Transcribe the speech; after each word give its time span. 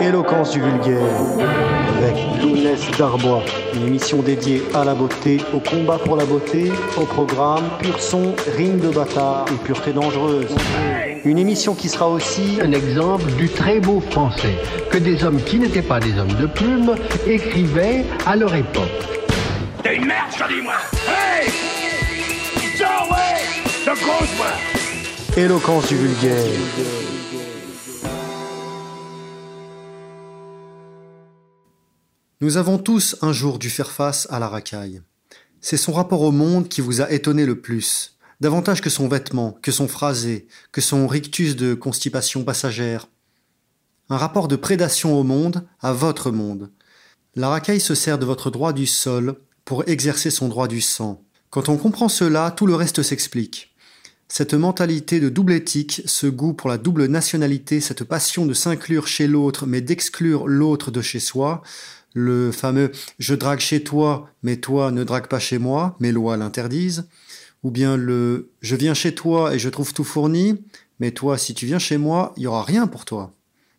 Éloquence 0.00 0.50
du 0.50 0.60
vulgaire 0.60 0.98
avec 1.98 2.42
Lounès 2.42 2.80
Darbois, 2.98 3.42
une 3.74 3.86
émission 3.86 4.22
dédiée 4.22 4.62
à 4.74 4.84
la 4.84 4.94
beauté, 4.94 5.40
au 5.52 5.60
combat 5.60 5.98
pour 5.98 6.16
la 6.16 6.24
beauté, 6.24 6.72
au 6.96 7.04
programme 7.04 7.64
pur 7.78 8.00
son, 8.00 8.34
rime 8.56 8.80
de 8.80 8.88
bâtard 8.88 9.46
et 9.48 9.64
pureté 9.64 9.92
dangereuse. 9.92 10.54
Une 11.24 11.38
émission 11.38 11.74
qui 11.74 11.88
sera 11.88 12.08
aussi 12.08 12.58
un 12.62 12.72
exemple 12.72 13.24
du 13.32 13.48
très 13.48 13.80
beau 13.80 14.00
français 14.00 14.56
que 14.90 14.98
des 14.98 15.24
hommes 15.24 15.40
qui 15.42 15.58
n'étaient 15.58 15.82
pas 15.82 16.00
des 16.00 16.18
hommes 16.18 16.34
de 16.40 16.46
plume 16.46 16.94
écrivaient 17.26 18.04
à 18.26 18.36
leur 18.36 18.54
époque. 18.54 18.82
T'es 19.82 19.96
une 19.96 20.06
merde, 20.06 20.30
je 20.36 20.54
dis 20.54 20.62
moi 20.62 20.74
Hey 21.08 21.48
Sors, 22.76 23.08
ouais 23.10 23.70
Je 23.84 23.90
grosse, 23.90 24.36
moi 24.36 24.46
Éloquence 25.36 25.88
du 25.88 25.96
vulgaire. 25.96 27.03
Nous 32.40 32.56
avons 32.56 32.78
tous 32.78 33.16
un 33.22 33.32
jour 33.32 33.60
dû 33.60 33.70
faire 33.70 33.92
face 33.92 34.26
à 34.28 34.40
la 34.40 34.48
racaille. 34.48 35.00
C'est 35.60 35.76
son 35.76 35.92
rapport 35.92 36.20
au 36.22 36.32
monde 36.32 36.68
qui 36.68 36.80
vous 36.80 37.00
a 37.00 37.12
étonné 37.12 37.46
le 37.46 37.60
plus, 37.60 38.18
davantage 38.40 38.80
que 38.80 38.90
son 38.90 39.06
vêtement, 39.06 39.56
que 39.62 39.70
son 39.70 39.86
phrasé, 39.86 40.48
que 40.72 40.80
son 40.80 41.06
rictus 41.06 41.54
de 41.54 41.74
constipation 41.74 42.42
passagère. 42.42 43.06
Un 44.10 44.16
rapport 44.16 44.48
de 44.48 44.56
prédation 44.56 45.18
au 45.18 45.22
monde, 45.22 45.64
à 45.80 45.92
votre 45.92 46.32
monde. 46.32 46.70
La 47.36 47.48
racaille 47.48 47.80
se 47.80 47.94
sert 47.94 48.18
de 48.18 48.26
votre 48.26 48.50
droit 48.50 48.72
du 48.72 48.86
sol 48.86 49.36
pour 49.64 49.88
exercer 49.88 50.30
son 50.30 50.48
droit 50.48 50.66
du 50.66 50.80
sang. 50.80 51.22
Quand 51.50 51.68
on 51.68 51.76
comprend 51.76 52.08
cela, 52.08 52.50
tout 52.50 52.66
le 52.66 52.74
reste 52.74 53.02
s'explique. 53.02 53.74
Cette 54.26 54.54
mentalité 54.54 55.20
de 55.20 55.28
double 55.28 55.52
éthique, 55.52 56.02
ce 56.06 56.26
goût 56.26 56.52
pour 56.52 56.68
la 56.68 56.78
double 56.78 57.06
nationalité, 57.06 57.80
cette 57.80 58.02
passion 58.02 58.44
de 58.44 58.54
s'inclure 58.54 59.06
chez 59.06 59.28
l'autre 59.28 59.66
mais 59.66 59.80
d'exclure 59.80 60.48
l'autre 60.48 60.90
de 60.90 61.00
chez 61.00 61.20
soi, 61.20 61.62
le 62.14 62.50
fameux 62.50 62.90
je 63.18 63.34
drague 63.34 63.60
chez 63.60 63.84
toi, 63.84 64.30
mais 64.42 64.56
toi 64.56 64.90
ne 64.90 65.04
drague 65.04 65.26
pas 65.26 65.38
chez 65.38 65.58
moi, 65.58 65.96
mes 66.00 66.12
lois 66.12 66.38
l'interdisent, 66.38 67.06
ou 67.62 67.70
bien 67.70 67.96
le 67.96 68.50
je 68.62 68.76
viens 68.76 68.94
chez 68.94 69.14
toi 69.14 69.54
et 69.54 69.58
je 69.58 69.68
trouve 69.68 69.92
tout 69.92 70.04
fourni, 70.04 70.64
mais 71.00 71.10
toi 71.10 71.36
si 71.36 71.52
tu 71.54 71.66
viens 71.66 71.78
chez 71.78 71.98
moi, 71.98 72.32
il 72.36 72.44
y 72.44 72.46
aura 72.46 72.62
rien 72.62 72.86
pour 72.86 73.04
toi. 73.04 73.34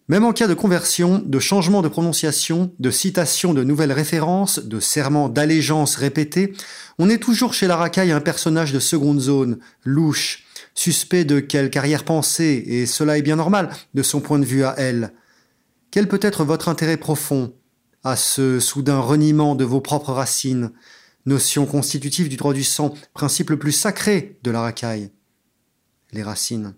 Même 0.08 0.24
en 0.24 0.34
cas 0.34 0.48
de 0.48 0.54
conversion, 0.54 1.20
de 1.26 1.40
changement 1.40 1.82
de 1.82 1.88
prononciation, 1.88 2.72
de 2.78 2.92
citation 2.92 3.56
de 3.56 3.64
nouvelles 3.64 3.92
références, 3.92 4.60
de 4.60 4.80
serment 4.80 5.30
d'allégeance 5.30 5.96
répétés, 5.96 6.54
on 7.00 7.10
est 7.10 7.18
toujours 7.18 7.56
chez 7.56 7.66
la 7.66 7.76
racaille 7.76 8.12
un 8.12 8.22
personnage 8.22 8.72
de 8.72 8.80
seconde 8.80 9.20
zone, 9.20 9.58
louche, 9.84 10.44
suspect 10.76 11.26
de 11.26 11.40
quelque 11.40 11.78
arrière-pensée, 11.78 12.64
et 12.68 12.86
cela 12.86 13.18
est 13.18 13.24
bien 13.24 13.38
normal 13.38 13.70
de 13.96 14.04
son 14.04 14.20
point 14.20 14.38
de 14.38 14.46
vue 14.46 14.64
à 14.64 14.76
elle. 14.78 15.12
Quel 15.90 16.08
peut 16.08 16.20
être 16.22 16.44
votre 16.44 16.70
intérêt 16.70 16.98
profond? 16.98 17.54
À 18.06 18.16
ce 18.16 18.60
soudain 18.60 19.00
reniement 19.00 19.56
de 19.56 19.66
vos 19.66 19.82
propres 19.82 20.14
racines, 20.14 20.72
notion 21.26 21.66
constitutive 21.66 22.30
du 22.30 22.38
droit 22.38 22.54
du 22.54 22.64
sang, 22.64 22.94
principe 23.16 23.50
le 23.50 23.58
plus 23.58 23.72
sacré 23.72 24.38
de 24.44 24.52
la 24.52 24.62
racaille 24.62 25.10
Les 26.14 26.22
racines. 26.22 26.76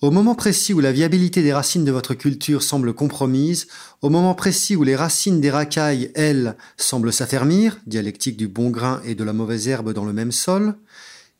Au 0.00 0.10
moment 0.10 0.34
précis 0.34 0.74
où 0.74 0.80
la 0.80 0.90
viabilité 0.90 1.42
des 1.42 1.52
racines 1.52 1.84
de 1.84 1.92
votre 1.92 2.14
culture 2.14 2.64
semble 2.64 2.92
compromise, 2.92 3.68
au 4.02 4.10
moment 4.10 4.34
précis 4.34 4.74
où 4.74 4.82
les 4.82 4.96
racines 4.96 5.40
des 5.40 5.50
racailles, 5.50 6.10
elles, 6.16 6.56
semblent 6.76 7.12
s'affermir, 7.12 7.78
dialectique 7.86 8.36
du 8.36 8.48
bon 8.48 8.70
grain 8.70 9.00
et 9.04 9.14
de 9.14 9.22
la 9.24 9.32
mauvaise 9.32 9.68
herbe 9.68 9.92
dans 9.92 10.04
le 10.04 10.12
même 10.12 10.32
sol, 10.32 10.74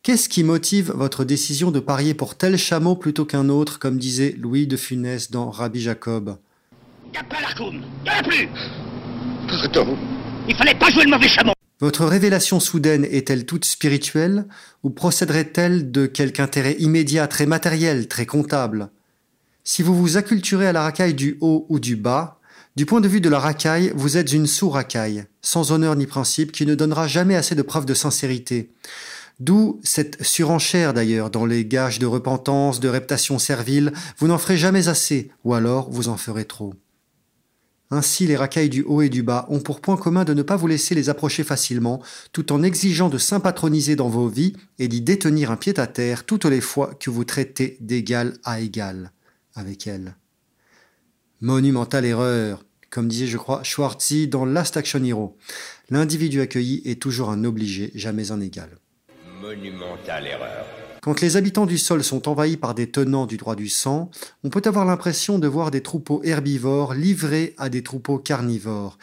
qu'est-ce 0.05 0.29
qui 0.29 0.45
motive 0.45 0.93
votre 0.95 1.25
décision 1.25 1.73
de 1.73 1.81
parier 1.81 2.15
pour 2.15 2.37
tel 2.37 2.57
chameau 2.57 2.95
plutôt 2.95 3.25
qu'un 3.25 3.49
autre, 3.49 3.81
comme 3.81 3.99
disait 3.99 4.37
Louis 4.39 4.69
de 4.69 4.77
Funès 4.77 5.33
dans 5.33 5.51
Rabbi 5.51 5.81
Jacob? 5.81 6.39
Pardon 9.49 9.97
Il 10.49 10.55
fallait 10.57 10.75
pas 10.75 10.91
jouer 10.91 11.05
le 11.05 11.11
mauvais 11.11 11.29
chameau 11.29 11.53
votre 11.81 12.07
révélation 12.07 12.59
soudaine 12.59 13.07
est-elle 13.09 13.47
toute 13.47 13.65
spirituelle 13.65 14.47
ou 14.83 14.91
procéderait-elle 14.91 15.93
de 15.93 16.07
quelque 16.07 16.41
intérêt 16.41 16.75
immédiat, 16.81 17.29
très 17.29 17.47
matériel, 17.47 18.09
très 18.09 18.27
comptable? 18.27 18.91
Si 19.63 19.85
vous 19.85 19.95
vous 19.95 20.17
acculturez 20.17 20.67
à 20.67 20.73
la 20.73 20.83
racaille 20.83 21.15
du 21.15 21.39
haut 21.41 21.67
ou 21.69 21.79
du 21.79 21.95
bas, 21.95 22.41
du 22.75 22.85
point 22.85 23.01
de 23.01 23.07
vue 23.07 23.21
de 23.21 23.29
la 23.29 23.39
racaille, 23.39 23.93
vous 23.95 24.17
êtes 24.17 24.33
une 24.33 24.49
sous-racaille, 24.49 25.27
sans 25.41 25.71
honneur 25.71 25.95
ni 25.95 26.07
principe, 26.07 26.51
qui 26.51 26.67
ne 26.67 26.75
donnera 26.75 27.07
jamais 27.07 27.37
assez 27.37 27.55
de 27.55 27.63
preuves 27.63 27.87
de 27.87 27.95
sincérité. 27.95 28.73
D'où 29.39 29.79
cette 29.85 30.21
surenchère 30.21 30.95
d'ailleurs 30.95 31.31
dans 31.31 31.47
les 31.47 31.65
gages 31.65 32.01
de 32.01 32.07
repentance, 32.07 32.81
de 32.81 32.89
reptation 32.89 33.39
servile, 33.39 33.93
vous 34.19 34.27
n'en 34.27 34.39
ferez 34.39 34.57
jamais 34.57 34.89
assez, 34.89 35.31
ou 35.45 35.55
alors 35.55 35.89
vous 35.93 36.09
en 36.09 36.17
ferez 36.17 36.45
trop. 36.45 36.75
Ainsi, 37.91 38.27
les 38.27 38.37
racailles 38.37 38.69
du 38.69 38.83
haut 38.83 39.01
et 39.01 39.09
du 39.09 39.23
bas 39.23 39.47
ont 39.49 39.61
pour 39.61 39.81
point 39.81 39.97
commun 39.97 40.25
de 40.25 40.35
ne 40.35 40.43
pas 40.43 40.57
vous 40.57 40.67
laisser 40.67 40.95
les 40.95 41.09
approcher 41.09 41.43
facilement, 41.43 42.03
tout 42.33 42.53
en 42.53 42.63
exigeant 42.63 43.09
de 43.09 43.17
s'impatroniser 43.17 43.97
dans 43.97 44.11
vos 44.11 44.29
vies 44.29 44.53
et 44.79 44.89
d'y 44.89 45.01
détenir 45.01 45.51
un 45.51 45.57
pied 45.57 45.79
à 45.81 45.87
terre 45.87 46.25
toutes 46.25 46.45
les 46.45 46.61
fois 46.61 46.95
que 46.95 47.09
vous 47.09 47.25
traitez 47.25 47.79
d'égal 47.81 48.37
à 48.45 48.61
égal 48.61 49.13
avec 49.55 49.87
elles. 49.87 50.17
Monumentale 51.41 52.05
erreur, 52.05 52.65
comme 52.91 53.09
disait, 53.09 53.27
je 53.27 53.39
crois, 53.39 53.63
Schwartzy 53.63 54.29
dans 54.29 54.45
Last 54.45 54.77
Action 54.77 55.03
Hero. 55.03 55.37
L'individu 55.89 56.41
accueilli 56.41 56.83
est 56.85 57.01
toujours 57.01 57.31
un 57.31 57.45
obligé, 57.45 57.91
jamais 57.95 58.33
un 58.33 58.41
égal. 58.41 58.79
Monumentale 59.41 60.27
erreur. 60.27 60.67
Quand 61.09 61.23
les 61.23 61.39
habitants 61.39 61.65
du 61.65 61.79
sol 61.79 62.05
sont 62.05 62.29
envahis 62.29 62.59
par 62.59 62.75
des 62.75 62.91
tenants 62.91 63.25
du 63.25 63.39
droit 63.39 63.57
du 63.57 63.71
sang, 63.71 64.11
on 64.45 64.51
peut 64.51 64.61
avoir 64.67 64.85
l'impression 64.85 65.39
de 65.39 65.49
voir 65.49 65.71
des 65.71 65.83
troupeaux 65.83 66.21
herbivores 66.23 66.93
livrés 66.93 67.55
à 67.57 67.71
des 67.71 67.83
troupeaux 67.83 68.19
carnivores 68.19 68.99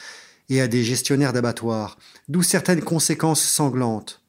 et 0.49 0.61
à 0.61 0.67
des 0.67 0.83
gestionnaires 0.83 1.33
d'abattoirs, 1.33 1.97
d'où 2.29 2.43
certaines 2.43 2.83
conséquences 2.83 3.41
sanglantes. 3.41 4.21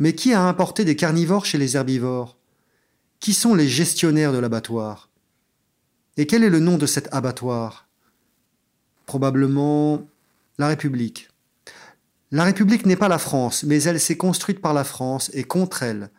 Mais 0.00 0.16
qui 0.16 0.32
a 0.32 0.42
importé 0.42 0.84
des 0.84 0.96
carnivores 0.96 1.46
chez 1.46 1.56
les 1.56 1.76
herbivores? 1.76 2.36
Qui 3.20 3.32
sont 3.32 3.54
les 3.54 3.68
gestionnaires 3.68 4.32
de 4.32 4.38
l'abattoir? 4.38 5.08
Et 6.16 6.26
quel 6.26 6.42
est 6.42 6.50
le 6.50 6.58
nom 6.58 6.78
de 6.78 6.86
cet 6.86 7.14
abattoir? 7.14 7.86
Probablement 9.06 10.04
la 10.58 10.66
République. 10.66 11.28
La 12.32 12.42
République 12.42 12.86
n'est 12.86 12.96
pas 12.96 13.06
la 13.06 13.18
France, 13.18 13.62
mais 13.62 13.84
elle 13.84 14.00
s'est 14.00 14.16
construite 14.16 14.60
par 14.60 14.74
la 14.74 14.82
France 14.82 15.30
et 15.32 15.44
contre 15.44 15.84
elle. 15.84 16.10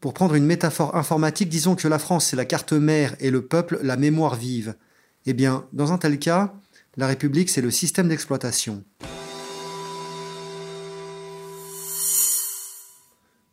Pour 0.00 0.14
prendre 0.14 0.36
une 0.36 0.46
métaphore 0.46 0.94
informatique, 0.94 1.48
disons 1.48 1.74
que 1.74 1.88
la 1.88 1.98
France 1.98 2.26
c'est 2.26 2.36
la 2.36 2.44
carte 2.44 2.72
mère 2.72 3.16
et 3.18 3.30
le 3.30 3.46
peuple 3.46 3.80
la 3.82 3.96
mémoire 3.96 4.36
vive. 4.36 4.76
Eh 5.26 5.32
bien, 5.32 5.66
dans 5.72 5.92
un 5.92 5.98
tel 5.98 6.20
cas, 6.20 6.54
la 6.96 7.08
République 7.08 7.50
c'est 7.50 7.60
le 7.60 7.72
système 7.72 8.08
d'exploitation. 8.08 8.84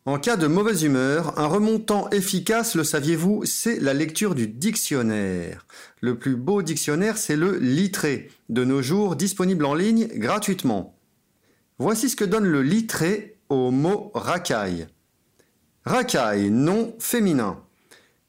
En 0.07 0.19
cas 0.19 0.37
de 0.37 0.45
mauvaise 0.45 0.83
humeur, 0.83 1.39
un 1.39 1.47
remontant 1.47 2.11
efficace, 2.11 2.75
le 2.75 2.83
saviez-vous, 2.83 3.43
c'est 3.45 3.79
la 3.79 3.95
lecture 3.95 4.35
du 4.35 4.47
dictionnaire. 4.47 5.65
Le 5.99 6.19
plus 6.19 6.35
beau 6.35 6.61
dictionnaire, 6.61 7.17
c'est 7.17 7.35
le 7.35 7.57
Littré, 7.57 8.29
de 8.49 8.63
nos 8.63 8.83
jours 8.83 9.15
disponible 9.15 9.65
en 9.65 9.73
ligne 9.73 10.07
gratuitement. 10.13 10.95
Voici 11.79 12.07
ce 12.07 12.15
que 12.15 12.23
donne 12.23 12.45
le 12.45 12.61
Littré 12.61 13.39
au 13.49 13.71
mot 13.71 14.11
racaille. 14.13 14.85
Racaille, 15.85 16.49
nom 16.49 16.95
féminin. 16.97 17.61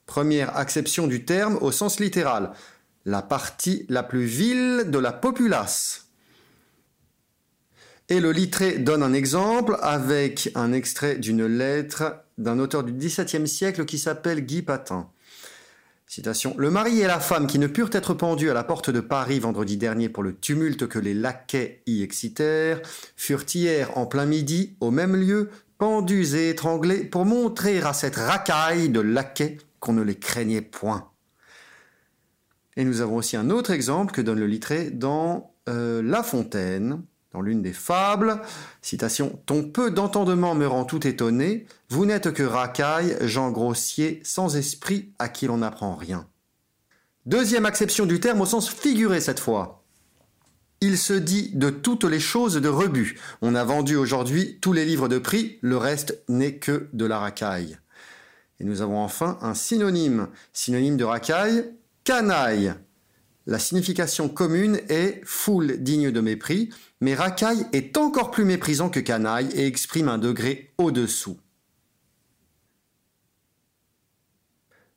Première 0.05 0.59
acception 0.59 1.07
du 1.07 1.25
terme 1.25 1.57
au 1.63 1.73
sens 1.73 2.01
littéral. 2.01 2.53
La 3.07 3.23
partie 3.23 3.87
la 3.89 4.03
plus 4.03 4.27
vile 4.27 4.85
de 4.89 4.99
la 4.99 5.13
populace. 5.13 6.09
Et 8.11 8.21
le 8.21 8.31
littré 8.31 8.79
donne 8.79 9.03
un 9.03 9.15
exemple 9.15 9.79
avec 9.81 10.51
un 10.55 10.75
extrait 10.75 11.17
d'une 11.17 11.47
lettre 11.47 12.17
d'un 12.37 12.59
auteur 12.59 12.85
du 12.85 12.93
XVIIe 12.93 13.49
siècle 13.49 13.87
qui 13.87 13.99
s'appelle 13.99 14.43
Guy 14.43 14.61
Patin. 14.61 15.09
Citation. 16.07 16.55
Le 16.59 16.71
mari 16.71 17.01
et 17.01 17.07
la 17.07 17.19
femme 17.19 17.49
qui 17.49 17.59
ne 17.59 17.67
purent 17.67 17.91
être 17.93 18.15
pendus 18.15 18.51
à 18.51 18.55
la 18.55 18.63
porte 18.63 18.91
de 18.91 19.01
Paris 19.01 19.41
vendredi 19.41 19.77
dernier 19.77 20.09
pour 20.09 20.23
le 20.23 20.37
tumulte 20.37 20.87
que 20.87 21.01
les 21.01 21.15
laquais 21.15 21.83
y 21.87 22.03
excitèrent, 22.03 22.81
furent 23.17 23.45
hier 23.53 23.97
en 23.99 24.07
plein 24.07 24.27
midi, 24.27 24.77
au 24.79 24.93
même 24.93 25.17
lieu, 25.17 25.51
pendus 25.79 26.35
et 26.35 26.51
étranglés 26.51 27.05
pour 27.05 27.25
montrer 27.25 27.81
à 27.81 27.93
cette 27.93 28.17
racaille 28.17 28.89
de 28.89 29.01
laquais 29.01 29.59
qu'on 29.81 29.93
ne 29.93 30.03
les 30.03 30.17
craignait 30.17 30.63
point. 30.63 31.11
Et 32.77 32.85
nous 32.85 33.01
avons 33.01 33.17
aussi 33.17 33.37
un 33.37 33.51
autre 33.51 33.71
exemple 33.71 34.13
que 34.13 34.21
donne 34.21 34.41
le 34.41 34.47
littré 34.47 34.91
dans 34.91 35.55
euh, 35.69 36.03
La 36.03 36.23
Fontaine, 36.23 37.03
dans 37.33 37.41
l'une 37.41 37.63
des 37.63 37.73
fables. 37.73 38.41
Citation 38.83 39.41
Ton 39.47 39.63
peu 39.65 39.91
d'entendement 39.91 40.55
me 40.55 40.67
rend 40.67 40.85
tout 40.85 41.07
étonné. 41.07 41.67
Vous 41.89 42.05
n'êtes 42.05 42.33
que 42.33 42.43
racaille, 42.43 43.17
Jean 43.23 43.51
Grossier, 43.51 44.21
sans 44.25 44.57
esprit, 44.57 45.13
à 45.19 45.29
qui 45.29 45.47
l'on 45.47 45.59
n'apprend 45.59 45.95
rien. 45.95 46.27
Deuxième 47.25 47.67
acception 47.67 48.07
du 48.07 48.21
terme 48.21 48.43
au 48.43 48.47
sens 48.47 48.69
figuré 48.69 49.21
cette 49.21 49.41
fois. 49.41 49.86
Il 50.81 50.99
se 50.99 51.15
dit 51.15 51.51
de 51.55 51.71
toutes 51.71 52.05
les 52.05 52.21
choses 52.21 52.57
de 52.57 52.69
rebut. 52.69 53.19
On 53.41 53.55
a 53.55 53.65
vendu 53.65 53.97
aujourd'hui 53.97 54.59
tous 54.61 54.73
les 54.73 54.85
livres 54.85 55.09
de 55.09 55.19
prix, 55.19 55.59
le 55.63 55.79
reste 55.79 56.23
n'est 56.29 56.57
que 56.57 56.89
de 56.93 57.07
la 57.07 57.19
racaille. 57.19 57.79
Et 58.61 58.65
nous 58.65 58.83
avons 58.83 58.99
enfin 58.99 59.39
un 59.41 59.55
synonyme. 59.55 60.29
Synonyme 60.53 60.97
de 60.97 61.05
racaille, 61.05 61.73
canaille. 62.05 62.75
la 63.47 63.59
signification 63.59 64.29
commune 64.29 64.81
est 64.89 65.21
foule 65.25 65.79
digne 65.79 66.11
de 66.11 66.21
mépris, 66.21 66.71
mais 67.01 67.15
racaille 67.15 67.67
est 67.73 67.97
encore 67.97 68.31
plus 68.31 68.45
méprisant 68.45 68.91
que 68.91 69.01
canaille 69.01 69.49
et 69.55 69.67
exprime 69.67 70.09
un 70.09 70.19
degré 70.19 70.73
au-dessous. 70.79 71.39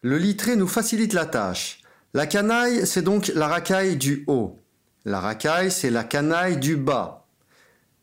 Le 0.02 0.18
littré 0.18 0.56
nous 0.56 0.68
facilite 0.68 1.14
la 1.14 1.26
tâche. 1.26 1.82
La 2.14 2.26
canaille, 2.26 2.88
c'est 2.88 3.02
donc 3.02 3.28
la 3.36 3.48
racaille 3.48 3.98
du 3.98 4.24
haut. 4.28 4.60
La 5.06 5.20
racaille, 5.20 5.72
c'est 5.72 5.90
la 5.90 6.04
canaille 6.04 6.58
du 6.58 6.76
bas. 6.76 7.26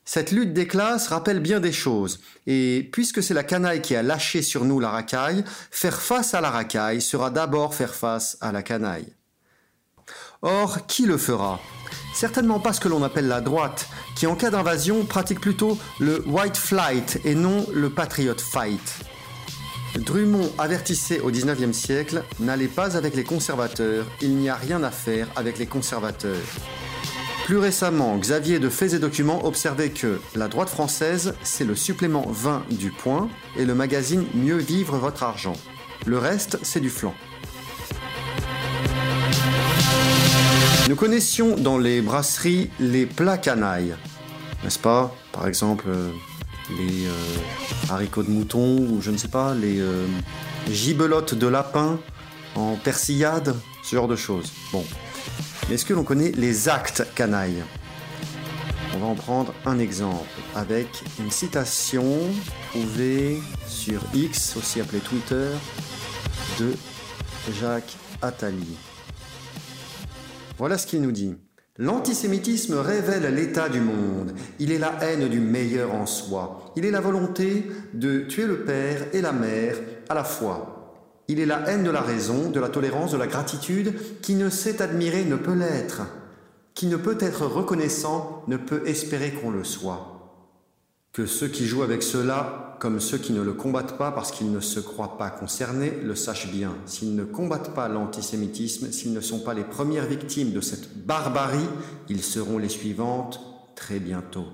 Cette 0.05 0.31
lutte 0.31 0.53
des 0.53 0.67
classes 0.67 1.09
rappelle 1.09 1.41
bien 1.41 1.59
des 1.61 1.73
choses, 1.73 2.21
et 2.47 2.89
puisque 2.93 3.23
c'est 3.23 3.35
la 3.35 3.43
canaille 3.43 3.83
qui 3.83 3.97
a 3.97 4.03
lâché 4.03 4.41
sur 4.41 4.65
nous 4.65 4.79
la 4.79 4.91
racaille, 4.91 5.45
faire 5.71 6.01
face 6.01 6.33
à 6.33 6.41
la 6.41 6.51
racaille 6.51 7.03
sera 7.03 7.31
d'abord 7.31 7.75
faire 7.75 7.95
face 7.95 8.39
à 8.41 8.53
la 8.53 8.63
canaille. 8.63 9.13
Or, 10.43 10.87
qui 10.87 11.07
le 11.07 11.17
fera? 11.17 11.61
Certainement 12.15 12.61
pas 12.61 12.73
ce 12.73 12.81
que 12.81 12.89
l'on 12.89 13.03
appelle 13.03 13.27
la 13.27 13.41
droite, 13.41 13.89
qui 14.17 14.27
en 14.27 14.37
cas 14.37 14.51
d'invasion 14.51 15.05
pratique 15.05 15.41
plutôt 15.41 15.77
le 15.99 16.23
white 16.27 16.57
flight 16.57 17.21
et 17.25 17.35
non 17.35 17.67
le 17.75 17.91
patriot 17.91 18.39
fight. 18.39 19.06
Drummond 19.99 20.51
avertissait 20.59 21.21
au 21.21 21.31
XIXe 21.31 21.77
siècle 21.77 22.23
N'allez 22.41 22.69
pas 22.69 22.97
avec 22.97 23.15
les 23.15 23.25
conservateurs, 23.25 24.07
il 24.21 24.37
n'y 24.37 24.49
a 24.49 24.55
rien 24.55 24.83
à 24.83 24.91
faire 24.91 25.29
avec 25.37 25.59
les 25.59 25.67
conservateurs. 25.67 26.37
Plus 27.45 27.59
récemment, 27.59 28.17
Xavier 28.19 28.59
de 28.59 28.69
Faits 28.69 28.95
et 28.95 28.99
Documents 28.99 29.45
observait 29.45 29.91
que 29.91 30.21
la 30.35 30.49
droite 30.49 30.69
française, 30.69 31.35
c'est 31.43 31.65
le 31.65 31.77
supplément 31.77 32.27
20 32.29 32.65
du 32.71 32.91
point 32.91 33.29
et 33.57 33.65
le 33.65 33.75
magazine 33.75 34.25
Mieux 34.35 34.57
vivre 34.57 34.99
votre 34.99 35.23
argent. 35.23 35.57
Le 36.07 36.19
reste, 36.19 36.59
c'est 36.63 36.81
du 36.81 36.91
flanc. 36.91 37.15
Nous 40.89 40.97
connaissions 40.97 41.57
dans 41.57 41.79
les 41.79 42.01
brasseries 42.01 42.71
les 42.79 43.07
plats 43.07 43.39
canailles, 43.39 43.95
n'est-ce 44.63 44.79
pas? 44.79 45.15
Par 45.33 45.47
exemple, 45.47 45.85
euh, 45.89 46.11
les 46.71 47.07
euh, 47.07 47.13
haricots 47.91 48.23
de 48.23 48.31
mouton 48.31 48.79
ou 48.79 49.01
je 49.01 49.11
ne 49.11 49.17
sais 49.17 49.29
pas, 49.29 49.55
les 49.55 49.81
euh, 49.81 50.07
gibelottes 50.71 51.35
de 51.35 51.47
lapin 51.47 51.99
en 52.55 52.77
persillade, 52.77 53.55
ce 53.83 53.97
genre 53.97 54.09
de 54.09 54.17
choses. 54.17 54.53
Bon, 54.73 54.85
est-ce 55.71 55.85
que 55.85 55.95
l'on 55.95 56.05
connaît 56.05 56.33
les 56.33 56.69
actes 56.69 57.07
canailles? 57.15 57.63
On 58.95 58.99
va 58.99 59.07
en 59.07 59.15
prendre 59.15 59.53
un 59.67 59.79
exemple 59.79 60.25
avec 60.55 60.89
une 61.21 61.31
citation 61.31 62.19
trouvée 62.71 63.39
sur 63.67 64.01
X, 64.15 64.57
aussi 64.57 64.81
appelé 64.81 65.01
Twitter, 65.01 65.49
de 66.59 66.75
Jacques 67.61 67.97
Attali. 68.23 68.77
Voilà 70.57 70.79
ce 70.79 70.87
qu'il 70.87 71.03
nous 71.03 71.13
dit. 71.13 71.35
L'antisémitisme 71.79 72.75
révèle 72.79 73.35
l'état 73.35 73.69
du 73.69 73.81
monde. 73.81 74.33
Il 74.59 74.73
est 74.73 74.79
la 74.79 74.95
haine 75.03 75.29
du 75.29 75.41
meilleur 75.41 75.95
en 75.95 76.07
soi. 76.07 76.73
Il 76.75 76.87
est 76.87 76.91
la 76.91 77.01
volonté 77.01 77.67
de 77.93 78.21
tuer 78.21 78.47
le 78.47 78.61
père 78.61 79.07
et 79.13 79.21
la 79.21 79.33
mère 79.33 79.77
à 80.09 80.15
la 80.15 80.25
fois. 80.25 80.73
Il 81.29 81.39
est 81.39 81.47
la 81.47 81.69
haine 81.69 81.85
de 81.85 81.91
la 81.91 82.01
raison, 82.01 82.51
de 82.51 82.61
la 82.61 82.71
tolérance, 82.71 83.13
de 83.13 83.19
la 83.19 83.27
gratitude. 83.27 83.93
Qui 84.23 84.37
ne 84.37 84.49
sait 84.49 84.81
admirer 84.81 85.25
ne 85.25 85.37
peut 85.37 85.55
l'être. 85.55 86.03
Qui 86.73 86.87
ne 86.87 86.97
peut 86.97 87.19
être 87.21 87.45
reconnaissant 87.45 88.43
ne 88.49 88.57
peut 88.57 88.83
espérer 88.87 89.33
qu'on 89.33 89.51
le 89.51 89.65
soit. 89.65 90.16
Que 91.17 91.25
ceux 91.25 91.49
qui 91.49 91.65
jouent 91.65 91.83
avec 91.83 92.03
cela, 92.03 92.77
comme 92.79 93.01
ceux 93.01 93.17
qui 93.17 93.33
ne 93.33 93.41
le 93.41 93.55
combattent 93.55 93.97
pas 93.97 94.13
parce 94.13 94.31
qu'ils 94.31 94.53
ne 94.53 94.61
se 94.61 94.81
croient 94.81 95.17
pas 95.17 95.31
concernés, 95.31 95.95
le 96.05 96.15
sachent 96.15 96.53
bien. 96.53 96.77
S'ils 96.85 97.17
ne 97.17 97.25
combattent 97.25 97.73
pas 97.73 97.89
l'antisémitisme, 97.89 98.93
s'ils 98.93 99.15
ne 99.15 99.23
sont 99.23 99.41
pas 99.41 99.55
les 99.55 99.65
premières 99.65 100.05
victimes 100.05 100.53
de 100.53 100.61
cette 100.61 101.07
barbarie, 101.07 101.71
ils 102.11 102.23
seront 102.23 102.59
les 102.59 102.69
suivantes 102.69 103.41
très 103.75 103.99
bientôt. 103.99 104.45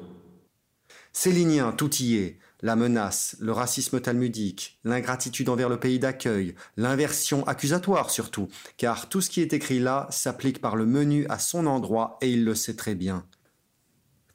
Célinien, 1.12 1.72
tout 1.72 1.92
y 1.96 2.14
est 2.14 2.38
la 2.60 2.76
menace, 2.76 3.34
le 3.40 3.50
racisme 3.50 4.00
talmudique, 4.00 4.78
l'ingratitude 4.84 5.48
envers 5.48 5.68
le 5.68 5.80
pays 5.80 5.98
d'accueil, 5.98 6.54
l'inversion 6.76 7.44
accusatoire 7.48 8.08
surtout, 8.08 8.46
car 8.76 9.08
tout 9.08 9.20
ce 9.20 9.30
qui 9.30 9.40
est 9.40 9.52
écrit 9.52 9.80
là 9.80 10.06
s'applique 10.10 10.60
par 10.60 10.76
le 10.76 10.86
menu 10.86 11.26
à 11.28 11.40
son 11.40 11.66
endroit 11.66 12.18
et 12.20 12.30
il 12.30 12.44
le 12.44 12.54
sait 12.54 12.76
très 12.76 12.94
bien. 12.94 13.26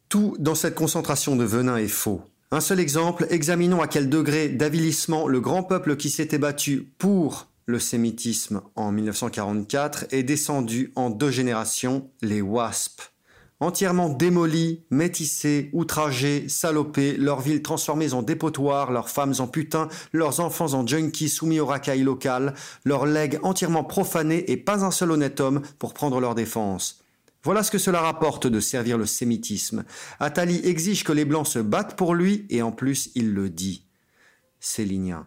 Tout 0.09 0.36
dans 0.39 0.56
cette 0.56 0.75
concentration 0.75 1.36
de 1.36 1.44
venin 1.44 1.77
est 1.77 1.88
faux. 1.88 2.21
Un 2.51 2.62
seul 2.62 2.80
exemple, 2.80 3.27
examinons 3.30 3.81
à 3.81 3.88
quel 3.88 4.09
degré 4.09 4.48
d'avilissement 4.48 5.27
le 5.27 5.42
grand 5.42 5.63
peuple 5.63 5.98
qui 5.98 6.09
s'était 6.09 6.38
battu 6.38 6.88
pour 6.98 7.48
le 7.65 7.80
sémitisme 7.80 8.62
en 8.75 8.94
1944 8.94 10.06
est 10.12 10.24
descendu 10.24 10.94
en 10.95 11.09
deux 11.09 11.31
générations, 11.31 12.09
les 12.21 12.42
WASP 12.42 13.01
entièrement 13.59 14.09
démolis, 14.09 14.83
métissés, 14.92 15.69
outragés, 15.74 16.48
salopés, 16.48 17.18
leurs 17.18 17.42
villes 17.42 17.62
transformées 17.62 18.13
en 18.13 18.21
dépotoirs, 18.21 18.92
leurs 18.92 19.09
femmes 19.09 19.33
en 19.39 19.48
putains, 19.48 19.88
leurs 20.13 20.39
enfants 20.39 20.74
en 20.74 20.86
junkies 20.86 21.30
soumis 21.30 21.59
aux 21.59 21.65
racailles 21.65 22.04
locales, 22.04 22.54
leurs 22.86 23.06
legs 23.06 23.39
entièrement 23.44 23.83
profanés 23.83 24.51
et 24.51 24.57
pas 24.57 24.86
un 24.86 24.92
seul 24.92 25.12
honnête 25.12 25.39
homme 25.39 25.62
pour 25.80 25.94
prendre 25.94 26.19
leur 26.19 26.36
défense. 26.36 27.04
Voilà 27.47 27.63
ce 27.63 27.71
que 27.71 27.77
cela 27.77 28.01
rapporte 28.01 28.45
de 28.45 28.59
servir 28.59 28.97
le 28.97 29.05
sémitisme. 29.05 29.85
Attali 30.19 30.59
exige 30.65 31.05
que 31.05 31.13
les 31.13 31.23
Blancs 31.23 31.47
se 31.47 31.59
battent 31.59 31.95
pour 31.95 32.13
lui 32.13 32.45
et 32.49 32.61
en 32.61 32.73
plus 32.73 33.09
il 33.15 33.33
le 33.33 33.49
dit. 33.49 33.85
Célinien. 34.59 35.25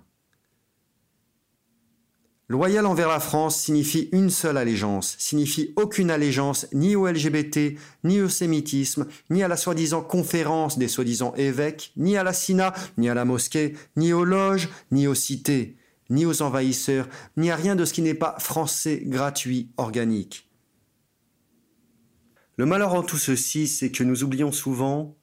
Loyal 2.46 2.84
envers 2.84 3.08
la 3.08 3.20
France 3.20 3.58
signifie 3.58 4.10
une 4.12 4.28
seule 4.28 4.58
allégeance, 4.58 5.16
signifie 5.18 5.72
aucune 5.76 6.10
allégeance 6.10 6.66
ni 6.74 6.94
au 6.94 7.06
LGBT, 7.06 7.78
ni 8.04 8.20
au 8.20 8.28
sémitisme, 8.28 9.06
ni 9.30 9.42
à 9.42 9.48
la 9.48 9.56
soi-disant 9.56 10.02
conférence 10.02 10.76
des 10.76 10.88
soi-disant 10.88 11.32
évêques, 11.36 11.90
ni 11.96 12.18
à 12.18 12.22
la 12.22 12.34
Sina, 12.34 12.74
ni 12.98 13.08
à 13.08 13.14
la 13.14 13.24
mosquée, 13.24 13.76
ni 13.96 14.12
aux 14.12 14.26
loges, 14.26 14.68
ni 14.90 15.06
aux 15.06 15.14
cités, 15.14 15.78
ni 16.10 16.26
aux 16.26 16.42
envahisseurs, 16.42 17.08
ni 17.38 17.50
à 17.50 17.56
rien 17.56 17.76
de 17.76 17.86
ce 17.86 17.94
qui 17.94 18.02
n'est 18.02 18.12
pas 18.12 18.36
français, 18.40 19.00
gratuit, 19.06 19.70
organique. 19.78 20.49
Le 22.60 22.66
malheur 22.66 22.92
en 22.92 23.02
tout 23.02 23.16
ceci, 23.16 23.66
c'est 23.66 23.90
que 23.90 24.04
nous 24.04 24.22
oublions 24.22 24.52
souvent 24.52 25.16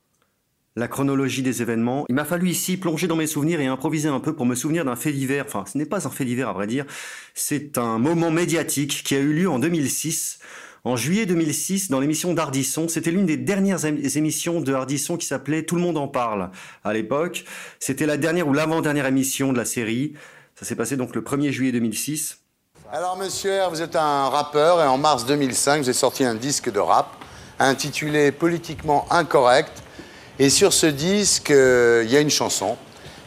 la 0.75 0.87
chronologie 0.87 1.43
des 1.43 1.61
événements. 1.61 2.03
Il 2.09 2.15
m'a 2.15 2.25
fallu 2.25 2.49
ici 2.49 2.77
plonger 2.77 3.05
dans 3.05 3.15
mes 3.15 3.27
souvenirs 3.27 3.59
et 3.59 3.67
improviser 3.67 4.09
un 4.09 4.19
peu 4.19 4.35
pour 4.35 4.47
me 4.47 4.55
souvenir 4.55 4.83
d'un 4.85 4.95
fait 4.95 5.11
divers. 5.11 5.45
Enfin, 5.45 5.63
ce 5.71 5.77
n'est 5.77 5.85
pas 5.85 6.07
un 6.07 6.09
fait 6.09 6.25
divers 6.25 6.49
à 6.49 6.53
vrai 6.53 6.65
dire. 6.65 6.87
C'est 7.35 7.77
un 7.77 7.99
moment 7.99 8.31
médiatique 8.31 9.03
qui 9.03 9.13
a 9.13 9.19
eu 9.19 9.33
lieu 9.33 9.47
en 9.51 9.59
2006. 9.59 10.39
En 10.83 10.95
juillet 10.95 11.27
2006, 11.27 11.91
dans 11.91 11.99
l'émission 11.99 12.33
d'Ardisson, 12.33 12.87
c'était 12.87 13.11
l'une 13.11 13.27
des 13.27 13.37
dernières 13.37 13.85
émissions 13.85 14.59
de 14.59 14.73
Hardisson 14.73 15.15
qui 15.15 15.27
s'appelait 15.27 15.61
Tout 15.61 15.75
le 15.75 15.81
monde 15.81 15.97
en 15.97 16.07
parle. 16.07 16.49
À 16.83 16.91
l'époque, 16.91 17.45
c'était 17.79 18.07
la 18.07 18.17
dernière 18.17 18.47
ou 18.47 18.53
l'avant-dernière 18.53 19.06
émission 19.06 19.53
de 19.53 19.59
la 19.59 19.65
série. 19.65 20.13
Ça 20.56 20.65
s'est 20.65 20.75
passé 20.75 20.97
donc 20.97 21.13
le 21.13 21.21
1er 21.21 21.51
juillet 21.51 21.71
2006. 21.71 22.39
Alors 22.91 23.15
monsieur 23.15 23.61
R, 23.61 23.69
vous 23.69 23.83
êtes 23.83 23.95
un 23.95 24.27
rappeur 24.29 24.81
et 24.81 24.87
en 24.87 24.97
mars 24.97 25.27
2005, 25.27 25.81
vous 25.81 25.89
avez 25.89 25.94
sorti 25.94 26.23
un 26.23 26.33
disque 26.33 26.71
de 26.71 26.79
rap 26.79 27.17
intitulé 27.59 28.31
Politiquement 28.31 29.06
incorrect 29.09 29.83
et 30.40 30.49
sur 30.52 30.71
ce 30.71 30.85
disque, 30.85 31.49
euh, 31.49 32.04
il 32.06 32.11
y 32.11 32.18
a 32.18 32.19
une 32.19 32.30
chanson 32.30 32.78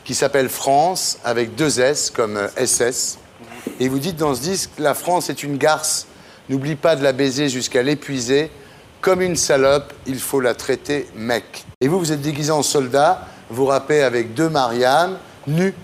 qui 0.05 0.15
s'appelle 0.15 0.49
France 0.49 1.19
avec 1.25 1.57
deux 1.57 1.81
S 1.81 2.11
comme 2.11 2.39
SS. 2.57 3.19
Euh, 3.67 3.71
Et 3.81 3.89
vous 3.89 3.99
dites 3.99 4.17
dans 4.17 4.35
ce 4.35 4.41
disque, 4.41 4.71
la 4.79 4.95
France 4.95 5.29
est 5.29 5.43
une 5.43 5.57
garce. 5.57 6.07
N'oublie 6.49 6.77
pas 6.77 6.95
de 6.95 7.03
la 7.03 7.13
baiser 7.13 7.49
jusqu'à 7.49 7.83
l'épuiser. 7.83 8.51
Comme 9.01 9.23
une 9.23 9.37
salope, 9.37 9.93
il 10.07 10.21
faut 10.21 10.41
la 10.41 10.55
traiter 10.55 11.09
mec. 11.17 11.65
Et 11.81 11.89
vous, 11.89 11.99
vous 11.99 12.13
êtes 12.13 12.21
déguisé 12.21 12.53
en 12.53 12.63
soldat, 12.63 13.27
vous 13.49 13.65
rappez 13.67 14.03
avec 14.03 14.35
deux 14.35 14.49
Marianne, 14.49 15.17
nues, 15.47 15.75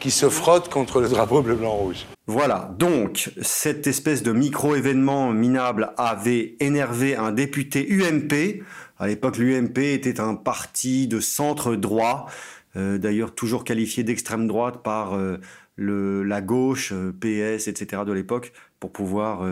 qui 0.00 0.10
se 0.10 0.28
frottent 0.28 0.68
contre 0.68 1.00
le 1.00 1.08
drapeau 1.08 1.42
bleu-blanc-rouge. 1.42 2.06
Voilà, 2.32 2.74
donc 2.78 3.30
cette 3.42 3.86
espèce 3.86 4.22
de 4.22 4.32
micro-événement 4.32 5.32
minable 5.32 5.92
avait 5.98 6.56
énervé 6.60 7.14
un 7.14 7.30
député 7.30 7.86
UMP 7.90 8.62
à 9.02 9.08
l'époque, 9.08 9.36
l'UMP 9.38 9.78
était 9.78 10.20
un 10.20 10.36
parti 10.36 11.08
de 11.08 11.18
centre 11.18 11.74
droit, 11.74 12.30
euh, 12.76 12.98
d'ailleurs 12.98 13.34
toujours 13.34 13.64
qualifié 13.64 14.04
d'extrême 14.04 14.46
droite 14.46 14.84
par 14.84 15.14
euh, 15.14 15.38
la 15.76 16.40
gauche, 16.40 16.92
euh, 16.92 17.12
PS, 17.12 17.66
etc. 17.66 18.02
de 18.06 18.12
l'époque, 18.12 18.52
pour 18.78 18.92
pouvoir 18.92 19.44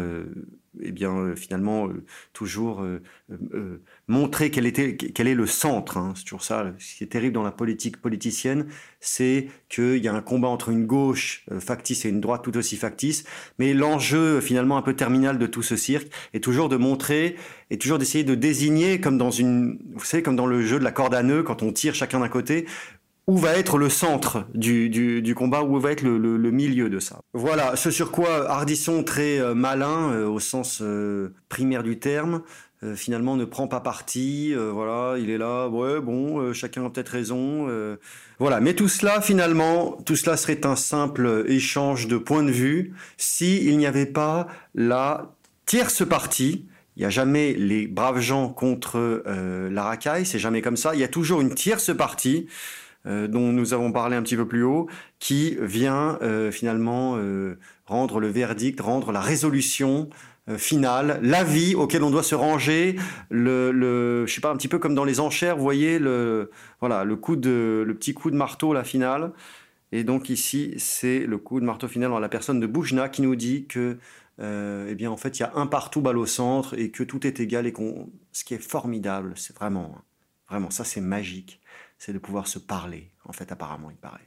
eh 0.80 0.92
bien, 0.92 1.16
euh, 1.16 1.34
finalement, 1.34 1.88
euh, 1.88 2.04
toujours 2.32 2.82
euh, 2.82 3.02
montrer 4.06 4.50
quel, 4.50 4.66
était, 4.66 4.96
quel 4.96 5.26
est 5.26 5.34
le 5.34 5.46
centre. 5.46 5.96
Hein. 5.96 6.12
C'est 6.14 6.22
toujours 6.24 6.44
ça. 6.44 6.72
Ce 6.78 6.96
qui 6.96 7.04
est 7.04 7.08
terrible 7.08 7.34
dans 7.34 7.42
la 7.42 7.50
politique 7.50 8.00
politicienne, 8.00 8.66
c'est 9.00 9.48
qu'il 9.68 9.96
y 9.96 10.08
a 10.08 10.14
un 10.14 10.22
combat 10.22 10.48
entre 10.48 10.68
une 10.68 10.86
gauche 10.86 11.44
factice 11.58 12.04
et 12.04 12.08
une 12.08 12.20
droite 12.20 12.42
tout 12.44 12.56
aussi 12.56 12.76
factice. 12.76 13.24
Mais 13.58 13.74
l'enjeu, 13.74 14.40
finalement, 14.40 14.76
un 14.76 14.82
peu 14.82 14.94
terminal 14.94 15.38
de 15.38 15.46
tout 15.46 15.62
ce 15.62 15.76
cirque 15.76 16.08
est 16.34 16.42
toujours 16.42 16.68
de 16.68 16.76
montrer 16.76 17.36
et 17.70 17.78
toujours 17.78 17.98
d'essayer 17.98 18.24
de 18.24 18.34
désigner, 18.34 19.00
comme 19.00 19.18
dans 19.18 19.30
une, 19.30 19.78
vous 19.94 20.04
savez, 20.04 20.22
comme 20.22 20.36
dans 20.36 20.46
le 20.46 20.62
jeu 20.62 20.78
de 20.78 20.84
la 20.84 20.92
corde 20.92 21.14
à 21.14 21.22
nœud, 21.22 21.42
quand 21.42 21.62
on 21.62 21.72
tire 21.72 21.94
chacun 21.94 22.20
d'un 22.20 22.28
côté, 22.28 22.66
où 23.30 23.36
va 23.36 23.56
être 23.56 23.78
le 23.78 23.88
centre 23.88 24.44
du, 24.54 24.90
du, 24.90 25.34
combat, 25.36 25.62
où 25.62 25.78
va 25.78 25.92
être 25.92 26.02
le, 26.02 26.50
milieu 26.50 26.90
de 26.90 26.98
ça. 26.98 27.20
Voilà, 27.32 27.76
ce 27.76 27.92
sur 27.92 28.10
quoi 28.10 28.50
Hardisson, 28.50 29.04
très 29.04 29.38
euh, 29.38 29.54
malin 29.54 30.10
euh, 30.10 30.26
au 30.26 30.40
sens 30.40 30.80
euh, 30.82 31.32
primaire 31.48 31.84
du 31.84 32.00
terme, 32.00 32.42
finalement 32.96 33.36
ne 33.36 33.44
prend 33.44 33.68
pas 33.68 33.80
parti. 33.80 34.54
voilà, 34.54 35.18
il 35.18 35.28
est 35.28 35.36
là, 35.36 35.68
ouais, 35.68 36.00
bon, 36.00 36.54
chacun 36.54 36.86
a 36.86 36.88
peut-être 36.88 37.10
raison. 37.10 37.68
voilà, 38.38 38.60
mais 38.60 38.72
tout 38.72 38.88
cela, 38.88 39.20
finalement, 39.20 39.98
tout 40.06 40.16
cela 40.16 40.38
serait 40.38 40.66
un 40.66 40.76
simple 40.76 41.44
échange 41.46 42.08
de 42.08 42.16
points 42.16 42.42
de 42.42 42.50
vue 42.50 42.94
si 43.18 43.66
il 43.66 43.76
n'y 43.76 43.84
avait 43.84 44.06
pas 44.06 44.46
la 44.74 45.34
tierce 45.66 46.08
partie 46.08 46.64
il 46.96 47.00
n'y 47.00 47.06
a 47.06 47.10
jamais 47.10 47.52
les 47.52 47.86
braves 47.86 48.20
gens 48.20 48.48
contre 48.48 49.22
la 49.26 49.82
racaille, 49.82 50.24
c'est 50.24 50.38
jamais 50.38 50.62
comme 50.62 50.76
ça. 50.76 50.94
Il 50.94 51.00
y 51.00 51.04
a 51.04 51.08
toujours 51.08 51.42
une 51.42 51.54
tierce 51.54 51.94
partie 51.94 52.46
euh, 53.06 53.28
dont 53.28 53.52
nous 53.52 53.72
avons 53.72 53.92
parlé 53.92 54.14
un 54.16 54.22
petit 54.22 54.36
peu 54.36 54.46
plus 54.46 54.62
haut, 54.62 54.86
qui 55.18 55.56
vient 55.60 56.18
euh, 56.20 56.50
finalement 56.50 57.16
euh, 57.16 57.58
rendre 57.86 58.20
le 58.20 58.28
verdict, 58.28 58.80
rendre 58.80 59.10
la 59.12 59.20
résolution 59.20 60.10
finale, 60.56 61.20
l'avis 61.22 61.76
auquel 61.76 62.02
on 62.02 62.10
doit 62.10 62.24
se 62.24 62.34
ranger, 62.34 62.96
le, 63.28 63.70
le, 63.70 64.26
je 64.26 64.34
sais 64.34 64.40
pas, 64.40 64.50
un 64.50 64.56
petit 64.56 64.66
peu 64.66 64.78
comme 64.78 64.96
dans 64.96 65.04
les 65.04 65.20
enchères, 65.20 65.56
vous 65.56 65.62
voyez, 65.62 66.00
le, 66.00 66.50
voilà, 66.80 67.04
le 67.04 67.14
coup 67.14 67.36
de, 67.36 67.84
le 67.86 67.94
petit 67.94 68.14
coup 68.14 68.32
de 68.32 68.36
marteau, 68.36 68.72
la 68.72 68.82
finale. 68.82 69.32
Et 69.92 70.02
donc 70.02 70.28
ici, 70.28 70.74
c'est 70.76 71.20
le 71.20 71.38
coup 71.38 71.60
de 71.60 71.64
marteau 71.64 71.86
final 71.86 72.10
dans 72.10 72.18
la 72.18 72.28
personne 72.28 72.58
de 72.58 72.66
Boujna 72.66 73.08
qui 73.08 73.22
nous 73.22 73.36
dit 73.36 73.66
que, 73.66 73.98
eh 74.40 74.94
bien, 74.96 75.10
en 75.12 75.16
fait, 75.16 75.38
il 75.38 75.42
y 75.42 75.44
a 75.44 75.52
un 75.54 75.68
partout 75.68 76.00
balle 76.00 76.18
au 76.18 76.26
centre 76.26 76.76
et 76.76 76.90
que 76.90 77.04
tout 77.04 77.24
est 77.28 77.38
égal 77.38 77.68
et 77.68 77.72
qu'on, 77.72 78.10
ce 78.32 78.42
qui 78.42 78.54
est 78.54 78.62
formidable, 78.62 79.34
c'est 79.36 79.54
vraiment, 79.54 79.98
vraiment, 80.48 80.70
ça 80.70 80.82
c'est 80.82 81.02
magique 81.02 81.59
c'est 82.00 82.14
de 82.14 82.18
pouvoir 82.18 82.48
se 82.48 82.58
parler, 82.58 83.12
en 83.26 83.32
fait, 83.32 83.52
apparemment, 83.52 83.90
il 83.90 83.96
paraît. 83.96 84.26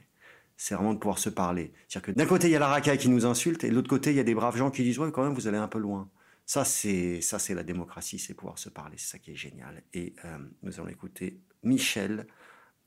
C'est 0.56 0.76
vraiment 0.76 0.94
de 0.94 0.98
pouvoir 1.00 1.18
se 1.18 1.28
parler. 1.28 1.72
C'est-à-dire 1.88 2.14
que 2.14 2.18
d'un 2.18 2.24
côté, 2.24 2.46
il 2.46 2.52
y 2.52 2.56
a 2.56 2.60
la 2.60 2.68
racaille 2.68 2.98
qui 2.98 3.08
nous 3.08 3.26
insulte, 3.26 3.64
et 3.64 3.68
de 3.68 3.74
l'autre 3.74 3.90
côté, 3.90 4.10
il 4.10 4.16
y 4.16 4.20
a 4.20 4.24
des 4.24 4.34
braves 4.34 4.56
gens 4.56 4.70
qui 4.70 4.84
disent, 4.84 5.00
ouais, 5.00 5.10
quand 5.10 5.24
même, 5.24 5.34
vous 5.34 5.48
allez 5.48 5.58
un 5.58 5.66
peu 5.66 5.80
loin. 5.80 6.08
Ça, 6.46 6.64
c'est, 6.64 7.20
ça, 7.20 7.40
c'est 7.40 7.52
la 7.52 7.64
démocratie, 7.64 8.20
c'est 8.20 8.32
pouvoir 8.32 8.60
se 8.60 8.68
parler, 8.68 8.94
c'est 8.96 9.10
ça 9.10 9.18
qui 9.18 9.32
est 9.32 9.36
génial. 9.36 9.82
Et 9.92 10.14
euh, 10.24 10.38
nous 10.62 10.78
allons 10.78 10.88
écouter 10.88 11.40
Michel, 11.64 12.28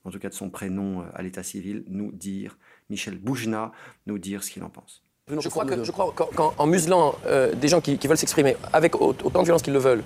en 0.06 0.10
tout 0.10 0.20
cas 0.20 0.30
de 0.30 0.34
son 0.34 0.50
prénom 0.50 1.02
euh, 1.02 1.06
à 1.14 1.22
l'état 1.22 1.44
civil, 1.44 1.84
nous 1.88 2.14
dire, 2.14 2.58
Michel 2.90 3.18
Boujna, 3.18 3.74
nous 4.06 4.20
dire 4.20 4.42
ce 4.42 4.52
qu'il 4.52 4.64
en 4.64 4.70
pense. 4.70 5.04
Je 5.28 5.50
crois, 5.50 5.66
que, 5.66 5.84
je 5.84 5.92
crois 5.92 6.14
qu'en 6.14 6.66
muselant 6.66 7.16
euh, 7.26 7.54
des 7.54 7.68
gens 7.68 7.82
qui, 7.82 7.98
qui 7.98 8.08
veulent 8.08 8.18
s'exprimer 8.18 8.56
avec 8.72 9.02
autant 9.02 9.40
de 9.40 9.44
violence 9.44 9.62
qu'ils 9.62 9.74
le 9.74 9.80
veulent, 9.80 10.04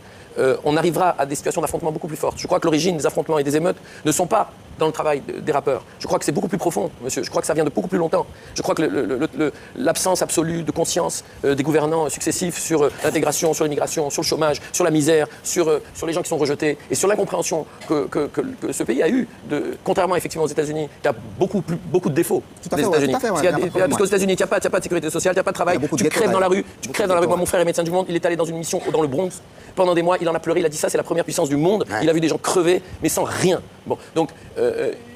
on 0.64 0.76
arrivera 0.78 1.10
à 1.12 1.28
des 1.28 1.36
situations 1.36 1.62
d'affrontement 1.62 1.92
beaucoup 1.92 2.08
plus 2.08 2.18
fortes. 2.18 2.40
Je 2.40 2.48
crois 2.48 2.60
que 2.60 2.66
l'origine 2.66 2.98
des 2.98 3.06
affrontements 3.06 3.38
et 3.38 3.44
des 3.44 3.56
émeutes 3.56 3.78
ne 4.04 4.12
sont 4.12 4.26
pas 4.26 4.52
dans 4.80 4.88
le 4.88 4.92
travail 4.92 5.22
des 5.22 5.52
rappeurs. 5.52 5.84
Je 6.00 6.08
crois 6.08 6.20
que 6.20 6.26
c'est 6.26 6.32
beaucoup 6.32 6.48
plus 6.48 6.58
profond, 6.58 6.92
monsieur. 7.02 7.24
Je 7.24 7.30
crois 7.30 7.42
que 7.42 7.48
ça 7.48 7.54
vient 7.54 7.64
de 7.64 7.70
beaucoup 7.70 7.88
plus 7.88 7.98
longtemps. 7.98 8.26
Je 8.56 8.62
crois 8.62 8.76
que 8.76 9.52
l'absence 9.76 10.22
absolue 10.22 10.64
de 10.64 10.72
conscience 10.72 11.24
euh, 11.46 11.56
des 11.56 11.64
gouvernants 11.64 12.10
successifs 12.10 12.58
sur 12.60 12.84
euh, 12.84 12.92
l'intégration, 13.04 13.54
sur 13.54 13.64
l'immigration, 13.64 14.10
sur 14.10 14.22
le 14.22 14.28
chômage, 14.28 14.62
sur 14.72 14.84
la 14.84 14.92
misère, 14.92 15.28
sur, 15.44 15.68
euh, 15.68 15.82
sur 15.94 16.08
les 16.08 16.14
gens 16.14 16.22
qui 16.22 16.30
sont 16.30 16.38
rejetés 16.38 16.78
et 16.90 16.96
sur 16.96 17.08
l'incompréhension 17.08 17.66
que, 17.88 18.08
que, 18.08 18.30
ce 18.72 18.84
pays 18.84 19.04
a 19.04 19.10
eu, 19.10 19.28
de, 19.50 19.78
contrairement 19.84 20.16
effectivement 20.16 20.46
aux 20.46 20.50
États-Unis, 20.50 20.90
qui 21.02 21.08
a 21.08 21.14
beaucoup, 21.38 21.62
plus, 21.62 21.76
beaucoup 21.76 22.10
de 22.10 22.16
défauts. 22.16 22.44
Tout 22.62 22.70
à 22.74 22.78
fait, 22.78 22.84
États-Unis. 22.84 23.16
parce 23.22 23.98
qu'aux 23.98 24.06
États-unis, 24.06 24.34
il 24.34 24.38
n'y 24.38 24.44
a, 24.44 24.46
a, 24.46 24.70
pas 24.70 24.80
de 24.80 24.84
sécurité 24.84 25.10
sociale, 25.10 25.34
il 25.34 25.38
n'y 25.38 25.42
a 25.42 25.44
pas 25.44 25.52
de 25.52 25.56
travail, 25.56 25.80
tu 25.98 26.10
crèves 26.10 26.32
dans 26.32 26.40
la 26.40 26.48
rue, 26.48 26.66
tu 26.82 26.90
crèves 26.90 27.08
dans 27.08 27.16
la 27.16 27.22
rue. 27.22 27.28
Moi, 27.28 27.38
mon 27.38 27.46
frère 27.46 27.62
est 27.62 27.66
médecin 27.66 27.84
du 27.84 27.92
monde, 27.92 28.06
il 28.10 28.16
est 28.16 28.26
allé 28.26 28.36
dans 28.36 28.46
une 28.46 28.58
mission 28.58 28.82
dans 28.92 29.02
le 29.02 29.08
Bronx 29.08 29.42
pendant 29.76 29.94
des 29.94 30.02
mois, 30.02 30.18
il 30.22 30.30
en 30.30 30.36
a 30.36 30.40
pleuré, 30.40 30.60
il 30.60 30.66
a 30.66 30.70
dit 30.70 30.78
ça, 30.78 30.90
c'est 30.90 30.98
la 30.98 31.04
première 31.04 31.24
puissance 31.24 31.50
du 31.50 31.58
monde. 31.58 31.86
Il 32.02 32.10
a 32.10 32.14
vu 32.14 32.20
des 32.20 32.28
gens 32.28 32.38
crever, 32.38 32.82
mais 33.02 33.10
sans 33.10 33.24
rien. 33.24 33.62
Bon, 33.86 33.98
donc 34.16 34.30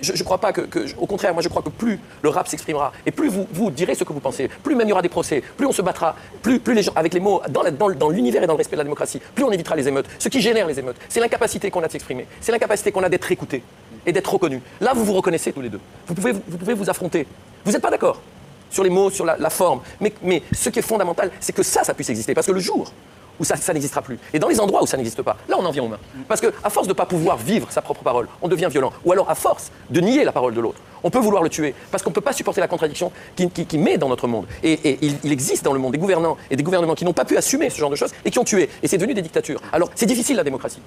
je 0.01 0.11
ne 0.11 0.23
crois 0.23 0.37
pas 0.37 0.53
que, 0.53 0.61
Au 0.97 1.05
contraire, 1.05 1.33
moi 1.33 1.41
je 1.41 1.49
crois 1.49 1.61
que 1.61 1.69
plus 1.69 1.99
le 2.21 2.29
rap 2.29 2.47
s'exprimera, 2.47 2.91
et 3.05 3.11
plus 3.11 3.29
vous, 3.29 3.71
direz 3.71 3.95
ce 3.95 4.03
que 4.03 4.13
vous 4.13 4.19
pensez, 4.19 4.47
plus 4.47 4.75
même 4.75 4.87
il 4.87 4.89
y 4.89 4.93
aura 4.93 5.01
des 5.01 5.09
procès, 5.09 5.41
plus 5.57 5.65
on 5.65 5.71
se 5.71 5.81
battra, 5.81 6.15
plus, 6.41 6.61
les 6.67 6.83
gens, 6.83 6.93
avec 6.95 7.13
les 7.13 7.19
mots, 7.19 7.41
dans, 7.49 8.09
l'univers 8.09 8.43
et 8.43 8.47
dans 8.47 8.53
le 8.53 8.57
respect 8.57 8.75
de 8.75 8.81
la 8.81 8.83
démocratie, 8.83 9.21
plus 9.33 9.43
on 9.43 9.51
évitera 9.51 9.75
les 9.75 9.87
émeutes. 9.87 10.07
Ce 10.19 10.29
qui 10.29 10.41
génère 10.41 10.67
les 10.67 10.79
émeutes, 10.79 10.97
c'est 11.09 11.19
l'incapacité 11.19 11.69
qu'on 11.71 11.83
a 11.83 11.87
de 11.87 11.91
s'exprimer, 11.91 12.27
c'est 12.41 12.51
l'incapacité 12.51 12.91
qu'on 12.91 13.03
a 13.03 13.09
d'être 13.09 13.31
écouté 13.31 13.63
et 14.05 14.11
d'être 14.11 14.31
reconnu. 14.31 14.61
Là, 14.81 14.93
vous 14.93 15.03
vous 15.03 15.13
reconnaissez 15.13 15.51
tous 15.51 15.61
les 15.61 15.69
deux. 15.69 15.79
Vous 16.07 16.15
pouvez 16.15 16.73
vous, 16.73 16.89
affronter. 16.89 17.27
Vous 17.63 17.71
n'êtes 17.71 17.81
pas 17.81 17.91
d'accord 17.91 18.21
sur 18.69 18.83
les 18.83 18.89
mots, 18.89 19.09
sur 19.09 19.25
la, 19.25 19.37
la 19.37 19.49
forme, 19.49 19.81
mais, 20.01 20.13
mais 20.21 20.43
ce 20.51 20.69
qui 20.69 20.79
est 20.79 20.83
fondamental, 20.83 21.31
c'est 21.39 21.53
que 21.53 21.63
ça, 21.63 21.83
ça 21.83 21.93
puisse 21.93 22.09
exister. 22.09 22.33
Parce 22.33 22.47
que 22.47 22.51
le 22.51 22.59
jour 22.59 22.91
où 23.39 23.43
ça, 23.43 23.55
ça 23.55 23.73
n'existera 23.73 24.01
plus. 24.01 24.19
Et 24.33 24.39
dans 24.39 24.47
les 24.47 24.59
endroits 24.59 24.83
où 24.83 24.87
ça 24.87 24.97
n'existe 24.97 25.21
pas, 25.21 25.37
là 25.47 25.55
on 25.59 25.65
en 25.65 25.71
vient 25.71 25.83
aux 25.83 25.87
mains. 25.87 25.99
Parce 26.27 26.41
qu'à 26.41 26.69
force 26.69 26.87
de 26.87 26.93
ne 26.93 26.97
pas 26.97 27.05
pouvoir 27.05 27.37
vivre 27.37 27.67
sa 27.71 27.81
propre 27.81 28.03
parole, 28.03 28.27
on 28.41 28.47
devient 28.47 28.67
violent. 28.69 28.91
Ou 29.05 29.11
alors 29.11 29.29
à 29.29 29.35
force 29.35 29.71
de 29.89 30.01
nier 30.01 30.23
la 30.23 30.31
parole 30.31 30.53
de 30.53 30.61
l'autre, 30.61 30.79
on 31.03 31.09
peut 31.09 31.19
vouloir 31.19 31.43
le 31.43 31.49
tuer. 31.49 31.73
Parce 31.91 32.03
qu'on 32.03 32.09
ne 32.09 32.15
peut 32.15 32.21
pas 32.21 32.33
supporter 32.33 32.61
la 32.61 32.67
contradiction 32.67 33.11
qui, 33.35 33.49
qui, 33.49 33.77
met 33.77 33.97
dans 33.97 34.09
notre 34.09 34.27
monde. 34.27 34.45
Et, 34.63 34.97
il, 35.01 35.31
existe 35.31 35.63
dans 35.63 35.73
le 35.73 35.79
monde 35.79 35.91
des 35.91 35.97
gouvernants 35.97 36.37
et 36.49 36.55
des 36.55 36.63
gouvernements 36.63 36.95
qui 36.95 37.05
n'ont 37.05 37.13
pas 37.13 37.25
pu 37.25 37.37
assumer 37.37 37.69
ce 37.69 37.77
genre 37.77 37.89
de 37.89 37.95
choses 37.95 38.11
et 38.23 38.31
qui 38.31 38.39
ont 38.39 38.43
tué. 38.43 38.69
Et 38.81 38.87
c'est 38.87 38.97
devenu 38.97 39.13
des 39.13 39.21
dictatures. 39.21 39.61
Alors 39.71 39.89
c'est 39.95 40.05
difficile 40.05 40.37
la 40.37 40.43
démocratie. 40.43 40.81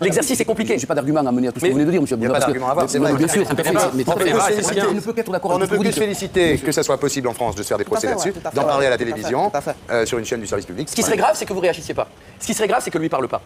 L'exercice 0.00 0.38
est 0.40 0.44
compliqué. 0.44 0.76
Je 0.76 0.82
n'ai 0.82 0.86
pas 0.86 0.94
d'argument 0.94 1.20
à 1.20 1.32
mener 1.32 1.48
à 1.48 1.52
tout 1.52 1.60
ce 1.60 1.64
que 1.64 1.70
vous 1.70 1.76
venez 1.76 1.86
de 1.86 1.90
dire, 1.90 2.02
monsieur 2.02 2.16
a 2.16 2.32
pas 2.32 2.40
d'argument 2.40 2.68
à 2.68 2.70
avoir, 2.72 2.90
c'est 2.90 2.98
Bien 2.98 3.28
sûr, 3.28 3.44
on 5.44 5.58
ne 5.58 5.66
peut 5.66 5.78
que 5.78 5.90
féliciter 5.90 6.58
que 6.58 6.72
ça 6.72 6.82
soit 6.82 6.98
possible 6.98 7.28
en 7.28 7.34
France 7.34 7.54
de 7.54 7.62
se 7.62 7.68
faire 7.68 7.78
des 7.78 7.84
procès 7.84 8.08
là-dessus, 8.08 8.34
d'en 8.54 8.64
parler 8.64 8.86
à 8.86 8.90
la 8.90 8.98
télévision, 8.98 9.50
euh, 9.90 10.04
sur 10.06 10.18
une 10.18 10.24
chaîne 10.24 10.40
du 10.40 10.46
service 10.46 10.66
public. 10.66 10.88
Ce 10.88 10.94
qui 10.94 11.02
serait 11.02 11.16
grave, 11.16 11.34
c'est 11.34 11.46
que 11.46 11.52
vous 11.52 11.60
pas. 11.92 12.08
Ce 12.40 12.46
qui 12.46 12.54
serait 12.54 12.68
grave, 12.68 12.80
c'est 12.82 12.90
que 12.90 12.98
lui 12.98 13.10
parle 13.10 13.28
pas. 13.28 13.42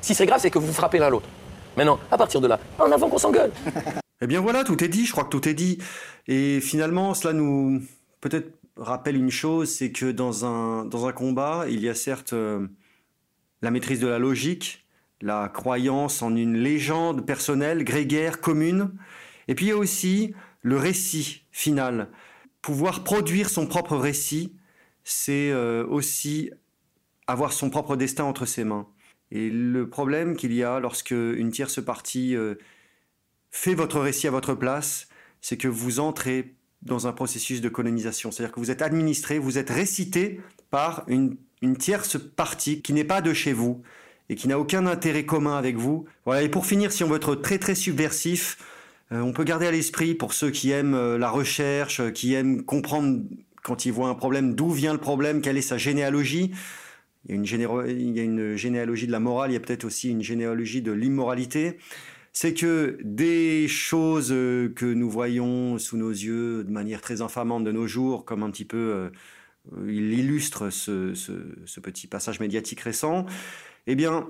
Ce 0.00 0.06
qui 0.06 0.14
serait 0.14 0.26
grave, 0.26 0.40
c'est 0.40 0.50
que 0.50 0.58
vous 0.58 0.72
frappez 0.72 0.98
l'un 0.98 1.10
l'autre. 1.10 1.28
Maintenant, 1.76 1.98
à 2.10 2.16
partir 2.16 2.40
de 2.40 2.46
là, 2.46 2.58
en 2.78 2.90
avant 2.90 3.08
qu'on 3.08 3.18
s'engueule. 3.18 3.52
Eh 4.20 4.26
bien 4.26 4.40
voilà, 4.40 4.64
tout 4.64 4.82
est 4.82 4.88
dit, 4.88 5.04
je 5.04 5.12
crois 5.12 5.24
que 5.24 5.28
tout 5.28 5.46
est 5.46 5.54
dit. 5.54 5.76
Et 6.28 6.60
finalement, 6.60 7.12
cela 7.12 7.34
nous 7.34 7.82
peut-être 8.22 8.54
rappelle 8.76 9.16
une 9.16 9.30
chose, 9.30 9.70
c'est 9.70 9.92
que 9.92 10.10
dans 10.10 10.46
un, 10.46 10.84
dans 10.84 11.06
un 11.06 11.12
combat, 11.12 11.66
il 11.68 11.80
y 11.80 11.88
a 11.88 11.94
certes 11.94 12.32
euh, 12.32 12.66
la 13.60 13.70
maîtrise 13.70 14.00
de 14.00 14.06
la 14.06 14.18
logique, 14.18 14.86
la 15.20 15.48
croyance 15.48 16.22
en 16.22 16.34
une 16.36 16.56
légende 16.56 17.26
personnelle, 17.26 17.84
grégaire, 17.84 18.40
commune, 18.40 18.92
et 19.48 19.54
puis 19.54 19.66
il 19.66 19.68
y 19.68 19.72
a 19.72 19.76
aussi 19.76 20.34
le 20.62 20.76
récit 20.76 21.42
final. 21.50 22.08
Pouvoir 22.62 23.04
produire 23.04 23.50
son 23.50 23.66
propre 23.66 23.96
récit, 23.96 24.56
c'est 25.02 25.50
euh, 25.50 25.86
aussi 25.86 26.50
avoir 27.26 27.52
son 27.52 27.70
propre 27.70 27.96
destin 27.96 28.24
entre 28.24 28.46
ses 28.46 28.64
mains. 28.64 28.86
Et 29.30 29.50
le 29.50 29.88
problème 29.88 30.36
qu'il 30.36 30.52
y 30.52 30.62
a 30.62 30.80
lorsque 30.80 31.10
une 31.10 31.50
tierce 31.50 31.82
partie 31.82 32.36
euh, 32.36 32.54
fait 33.50 33.74
votre 33.74 34.00
récit 34.00 34.28
à 34.28 34.30
votre 34.30 34.54
place, 34.54 35.08
c'est 35.40 35.56
que 35.56 35.68
vous 35.68 36.00
entrez 36.00 36.54
dans 36.82 37.06
un 37.06 37.12
processus 37.12 37.60
de 37.60 37.68
colonisation. 37.68 38.30
C'est-à-dire 38.30 38.52
que 38.54 38.60
vous 38.60 38.70
êtes 38.70 38.82
administré, 38.82 39.38
vous 39.38 39.58
êtes 39.58 39.70
récité 39.70 40.40
par 40.70 41.04
une, 41.08 41.36
tierce 41.78 42.18
partie 42.18 42.82
qui 42.82 42.92
n'est 42.92 43.04
pas 43.04 43.22
de 43.22 43.32
chez 43.32 43.54
vous 43.54 43.80
et 44.28 44.34
qui 44.34 44.48
n'a 44.48 44.58
aucun 44.58 44.86
intérêt 44.86 45.24
commun 45.24 45.56
avec 45.56 45.76
vous. 45.76 46.04
Voilà. 46.26 46.42
Et 46.42 46.50
pour 46.50 46.66
finir, 46.66 46.92
si 46.92 47.02
on 47.04 47.08
veut 47.08 47.16
être 47.16 47.36
très 47.36 47.58
très 47.58 47.74
subversif, 47.74 48.58
euh, 49.12 49.20
on 49.20 49.32
peut 49.32 49.44
garder 49.44 49.66
à 49.66 49.70
l'esprit 49.70 50.14
pour 50.14 50.34
ceux 50.34 50.50
qui 50.50 50.72
aiment 50.72 50.94
euh, 50.94 51.16
la 51.16 51.30
recherche, 51.30 52.12
qui 52.12 52.34
aiment 52.34 52.64
comprendre 52.64 53.22
quand 53.62 53.86
ils 53.86 53.92
voient 53.92 54.10
un 54.10 54.14
problème 54.14 54.54
d'où 54.54 54.70
vient 54.70 54.92
le 54.92 55.00
problème, 55.00 55.40
quelle 55.40 55.56
est 55.56 55.62
sa 55.62 55.78
généalogie. 55.78 56.52
Il 57.28 57.36
y, 57.36 58.20
a 58.20 58.22
une 58.22 58.56
généalogie 58.56 59.06
de 59.06 59.12
la 59.12 59.20
morale, 59.20 59.50
il 59.50 59.54
y 59.54 59.56
a 59.56 59.60
peut-être 59.60 59.84
aussi 59.84 60.10
une 60.10 60.22
généalogie 60.22 60.82
de 60.82 60.92
l'immoralité. 60.92 61.78
C'est 62.32 62.52
que 62.52 62.98
des 63.02 63.68
choses 63.68 64.32
euh, 64.32 64.68
que 64.74 64.86
nous 64.86 65.08
voyons 65.08 65.78
sous 65.78 65.96
nos 65.96 66.10
yeux 66.10 66.64
de 66.64 66.70
manière 66.70 67.00
très 67.00 67.22
infamante 67.22 67.64
de 67.64 67.70
nos 67.70 67.86
jours, 67.86 68.24
comme 68.24 68.42
un 68.42 68.50
petit 68.50 68.64
peu 68.64 68.76
euh, 68.76 69.10
il 69.86 70.12
illustre 70.12 70.70
ce, 70.70 71.12
petit 71.80 72.06
passage 72.06 72.40
médiatique 72.40 72.80
récent, 72.80 73.24
eh 73.86 73.94
bien, 73.94 74.26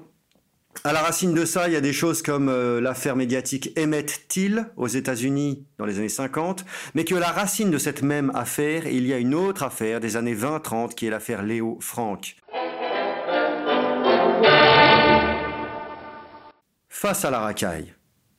à 0.84 0.92
la 0.92 1.00
racine 1.00 1.34
de 1.34 1.44
ça, 1.44 1.68
il 1.68 1.72
y 1.72 1.76
a 1.76 1.80
des 1.80 1.92
choses 1.92 2.20
comme 2.20 2.48
euh, 2.48 2.80
l'affaire 2.80 3.16
médiatique 3.16 3.70
Emmett 3.78 4.26
Till 4.28 4.66
aux 4.76 4.88
États-Unis 4.88 5.66
dans 5.78 5.86
les 5.86 5.98
années 5.98 6.08
50, 6.08 6.64
mais 6.94 7.04
que 7.04 7.14
la 7.14 7.30
racine 7.30 7.70
de 7.70 7.78
cette 7.78 8.02
même 8.02 8.30
affaire, 8.34 8.86
il 8.86 9.06
y 9.06 9.12
a 9.12 9.18
une 9.18 9.34
autre 9.34 9.62
affaire 9.62 10.00
des 10.00 10.16
années 10.16 10.34
20-30 10.34 10.94
qui 10.94 11.06
est 11.06 11.10
l'affaire 11.10 11.42
Léo 11.42 11.78
Frank. 11.80 12.36
Face 17.04 17.26
à 17.26 17.30
la 17.30 17.40
racaille, 17.40 17.92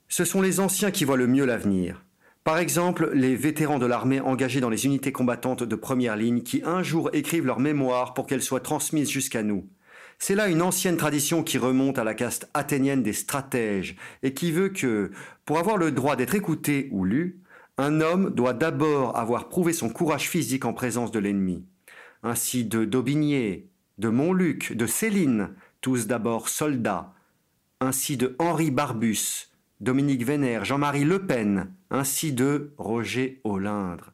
ce 0.08 0.26
sont 0.26 0.42
les 0.42 0.60
anciens 0.60 0.90
qui 0.90 1.06
voient 1.06 1.18
le 1.18 1.28
mieux 1.28 1.46
l'avenir. 1.46 2.04
Par 2.44 2.58
exemple, 2.58 3.12
les 3.14 3.36
vétérans 3.36 3.78
de 3.78 3.86
l'armée 3.86 4.22
engagés 4.22 4.60
dans 4.60 4.72
les 4.72 4.88
unités 4.88 5.12
combattantes 5.12 5.62
de 5.62 5.76
première 5.76 6.16
ligne 6.16 6.42
qui 6.42 6.64
un 6.66 6.82
jour 6.82 7.12
écrivent 7.14 7.46
leurs 7.46 7.60
mémoires 7.60 8.16
pour 8.16 8.26
qu'elles 8.26 8.42
soient 8.42 8.62
transmises 8.62 9.12
jusqu'à 9.12 9.44
nous. 9.44 9.70
C'est 10.18 10.34
là 10.34 10.48
une 10.48 10.64
ancienne 10.64 10.98
tradition 10.98 11.44
qui 11.44 11.60
remonte 11.60 12.00
à 12.00 12.04
la 12.04 12.16
caste 12.16 12.50
athénienne 12.56 13.04
des 13.04 13.14
stratèges 13.14 13.98
et 14.24 14.34
qui 14.34 14.52
veut 14.52 14.70
que, 14.70 15.12
pour 15.46 15.60
avoir 15.60 15.78
le 15.78 15.92
droit 15.92 16.16
d'être 16.16 16.34
écouté 16.34 16.90
ou 16.92 17.06
lu, 17.06 17.44
un 17.78 18.02
homme 18.02 18.32
doit 18.32 18.54
d'abord 18.54 19.16
avoir 19.16 19.48
prouvé 19.48 19.74
son 19.74 19.90
courage 19.90 20.28
physique 20.28 20.66
en 20.66 20.74
présence 20.74 21.12
de 21.12 21.20
l'ennemi. 21.20 21.68
Ainsi 22.24 22.66
de 22.66 22.84
Daubigné, 22.84 23.70
de 24.00 24.10
Montluc, 24.10 24.74
de 24.76 24.88
Céline, 24.88 25.50
tous 25.82 26.08
d'abord 26.08 26.50
soldats, 26.50 27.15
ainsi 27.82 28.18
de 28.18 28.36
Henri 28.40 28.72
Barbus, 28.72 29.50
Dominique 29.82 30.24
Vénère, 30.24 30.66
Jean-Marie 30.66 31.04
Le 31.04 31.26
Pen, 31.26 31.74
ainsi 31.90 32.32
de 32.34 32.74
Roger 32.78 33.42
Olindre. 33.44 34.14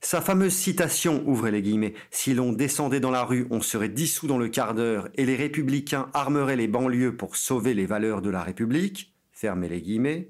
Sa 0.00 0.20
fameuse 0.20 0.54
citation, 0.54 1.22
ouvrez 1.26 1.52
les 1.52 1.62
guillemets, 1.62 1.94
si 2.10 2.34
l'on 2.34 2.52
descendait 2.52 2.98
dans 2.98 3.12
la 3.12 3.22
rue, 3.22 3.46
on 3.50 3.60
serait 3.60 3.88
dissous 3.88 4.26
dans 4.26 4.38
le 4.38 4.48
quart 4.48 4.74
d'heure 4.74 5.08
et 5.14 5.24
les 5.24 5.36
républicains 5.36 6.08
armeraient 6.12 6.56
les 6.56 6.66
banlieues 6.66 7.16
pour 7.16 7.36
sauver 7.36 7.72
les 7.72 7.86
valeurs 7.86 8.20
de 8.20 8.30
la 8.30 8.42
République, 8.42 9.14
fermez 9.30 9.68
les 9.68 9.80
guillemets, 9.80 10.28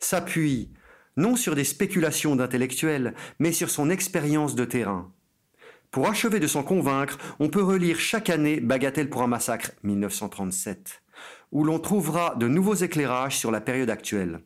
s'appuie 0.00 0.72
non 1.16 1.36
sur 1.36 1.54
des 1.54 1.64
spéculations 1.64 2.36
d'intellectuels, 2.36 3.14
mais 3.38 3.52
sur 3.52 3.70
son 3.70 3.90
expérience 3.90 4.54
de 4.54 4.64
terrain. 4.64 5.12
Pour 5.90 6.08
achever 6.08 6.40
de 6.40 6.46
s'en 6.46 6.62
convaincre, 6.62 7.16
on 7.38 7.48
peut 7.48 7.62
relire 7.62 7.98
chaque 7.98 8.28
année 8.28 8.60
Bagatelle 8.60 9.08
pour 9.08 9.22
un 9.22 9.28
massacre 9.28 9.70
1937, 9.82 11.00
où 11.52 11.64
l'on 11.64 11.78
trouvera 11.78 12.34
de 12.36 12.48
nouveaux 12.48 12.74
éclairages 12.74 13.38
sur 13.38 13.50
la 13.50 13.60
période 13.60 13.90
actuelle. 13.90 14.40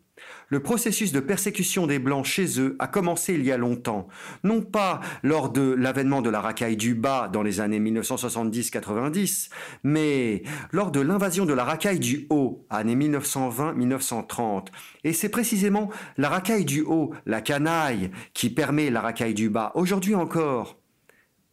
Le 0.49 0.61
processus 0.61 1.13
de 1.13 1.21
persécution 1.21 1.87
des 1.87 1.99
Blancs 1.99 2.25
chez 2.25 2.61
eux 2.61 2.77
a 2.79 2.89
commencé 2.89 3.35
il 3.35 3.45
y 3.45 3.53
a 3.53 3.57
longtemps, 3.57 4.09
non 4.43 4.63
pas 4.63 5.01
lors 5.23 5.51
de 5.51 5.63
l'avènement 5.63 6.23
de 6.23 6.31
la 6.31 6.41
racaille 6.41 6.77
du 6.77 6.95
bas 6.95 7.31
dans 7.33 7.43
les 7.43 7.61
années 7.61 7.81
1970-90, 7.81 9.51
mais 9.85 10.43
lors 10.73 10.91
de 10.91 11.01
l'invasion 11.01 11.47
de 11.47 11.55
la 11.55 11.65
racaille 11.65 12.01
du 12.01 12.27
haut, 12.31 12.67
années 12.69 12.97
1920-1930. 12.97 14.67
Et 15.05 15.13
c'est 15.13 15.29
précisément 15.29 15.89
la 16.17 16.29
racaille 16.29 16.65
du 16.65 16.83
haut, 16.83 17.15
la 17.27 17.41
canaille, 17.41 18.11
qui 18.35 18.51
permet 18.51 18.91
la 18.91 19.01
racaille 19.01 19.35
du 19.35 19.51
bas, 19.51 19.71
aujourd'hui 19.75 20.15
encore. 20.15 20.80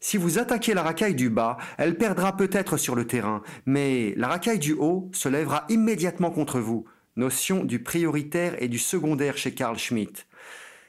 Si 0.09 0.15
vous 0.15 0.39
attaquez 0.39 0.73
la 0.73 0.83
racaille 0.83 1.15
du 1.15 1.29
bas, 1.29 1.57
elle 1.77 1.97
perdra 1.97 2.37
peut-être 2.37 2.77
sur 2.77 2.95
le 2.95 3.05
terrain, 3.05 3.41
mais 3.65 4.13
la 4.15 4.29
racaille 4.29 4.57
du 4.57 4.71
haut 4.71 5.09
se 5.11 5.27
lèvera 5.27 5.65
immédiatement 5.67 6.31
contre 6.31 6.61
vous 6.61 6.85
notion 7.17 7.65
du 7.65 7.83
prioritaire 7.83 8.55
et 8.63 8.69
du 8.69 8.79
secondaire 8.79 9.35
chez 9.35 9.53
Carl 9.53 9.77
Schmitt. 9.77 10.25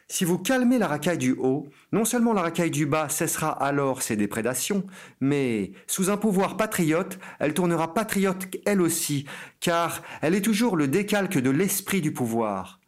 Si 0.07 0.25
vous 0.25 0.39
calmez 0.39 0.79
la 0.79 0.87
racaille 0.87 1.19
du 1.19 1.33
haut, 1.33 1.67
non 1.91 2.05
seulement 2.05 2.33
la 2.33 2.43
racaille 2.43 2.71
du 2.71 2.87
bas 2.87 3.09
cessera 3.09 3.51
alors 3.51 4.03
ses 4.03 4.15
déprédations, 4.15 4.87
mais 5.21 5.73
sous 5.89 6.11
un 6.11 6.17
pouvoir 6.17 6.57
patriote, 6.57 7.19
elle 7.41 7.55
tournera 7.55 7.95
patriote 7.95 8.47
elle 8.67 8.81
aussi, 8.81 9.27
car 9.59 10.01
elle 10.23 10.37
est 10.37 10.43
toujours 10.43 10.77
le 10.77 10.87
décalque 10.87 11.39
de 11.39 11.51
l'esprit 11.51 12.01
du 12.01 12.13
pouvoir. 12.13 12.79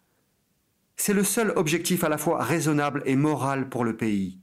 C'est 0.94 1.12
le 1.12 1.24
seul 1.24 1.52
objectif 1.56 2.04
à 2.04 2.08
la 2.08 2.18
fois 2.18 2.40
raisonnable 2.44 3.02
et 3.04 3.16
moral 3.16 3.68
pour 3.68 3.82
le 3.84 3.96
pays. 3.96 4.38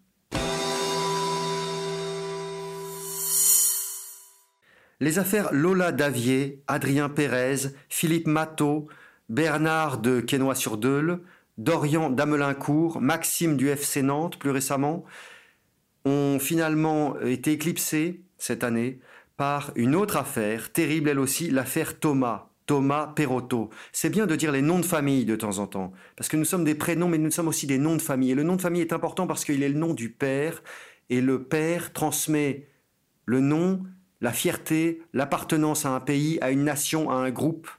Les 5.00 5.20
affaires 5.20 5.54
Lola 5.54 5.92
Davier, 5.92 6.64
Adrien 6.66 7.08
Pérez, 7.08 7.70
Philippe 7.88 8.26
Matteau, 8.26 8.88
Bernard 9.30 10.00
de 10.00 10.22
Quesnoy-sur-Deule, 10.22 11.20
Dorian 11.60 12.10
d'Amelincourt, 12.10 13.00
Maxime 13.00 13.58
du 13.58 13.70
FC 13.70 14.02
Nantes 14.02 14.40
plus 14.40 14.50
récemment, 14.50 15.06
ont 16.06 16.40
finalement 16.40 17.20
été 17.22 17.52
éclipsées 17.52 18.24
cette 18.40 18.64
année 18.64 19.00
par 19.36 19.72
une 19.76 19.94
autre 19.94 20.18
affaire, 20.18 20.72
terrible 20.72 21.10
elle 21.10 21.20
aussi, 21.20 21.52
l'affaire 21.52 22.00
Thomas. 22.00 22.50
Thomas 22.66 23.14
Perotto. 23.16 23.70
C'est 23.94 24.10
bien 24.10 24.26
de 24.26 24.36
dire 24.36 24.52
les 24.52 24.62
noms 24.62 24.80
de 24.80 24.86
famille 24.86 25.24
de 25.26 25.36
temps 25.38 25.60
en 25.60 25.68
temps, 25.68 25.94
parce 26.18 26.28
que 26.28 26.36
nous 26.36 26.44
sommes 26.44 26.66
des 26.66 26.76
prénoms, 26.76 27.08
mais 27.08 27.18
nous 27.18 27.32
sommes 27.32 27.48
aussi 27.48 27.66
des 27.66 27.78
noms 27.78 27.96
de 27.96 28.02
famille. 28.02 28.32
Et 28.32 28.36
le 28.36 28.44
nom 28.44 28.58
de 28.58 28.62
famille 28.62 28.82
est 28.82 28.92
important 28.92 29.26
parce 29.26 29.46
qu'il 29.46 29.64
est 29.64 29.70
le 29.70 29.80
nom 29.80 29.94
du 29.94 30.10
père, 30.10 30.62
et 31.10 31.22
le 31.22 31.44
père 31.44 31.94
transmet 31.94 32.68
le 33.26 33.40
nom 33.40 33.84
la 34.22 34.34
fierté, 34.34 35.02
l'appartenance 35.14 35.86
à 35.86 35.90
un 35.90 36.00
pays, 36.00 36.38
à 36.42 36.52
une 36.52 36.64
nation, 36.64 37.10
à 37.10 37.16
un 37.16 37.30
groupe, 37.30 37.70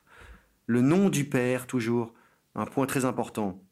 le 0.66 0.80
nom 0.80 1.08
du 1.08 1.24
père 1.24 1.66
toujours, 1.66 2.14
un 2.54 2.66
point 2.66 2.86
très 2.86 3.04
important. 3.04 3.62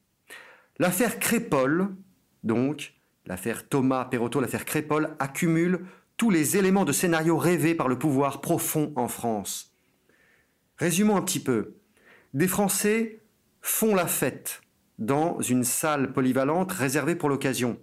L'affaire 0.78 1.18
Crépol, 1.18 1.94
donc, 2.42 2.94
l'affaire 3.26 3.68
Thomas 3.68 4.04
Perotto, 4.04 4.40
l'affaire 4.40 4.64
Crépol, 4.64 5.14
accumule 5.18 5.86
tous 6.16 6.30
les 6.30 6.56
éléments 6.56 6.84
de 6.84 6.92
scénario 6.92 7.36
rêvés 7.36 7.74
par 7.74 7.88
le 7.88 7.98
pouvoir 7.98 8.40
profond 8.40 8.92
en 8.96 9.08
France. 9.08 9.74
Résumons 10.78 11.16
un 11.16 11.22
petit 11.22 11.40
peu. 11.40 11.74
Des 12.34 12.48
Français 12.48 13.22
font 13.60 13.94
la 13.94 14.06
fête 14.06 14.62
dans 14.98 15.40
une 15.40 15.64
salle 15.64 16.12
polyvalente 16.12 16.72
réservée 16.72 17.16
pour 17.16 17.28
l'occasion. 17.28 17.78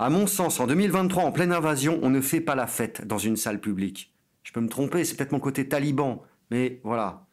À 0.00 0.10
mon 0.10 0.26
sens, 0.26 0.58
en 0.58 0.66
2023, 0.66 1.22
en 1.22 1.30
pleine 1.30 1.52
invasion, 1.52 2.00
on 2.02 2.10
ne 2.10 2.20
fait 2.20 2.40
pas 2.40 2.56
la 2.56 2.66
fête 2.66 3.06
dans 3.06 3.18
une 3.18 3.36
salle 3.36 3.60
publique. 3.60 4.12
Je 4.42 4.50
peux 4.50 4.60
me 4.60 4.68
tromper, 4.68 5.04
c'est 5.04 5.14
peut-être 5.14 5.30
mon 5.30 5.38
côté 5.38 5.68
taliban, 5.68 6.20
mais 6.50 6.80
voilà. 6.82 7.28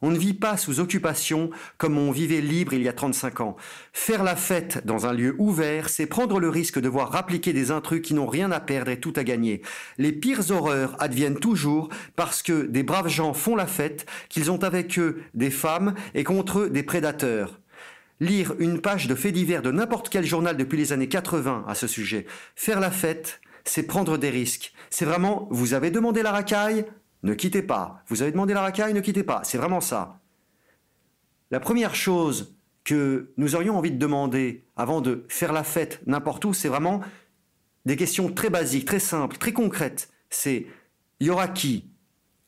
On 0.00 0.10
ne 0.10 0.16
vit 0.16 0.32
pas 0.32 0.56
sous 0.56 0.80
occupation 0.80 1.50
comme 1.76 1.98
on 1.98 2.10
vivait 2.12 2.40
libre 2.40 2.72
il 2.72 2.82
y 2.82 2.88
a 2.88 2.94
35 2.94 3.40
ans. 3.40 3.56
Faire 3.92 4.24
la 4.24 4.36
fête 4.36 4.86
dans 4.86 5.04
un 5.04 5.12
lieu 5.12 5.34
ouvert, 5.38 5.90
c'est 5.90 6.06
prendre 6.06 6.40
le 6.40 6.48
risque 6.48 6.80
de 6.80 6.88
voir 6.88 7.14
appliquer 7.14 7.52
des 7.52 7.70
intrus 7.70 8.00
qui 8.00 8.14
n'ont 8.14 8.26
rien 8.26 8.52
à 8.52 8.60
perdre 8.60 8.90
et 8.90 9.00
tout 9.00 9.12
à 9.14 9.24
gagner. 9.24 9.60
Les 9.98 10.12
pires 10.12 10.50
horreurs 10.50 10.96
adviennent 10.98 11.38
toujours 11.38 11.90
parce 12.14 12.42
que 12.42 12.64
des 12.64 12.84
braves 12.84 13.08
gens 13.08 13.34
font 13.34 13.54
la 13.54 13.66
fête, 13.66 14.06
qu'ils 14.30 14.50
ont 14.50 14.62
avec 14.64 14.98
eux 14.98 15.22
des 15.34 15.50
femmes 15.50 15.94
et 16.14 16.24
contre 16.24 16.60
eux 16.60 16.70
des 16.70 16.82
prédateurs 16.82 17.60
lire 18.20 18.54
une 18.58 18.80
page 18.80 19.06
de 19.06 19.14
faits 19.14 19.34
divers 19.34 19.62
de 19.62 19.70
n'importe 19.70 20.08
quel 20.08 20.24
journal 20.24 20.56
depuis 20.56 20.78
les 20.78 20.92
années 20.92 21.08
80 21.08 21.64
à 21.66 21.74
ce 21.74 21.86
sujet. 21.86 22.26
Faire 22.54 22.80
la 22.80 22.90
fête, 22.90 23.40
c'est 23.64 23.82
prendre 23.82 24.16
des 24.18 24.30
risques. 24.30 24.72
C'est 24.90 25.04
vraiment, 25.04 25.48
vous 25.50 25.74
avez 25.74 25.90
demandé 25.90 26.22
la 26.22 26.32
racaille, 26.32 26.86
ne 27.22 27.34
quittez 27.34 27.62
pas. 27.62 28.02
Vous 28.08 28.22
avez 28.22 28.30
demandé 28.30 28.54
la 28.54 28.62
racaille, 28.62 28.94
ne 28.94 29.00
quittez 29.00 29.22
pas. 29.22 29.42
C'est 29.44 29.58
vraiment 29.58 29.80
ça. 29.80 30.20
La 31.50 31.60
première 31.60 31.94
chose 31.94 32.56
que 32.84 33.32
nous 33.36 33.56
aurions 33.56 33.76
envie 33.76 33.90
de 33.90 33.98
demander 33.98 34.64
avant 34.76 35.00
de 35.00 35.24
faire 35.28 35.52
la 35.52 35.64
fête 35.64 36.00
n'importe 36.06 36.44
où, 36.44 36.54
c'est 36.54 36.68
vraiment 36.68 37.00
des 37.84 37.96
questions 37.96 38.32
très 38.32 38.50
basiques, 38.50 38.84
très 38.84 39.00
simples, 39.00 39.36
très 39.36 39.52
concrètes. 39.52 40.10
C'est, 40.30 40.66
y 41.20 41.30
aura 41.30 41.48
qui? 41.48 41.90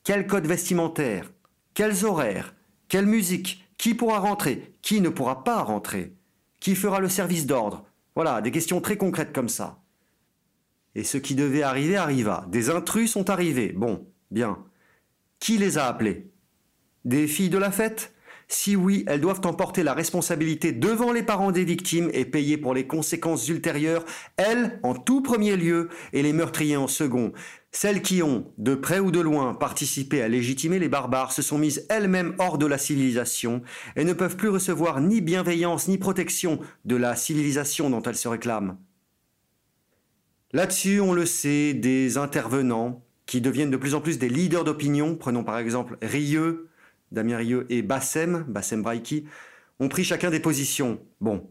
Quel 0.03 0.27
code 0.27 0.47
vestimentaire? 0.47 1.31
Quels 1.73 2.05
horaires? 2.05 2.55
Quelle 2.87 3.05
musique? 3.05 3.68
Qui 3.79 3.95
pourra 3.95 4.19
rentrer? 4.19 4.75
Qui 4.83 5.01
ne 5.01 5.09
pourra 5.09 5.43
pas 5.43 5.63
rentrer? 5.63 6.13
Qui 6.59 6.75
fera 6.75 6.99
le 6.99 7.09
service 7.09 7.47
d'ordre? 7.47 7.85
Voilà, 8.13 8.41
des 8.41 8.51
questions 8.51 8.81
très 8.81 8.97
concrètes 8.97 9.33
comme 9.33 9.49
ça. 9.49 9.79
Et 10.95 11.05
ce 11.05 11.17
qui 11.17 11.33
devait 11.33 11.63
arriver 11.63 11.95
arriva. 11.95 12.45
Des 12.49 12.69
intrus 12.69 13.11
sont 13.11 13.29
arrivés. 13.29 13.71
Bon, 13.71 14.05
bien. 14.31 14.59
Qui 15.39 15.57
les 15.57 15.77
a 15.77 15.87
appelés? 15.87 16.29
Des 17.05 17.25
filles 17.25 17.49
de 17.49 17.57
la 17.57 17.71
fête? 17.71 18.13
Si 18.49 18.75
oui, 18.75 19.05
elles 19.07 19.21
doivent 19.21 19.45
emporter 19.45 19.83
la 19.83 19.93
responsabilité 19.93 20.71
devant 20.73 21.13
les 21.13 21.23
parents 21.23 21.51
des 21.51 21.63
victimes 21.63 22.09
et 22.13 22.25
payer 22.25 22.57
pour 22.57 22.73
les 22.73 22.87
conséquences 22.87 23.47
ultérieures, 23.47 24.03
elles 24.37 24.79
en 24.83 24.95
tout 24.95 25.21
premier 25.21 25.55
lieu 25.55 25.87
et 26.13 26.23
les 26.23 26.33
meurtriers 26.33 26.75
en 26.75 26.87
second. 26.87 27.31
Celles 27.71 28.01
qui 28.01 28.23
ont, 28.23 28.51
de 28.57 28.73
près 28.73 28.99
ou 28.99 29.11
de 29.11 29.19
loin, 29.19 29.53
participé 29.53 30.21
à 30.21 30.27
légitimer 30.27 30.79
les 30.79 30.89
barbares 30.89 31.31
se 31.31 31.43
sont 31.43 31.59
mises 31.59 31.85
elles-mêmes 31.89 32.33
hors 32.39 32.57
de 32.57 32.65
la 32.65 32.79
civilisation 32.79 33.61
et 33.95 34.03
ne 34.03 34.13
peuvent 34.13 34.37
plus 34.37 34.49
recevoir 34.49 35.01
ni 35.01 35.21
bienveillance 35.21 35.87
ni 35.87 35.99
protection 35.99 36.59
de 36.85 36.95
la 36.95 37.15
civilisation 37.15 37.89
dont 37.89 38.01
elles 38.01 38.15
se 38.15 38.27
réclament. 38.27 38.77
Là-dessus, 40.51 40.99
on 40.99 41.13
le 41.13 41.27
sait, 41.27 41.75
des 41.75 42.17
intervenants 42.17 43.05
qui 43.27 43.39
deviennent 43.39 43.69
de 43.69 43.77
plus 43.77 43.93
en 43.93 44.01
plus 44.01 44.17
des 44.17 44.29
leaders 44.29 44.63
d'opinion, 44.63 45.15
prenons 45.15 45.43
par 45.43 45.59
exemple 45.59 45.97
Rieux, 46.01 46.69
Damien 47.11 47.37
Rieu 47.37 47.67
et 47.69 47.83
Bassem, 47.83 48.45
Bassem 48.47 48.81
Braiki, 48.81 49.25
ont 49.79 49.89
pris 49.89 50.03
chacun 50.03 50.31
des 50.31 50.39
positions. 50.39 50.99
Bon. 51.21 51.47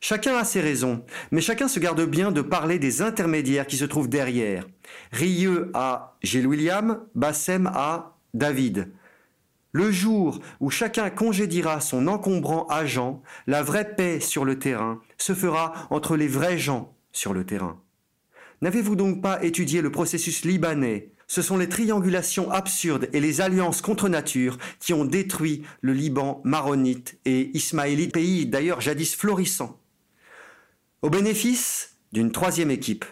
Chacun 0.00 0.36
a 0.36 0.44
ses 0.44 0.60
raisons, 0.60 1.04
mais 1.30 1.40
chacun 1.40 1.68
se 1.68 1.80
garde 1.80 2.04
bien 2.04 2.32
de 2.32 2.42
parler 2.42 2.78
des 2.78 3.02
intermédiaires 3.02 3.66
qui 3.66 3.76
se 3.76 3.84
trouvent 3.84 4.08
derrière. 4.08 4.66
Rieu 5.12 5.70
a 5.74 6.16
Gilles 6.22 6.46
William, 6.46 7.00
Bassem 7.14 7.70
a 7.72 8.18
David. 8.34 8.92
Le 9.72 9.90
jour 9.90 10.40
où 10.60 10.70
chacun 10.70 11.10
congédiera 11.10 11.80
son 11.80 12.06
encombrant 12.06 12.66
agent, 12.68 13.22
la 13.46 13.62
vraie 13.62 13.96
paix 13.96 14.20
sur 14.20 14.44
le 14.44 14.58
terrain 14.58 15.00
se 15.18 15.34
fera 15.34 15.72
entre 15.90 16.16
les 16.16 16.28
vrais 16.28 16.58
gens 16.58 16.94
sur 17.10 17.32
le 17.32 17.44
terrain. 17.44 17.80
N'avez-vous 18.62 18.94
donc 18.94 19.20
pas 19.20 19.42
étudié 19.42 19.82
le 19.82 19.90
processus 19.90 20.44
libanais? 20.44 21.10
Ce 21.26 21.42
sont 21.42 21.56
les 21.56 21.68
triangulations 21.68 22.50
absurdes 22.50 23.08
et 23.12 23.20
les 23.20 23.40
alliances 23.40 23.80
contre 23.80 24.08
nature 24.08 24.58
qui 24.78 24.92
ont 24.92 25.04
détruit 25.04 25.62
le 25.80 25.92
Liban 25.92 26.40
maronite 26.44 27.18
et 27.24 27.50
ismaélite, 27.56 28.12
pays 28.12 28.46
d'ailleurs 28.46 28.80
jadis 28.80 29.16
florissant, 29.16 29.80
au 31.04 31.10
bénéfice 31.10 31.98
d'une 32.12 32.32
troisième 32.32 32.70
équipe. 32.70 33.04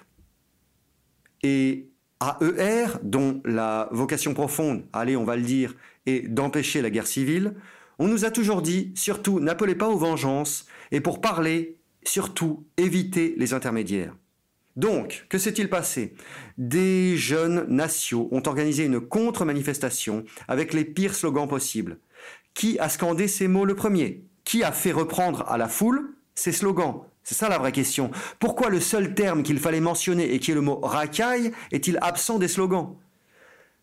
Et 1.43 1.91
AER, 2.23 2.87
dont 3.03 3.43
la 3.45 3.91
vocation 3.93 4.33
profonde, 4.33 4.87
allez 4.95 5.15
on 5.15 5.25
va 5.25 5.37
le 5.37 5.43
dire, 5.43 5.75
est 6.07 6.27
d'empêcher 6.27 6.81
la 6.81 6.89
guerre 6.89 7.07
civile, 7.07 7.55
on 7.99 8.09
nous 8.09 8.25
a 8.25 8.31
toujours 8.31 8.63
dit, 8.63 8.93
surtout 8.95 9.41
n'appelez 9.41 9.75
pas 9.75 9.91
aux 9.91 9.99
vengeances, 9.99 10.65
et 10.91 11.03
pour 11.03 11.21
parler, 11.21 11.77
surtout 12.03 12.65
évitez 12.79 13.35
les 13.37 13.53
intermédiaires. 13.53 14.17
Donc, 14.75 15.27
que 15.29 15.37
s'est-il 15.37 15.69
passé? 15.69 16.15
Des 16.57 17.19
jeunes 17.19 17.67
nationaux 17.69 18.31
ont 18.33 18.43
organisé 18.47 18.87
une 18.87 19.01
contre-manifestation 19.01 20.25
avec 20.49 20.73
les 20.73 20.87
pires 20.87 21.15
slogans 21.15 21.47
possibles. 21.47 21.99
Qui 22.55 22.79
a 22.79 22.89
scandé 22.89 23.29
ces 23.29 23.49
mots 23.49 23.67
le 23.67 23.77
premier? 23.77 24.25
Qui 24.45 24.63
a 24.63 24.73
fait 24.73 24.93
reprendre 24.93 25.45
à 25.47 25.59
la 25.59 25.69
foule 25.69 26.15
ces 26.35 26.53
slogans? 26.53 27.03
C'est 27.25 27.35
ça 27.35 27.49
la 27.49 27.59
vraie 27.59 27.73
question. 27.73 28.11
Pourquoi 28.39 28.69
le 28.69 28.81
seul 28.81 29.15
terme 29.15 29.43
qu'il 29.43 29.59
fallait 29.59 29.81
mentionner 29.81 30.35
et 30.35 30.39
qui 30.39 30.51
est 30.51 30.55
le 30.55 30.61
mot 30.61 30.81
racaille 30.81 31.53
est-il 31.71 31.99
absent 32.03 32.39
des 32.39 32.49
slogans? 32.49 32.97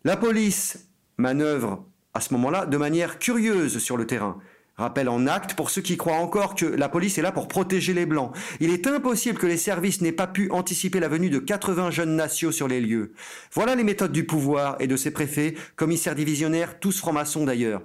La 0.04 0.16
police 0.16 0.88
manœuvre 1.16 1.84
à 2.14 2.20
ce 2.20 2.32
moment-là 2.34 2.66
de 2.66 2.76
manière 2.76 3.18
curieuse 3.18 3.78
sur 3.78 3.96
le 3.96 4.06
terrain. 4.06 4.38
Rappel 4.76 5.10
en 5.10 5.26
acte 5.26 5.54
pour 5.54 5.68
ceux 5.68 5.82
qui 5.82 5.98
croient 5.98 6.14
encore 6.14 6.54
que 6.54 6.64
la 6.64 6.88
police 6.88 7.18
est 7.18 7.22
là 7.22 7.32
pour 7.32 7.48
protéger 7.48 7.92
les 7.92 8.06
Blancs. 8.06 8.34
Il 8.60 8.70
est 8.70 8.86
impossible 8.86 9.38
que 9.38 9.46
les 9.46 9.58
services 9.58 10.00
n'aient 10.00 10.10
pas 10.10 10.26
pu 10.26 10.50
anticiper 10.50 11.00
la 11.00 11.08
venue 11.08 11.28
de 11.28 11.38
80 11.38 11.90
jeunes 11.90 12.16
nationaux 12.16 12.50
sur 12.50 12.66
les 12.66 12.80
lieux. 12.80 13.12
Voilà 13.52 13.74
les 13.74 13.84
méthodes 13.84 14.12
du 14.12 14.24
pouvoir 14.24 14.76
et 14.80 14.86
de 14.86 14.96
ses 14.96 15.10
préfets, 15.10 15.54
commissaires 15.76 16.14
divisionnaires, 16.14 16.80
tous 16.80 16.98
francs-maçons 16.98 17.44
d'ailleurs. 17.44 17.82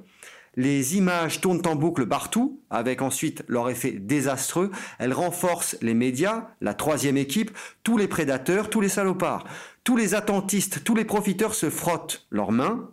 Les 0.55 0.95
images 0.95 1.41
tournent 1.41 1.61
en 1.65 1.75
boucle 1.75 2.07
partout, 2.07 2.61
avec 2.69 3.01
ensuite 3.01 3.43
leur 3.47 3.69
effet 3.69 3.91
désastreux. 3.91 4.71
Elles 4.99 5.13
renforcent 5.13 5.77
les 5.81 5.93
médias, 5.93 6.47
la 6.61 6.73
troisième 6.73 7.17
équipe, 7.17 7.51
tous 7.83 7.97
les 7.97 8.07
prédateurs, 8.07 8.69
tous 8.69 8.81
les 8.81 8.89
salopards. 8.89 9.45
Tous 9.83 9.97
les 9.97 10.15
attentistes, 10.15 10.83
tous 10.83 10.95
les 10.95 11.05
profiteurs 11.05 11.55
se 11.55 11.69
frottent 11.69 12.25
leurs 12.31 12.51
mains, 12.51 12.89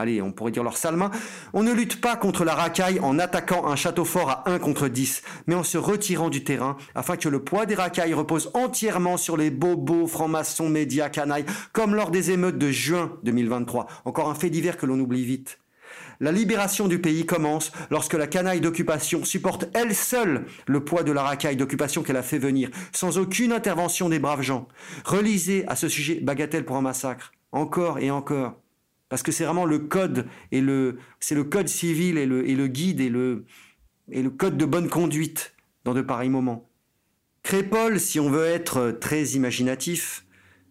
allez, 0.00 0.22
on 0.22 0.32
pourrait 0.32 0.50
dire 0.50 0.62
leurs 0.62 0.76
sales 0.76 0.96
mains, 0.96 1.10
on 1.52 1.62
ne 1.62 1.72
lutte 1.72 2.00
pas 2.00 2.16
contre 2.16 2.44
la 2.44 2.54
racaille 2.54 3.00
en 3.00 3.18
attaquant 3.18 3.66
un 3.66 3.76
château 3.76 4.04
fort 4.04 4.30
à 4.30 4.50
1 4.50 4.58
contre 4.58 4.88
10, 4.88 5.22
mais 5.46 5.54
en 5.54 5.62
se 5.62 5.78
retirant 5.78 6.30
du 6.30 6.42
terrain 6.42 6.76
afin 6.94 7.16
que 7.16 7.28
le 7.28 7.44
poids 7.44 7.66
des 7.66 7.74
racailles 7.74 8.14
repose 8.14 8.50
entièrement 8.54 9.16
sur 9.16 9.36
les 9.36 9.50
bobos, 9.50 10.06
francs-maçons, 10.06 10.68
médias, 10.68 11.10
canailles, 11.10 11.46
comme 11.72 11.94
lors 11.94 12.10
des 12.10 12.30
émeutes 12.30 12.58
de 12.58 12.70
juin 12.70 13.18
2023. 13.24 13.86
Encore 14.04 14.30
un 14.30 14.34
fait 14.34 14.50
divers 14.50 14.76
que 14.76 14.86
l'on 14.86 14.98
oublie 14.98 15.24
vite. 15.24 15.58
La 16.22 16.32
libération 16.32 16.86
du 16.86 17.00
pays 17.00 17.24
commence 17.24 17.72
lorsque 17.90 18.12
la 18.12 18.26
canaille 18.26 18.60
d'occupation 18.60 19.24
supporte 19.24 19.64
elle 19.72 19.94
seule 19.94 20.44
le 20.66 20.84
poids 20.84 21.02
de 21.02 21.12
la 21.12 21.22
racaille 21.22 21.56
d'occupation 21.56 22.02
qu'elle 22.02 22.18
a 22.18 22.22
fait 22.22 22.38
venir, 22.38 22.70
sans 22.92 23.16
aucune 23.16 23.52
intervention 23.52 24.10
des 24.10 24.18
braves 24.18 24.42
gens. 24.42 24.68
Relisez 25.06 25.66
à 25.66 25.76
ce 25.76 25.88
sujet 25.88 26.20
Bagatelle 26.20 26.66
pour 26.66 26.76
un 26.76 26.82
massacre, 26.82 27.32
encore 27.52 27.98
et 27.98 28.10
encore. 28.10 28.60
Parce 29.08 29.22
que 29.22 29.32
c'est 29.32 29.44
vraiment 29.44 29.64
le 29.64 29.78
code 29.78 30.26
et 30.52 30.60
le, 30.60 30.98
c'est 31.20 31.34
le 31.34 31.44
code 31.44 31.68
civil 31.68 32.18
et 32.18 32.26
le, 32.26 32.66
guide 32.66 33.00
et 33.00 33.08
le, 33.08 33.46
et 34.12 34.22
le 34.22 34.30
code 34.30 34.58
de 34.58 34.66
bonne 34.66 34.90
conduite 34.90 35.54
dans 35.84 35.94
de 35.94 36.02
pareils 36.02 36.28
moments. 36.28 36.68
Crépole, 37.42 37.98
si 37.98 38.20
on 38.20 38.28
veut 38.28 38.44
être 38.44 38.90
très 39.00 39.24
imaginatif, 39.30 40.26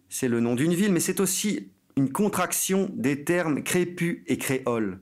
c'est 0.08 0.28
le 0.28 0.38
nom 0.38 0.54
d'une 0.54 0.74
ville, 0.74 0.92
mais 0.92 1.00
c'est 1.00 1.18
aussi 1.18 1.72
une 1.96 2.12
contraction 2.12 2.88
des 2.94 3.24
termes 3.24 3.64
crépus 3.64 4.22
et 4.28 4.38
créole. 4.38 5.00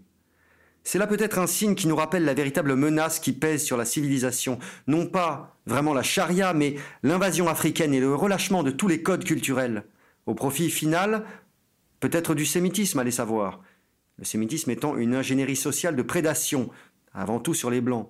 C'est 0.91 0.99
là 0.99 1.07
peut-être 1.07 1.39
un 1.39 1.47
signe 1.47 1.75
qui 1.75 1.87
nous 1.87 1.97
rappelle 1.97 2.25
la 2.25 2.33
véritable 2.33 2.75
menace 2.75 3.21
qui 3.21 3.35
pèse 3.35 3.63
sur 3.63 3.77
la 3.77 3.85
civilisation, 3.85 4.59
non 4.87 5.05
pas 5.05 5.55
vraiment 5.67 5.93
la 5.93 6.03
charia, 6.03 6.55
mais 6.55 6.77
l'invasion 7.03 7.47
africaine 7.47 7.93
et 7.93 8.01
le 8.01 8.15
relâchement 8.15 8.63
de 8.63 8.71
tous 8.71 8.89
les 8.89 9.03
codes 9.03 9.25
culturels, 9.25 9.85
au 10.25 10.33
profit 10.33 10.71
final 10.71 11.27
peut-être 12.01 12.35
du 12.35 12.47
sémitisme, 12.47 12.99
allez 12.99 13.11
savoir. 13.11 13.61
Le 14.17 14.25
sémitisme 14.25 14.71
étant 14.71 14.97
une 14.97 15.15
ingénierie 15.15 15.57
sociale 15.57 15.95
de 15.95 16.01
prédation, 16.01 16.71
avant 17.13 17.39
tout 17.39 17.53
sur 17.53 17.69
les 17.69 17.83
blancs. 17.83 18.09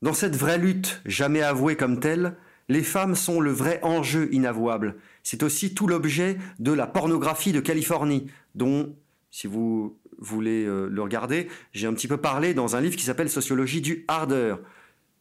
Dans 0.00 0.14
cette 0.14 0.36
vraie 0.36 0.56
lutte, 0.56 1.02
jamais 1.04 1.42
avouée 1.42 1.76
comme 1.76 2.00
telle, 2.00 2.38
les 2.70 2.82
femmes 2.82 3.14
sont 3.14 3.42
le 3.42 3.50
vrai 3.50 3.78
enjeu 3.82 4.32
inavouable. 4.32 4.96
C'est 5.22 5.42
aussi 5.42 5.74
tout 5.74 5.86
l'objet 5.86 6.38
de 6.60 6.72
la 6.72 6.86
pornographie 6.86 7.52
de 7.52 7.60
Californie, 7.60 8.30
dont, 8.54 8.96
si 9.30 9.46
vous 9.46 9.98
voulez 10.18 10.64
euh, 10.64 10.88
le 10.88 11.02
regarder, 11.02 11.48
j'ai 11.72 11.86
un 11.86 11.94
petit 11.94 12.08
peu 12.08 12.16
parlé 12.16 12.54
dans 12.54 12.76
un 12.76 12.80
livre 12.80 12.96
qui 12.96 13.04
s'appelle 13.04 13.30
Sociologie 13.30 13.80
du 13.80 14.04
ardeur. 14.08 14.60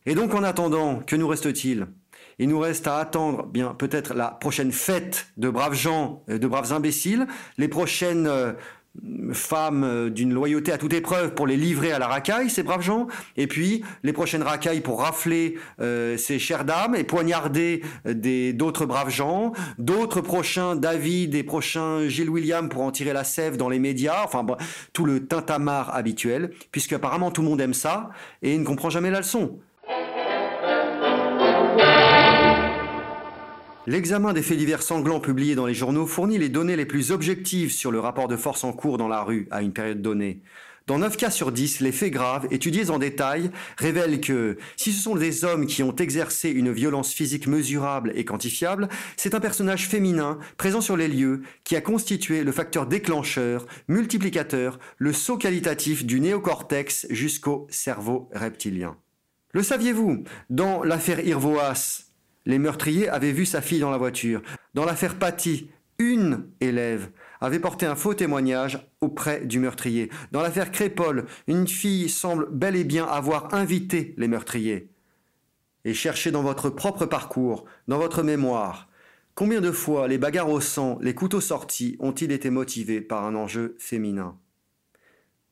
Et 0.05 0.15
donc 0.15 0.33
en 0.33 0.43
attendant, 0.43 0.99
que 0.99 1.15
nous 1.15 1.27
reste-t-il? 1.27 1.87
Il 2.37 2.49
nous 2.49 2.59
reste 2.59 2.87
à 2.87 2.97
attendre 2.97 3.45
bien 3.45 3.73
peut-être 3.73 4.13
la 4.13 4.27
prochaine 4.27 4.71
fête 4.71 5.27
de 5.37 5.49
braves 5.49 5.73
gens, 5.73 6.23
de 6.27 6.47
braves 6.47 6.73
imbéciles, 6.73 7.27
les 7.57 7.67
prochaines 7.67 8.27
euh, 8.27 8.53
femmes 9.33 9.83
euh, 9.83 10.09
d'une 10.09 10.33
loyauté 10.33 10.71
à 10.71 10.77
toute 10.77 10.93
épreuve 10.93 11.33
pour 11.33 11.47
les 11.47 11.57
livrer 11.57 11.91
à 11.91 11.99
la 11.99 12.07
racaille, 12.07 12.49
ces 12.49 12.63
braves 12.63 12.81
gens, 12.81 13.07
et 13.37 13.47
puis 13.47 13.83
les 14.03 14.13
prochaines 14.13 14.43
racailles 14.43 14.81
pour 14.81 15.01
rafler 15.01 15.57
euh, 15.81 16.17
ces 16.17 16.39
chères 16.39 16.65
dames 16.65 16.95
et 16.95 17.03
poignarder 17.03 17.81
euh, 18.07 18.13
des 18.13 18.53
d'autres 18.53 18.85
braves 18.85 19.09
gens, 19.09 19.53
d'autres 19.77 20.21
prochains 20.21 20.75
David 20.75 21.35
et 21.35 21.43
prochains 21.43 22.07
Gilles 22.07 22.29
William 22.29 22.69
pour 22.69 22.81
en 22.81 22.91
tirer 22.91 23.13
la 23.13 23.23
sève 23.23 23.57
dans 23.57 23.69
les 23.69 23.79
médias, 23.79 24.21
enfin 24.23 24.45
tout 24.93 25.05
le 25.05 25.25
tintamarre 25.25 25.95
habituel, 25.95 26.51
puisque 26.71 26.93
apparemment 26.93 27.31
tout 27.31 27.41
le 27.41 27.49
monde 27.49 27.61
aime 27.61 27.73
ça 27.73 28.09
et 28.41 28.57
ne 28.57 28.63
comprend 28.63 28.89
jamais 28.89 29.11
la 29.11 29.19
leçon. 29.19 29.59
L'examen 33.87 34.33
des 34.33 34.41
faits 34.41 34.57
divers 34.57 34.81
sanglants 34.81 35.19
publiés 35.19 35.53
dans 35.53 35.67
les 35.67 35.75
journaux 35.75 36.07
fournit 36.07 36.39
les 36.39 36.49
données 36.49 36.75
les 36.75 36.87
plus 36.87 37.11
objectives 37.11 37.71
sur 37.71 37.91
le 37.91 37.99
rapport 37.99 38.27
de 38.27 38.35
force 38.35 38.63
en 38.63 38.73
cours 38.73 38.97
dans 38.97 39.07
la 39.07 39.21
rue 39.21 39.47
à 39.51 39.61
une 39.61 39.73
période 39.73 40.01
donnée. 40.01 40.41
Dans 40.87 40.97
9 40.97 41.15
cas 41.17 41.29
sur 41.29 41.51
10, 41.51 41.81
les 41.81 41.91
faits 41.91 42.11
graves, 42.11 42.47
étudiés 42.49 42.89
en 42.89 42.97
détail, 42.97 43.51
révèlent 43.77 44.21
que 44.21 44.57
si 44.75 44.91
ce 44.91 45.03
sont 45.03 45.15
des 45.15 45.45
hommes 45.45 45.67
qui 45.67 45.83
ont 45.83 45.95
exercé 45.95 46.49
une 46.49 46.71
violence 46.71 47.13
physique 47.13 47.45
mesurable 47.45 48.11
et 48.15 48.25
quantifiable, 48.25 48.89
c'est 49.17 49.35
un 49.35 49.39
personnage 49.39 49.87
féminin 49.87 50.39
présent 50.57 50.81
sur 50.81 50.97
les 50.97 51.07
lieux 51.07 51.43
qui 51.63 51.75
a 51.75 51.81
constitué 51.81 52.43
le 52.43 52.51
facteur 52.51 52.87
déclencheur, 52.87 53.67
multiplicateur, 53.87 54.79
le 54.97 55.13
saut 55.13 55.37
qualitatif 55.37 56.05
du 56.05 56.19
néocortex 56.19 57.05
jusqu'au 57.11 57.67
cerveau 57.69 58.29
reptilien. 58.33 58.97
Le 59.53 59.61
saviez-vous? 59.63 60.23
Dans 60.49 60.83
l'affaire 60.83 61.25
Irvoas, 61.25 62.04
les 62.45 62.59
meurtriers 62.59 63.09
avaient 63.09 63.31
vu 63.31 63.45
sa 63.45 63.61
fille 63.61 63.79
dans 63.79 63.91
la 63.91 63.97
voiture. 63.97 64.41
Dans 64.73 64.85
l'affaire 64.85 65.17
Paty, 65.17 65.69
une 65.97 66.47
élève 66.59 67.09
avait 67.41 67.59
porté 67.59 67.85
un 67.85 67.95
faux 67.95 68.13
témoignage 68.13 68.87
auprès 69.01 69.45
du 69.45 69.59
meurtrier. 69.59 70.09
Dans 70.31 70.41
l'affaire 70.41 70.71
Crépol, 70.71 71.25
une 71.47 71.67
fille 71.67 72.09
semble 72.09 72.47
bel 72.51 72.75
et 72.75 72.83
bien 72.83 73.05
avoir 73.05 73.53
invité 73.53 74.13
les 74.17 74.27
meurtriers. 74.27 74.89
Et 75.85 75.93
cherchez 75.93 76.31
dans 76.31 76.41
votre 76.41 76.69
propre 76.69 77.05
parcours, 77.05 77.65
dans 77.87 77.99
votre 77.99 78.23
mémoire, 78.23 78.89
combien 79.35 79.61
de 79.61 79.71
fois 79.71 80.07
les 80.07 80.17
bagarres 80.17 80.49
au 80.49 80.59
sang, 80.61 80.97
les 81.01 81.13
couteaux 81.13 81.41
sortis 81.41 81.95
ont-ils 81.99 82.31
été 82.31 82.49
motivés 82.49 83.01
par 83.01 83.25
un 83.25 83.35
enjeu 83.35 83.75
féminin? 83.77 84.37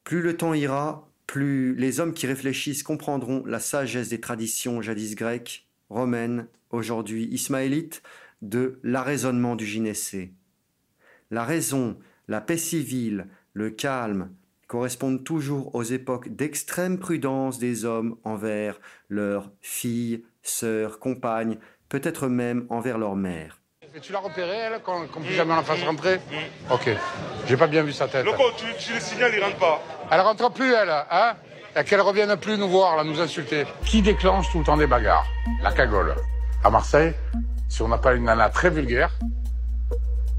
Plus 0.04 0.22
le 0.22 0.36
temps 0.36 0.54
ira, 0.54 1.10
plus 1.28 1.76
les 1.76 2.00
hommes 2.00 2.14
qui 2.14 2.28
réfléchissent 2.28 2.84
comprendront 2.84 3.44
la 3.46 3.60
sagesse 3.60 4.10
des 4.10 4.20
traditions 4.20 4.82
jadis 4.82 5.16
grecques, 5.16 5.68
romaines 5.94 6.48
aujourd'hui 6.72 7.26
ismaélite, 7.26 8.04
de 8.42 8.80
l'arraisonnement 8.84 9.56
du 9.56 9.66
gynécée. 9.66 10.34
La 11.32 11.46
raison, 11.46 11.98
la 12.28 12.42
paix 12.42 12.58
civile, 12.58 13.28
le 13.54 13.70
calme 13.70 14.32
correspondent 14.68 15.24
toujours 15.24 15.74
aux 15.76 15.84
époques 15.84 16.30
d'extrême 16.36 17.00
prudence 17.00 17.60
des 17.60 17.86
hommes 17.86 18.18
envers 18.24 18.80
leurs 19.08 19.52
filles, 19.62 20.26
sœurs, 20.42 21.00
compagnes, 21.00 21.58
peut-être 21.90 22.28
même 22.28 22.66
envers 22.70 22.98
leur 22.98 23.16
mère. 23.16 23.62
Tu 24.02 24.12
l'as 24.12 24.20
repérée, 24.20 24.58
elle, 24.58 24.82
qu'on 24.82 25.06
qu 25.06 25.20
puisse 25.20 25.36
jamais 25.36 25.56
la 25.56 25.62
fasse 25.62 25.84
rentrer 25.84 26.20
Ok. 26.72 26.90
J'ai 27.48 27.58
pas 27.58 27.68
bien 27.68 27.84
vu 27.84 27.94
sa 27.94 28.08
tête. 28.08 28.26
Loco, 28.26 28.44
tu, 28.58 28.66
tu 28.80 28.94
le 28.94 29.00
signales, 29.00 29.32
il 29.36 29.44
rentre 29.44 29.58
pas. 29.58 29.84
Elle 30.10 30.22
rentre 30.22 30.52
plus, 30.52 30.74
elle, 30.74 30.90
hein? 30.90 31.36
Et 31.76 31.84
qu'elle 31.84 32.02
revienne 32.02 32.36
plus 32.38 32.58
nous 32.58 32.70
voir, 32.70 32.98
là, 32.98 33.04
nous 33.04 33.20
insulter. 33.20 33.66
Qui 33.84 34.04
déclenche 34.04 34.52
tout 34.52 34.60
le 34.60 34.64
temps 34.64 34.78
des 34.78 34.86
bagarres? 34.86 35.26
La 35.64 35.72
cagole 35.72 36.16
à 36.64 36.70
Marseille, 36.70 37.14
si 37.68 37.82
on 37.82 37.88
n'a 37.88 37.98
pas 37.98 38.14
une 38.14 38.26
nana 38.26 38.50
très 38.50 38.70
vulgaire 38.70 39.10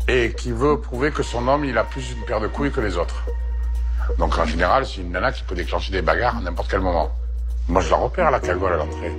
et 0.07 0.33
qui 0.33 0.53
veut 0.53 0.81
prouver 0.81 1.11
que 1.11 1.23
son 1.23 1.49
homme, 1.49 1.65
il 1.65 1.77
a 1.77 1.83
plus 1.85 2.13
une 2.13 2.25
paire 2.25 2.41
de 2.41 2.47
couilles 2.47 2.71
que 2.71 2.81
les 2.81 2.97
autres. 2.97 3.25
Donc 4.19 4.39
en 4.39 4.45
général, 4.45 4.87
c'est 4.87 5.01
une 5.01 5.11
nana 5.11 5.33
qui 5.33 5.43
peut 5.43 5.57
déclencher 5.57 5.91
des 5.91 6.03
bagarres 6.03 6.37
à 6.37 6.41
n'importe 6.41 6.71
quel 6.71 6.81
moment. 6.81 7.11
Moi, 7.69 7.81
je 7.83 7.91
la 7.91 7.97
repère 7.97 8.31
la 8.31 8.41
cagole 8.41 8.75
à 8.75 8.77
l'entrée. 8.77 9.13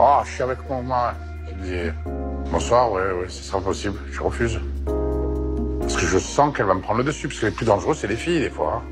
Oh, 0.00 0.20
je 0.24 0.30
suis 0.30 0.42
avec 0.42 0.58
mon 0.68 0.82
maman. 0.82 1.12
Je 1.46 1.54
dis, 1.62 1.92
bonsoir, 2.50 2.90
ouais, 2.90 3.12
ouais, 3.12 3.28
ce 3.28 3.44
sera 3.44 3.60
possible. 3.60 3.98
Je 4.10 4.20
refuse. 4.20 4.60
Parce 5.80 5.94
que 5.94 6.06
je 6.06 6.18
sens 6.18 6.56
qu'elle 6.56 6.66
va 6.66 6.74
me 6.74 6.80
prendre 6.80 6.98
le 6.98 7.04
dessus, 7.04 7.28
parce 7.28 7.38
que 7.38 7.46
les 7.46 7.52
plus 7.52 7.66
dangereux, 7.66 7.94
c'est 7.94 8.08
les 8.08 8.16
filles, 8.16 8.40
des 8.40 8.50
fois. 8.50 8.82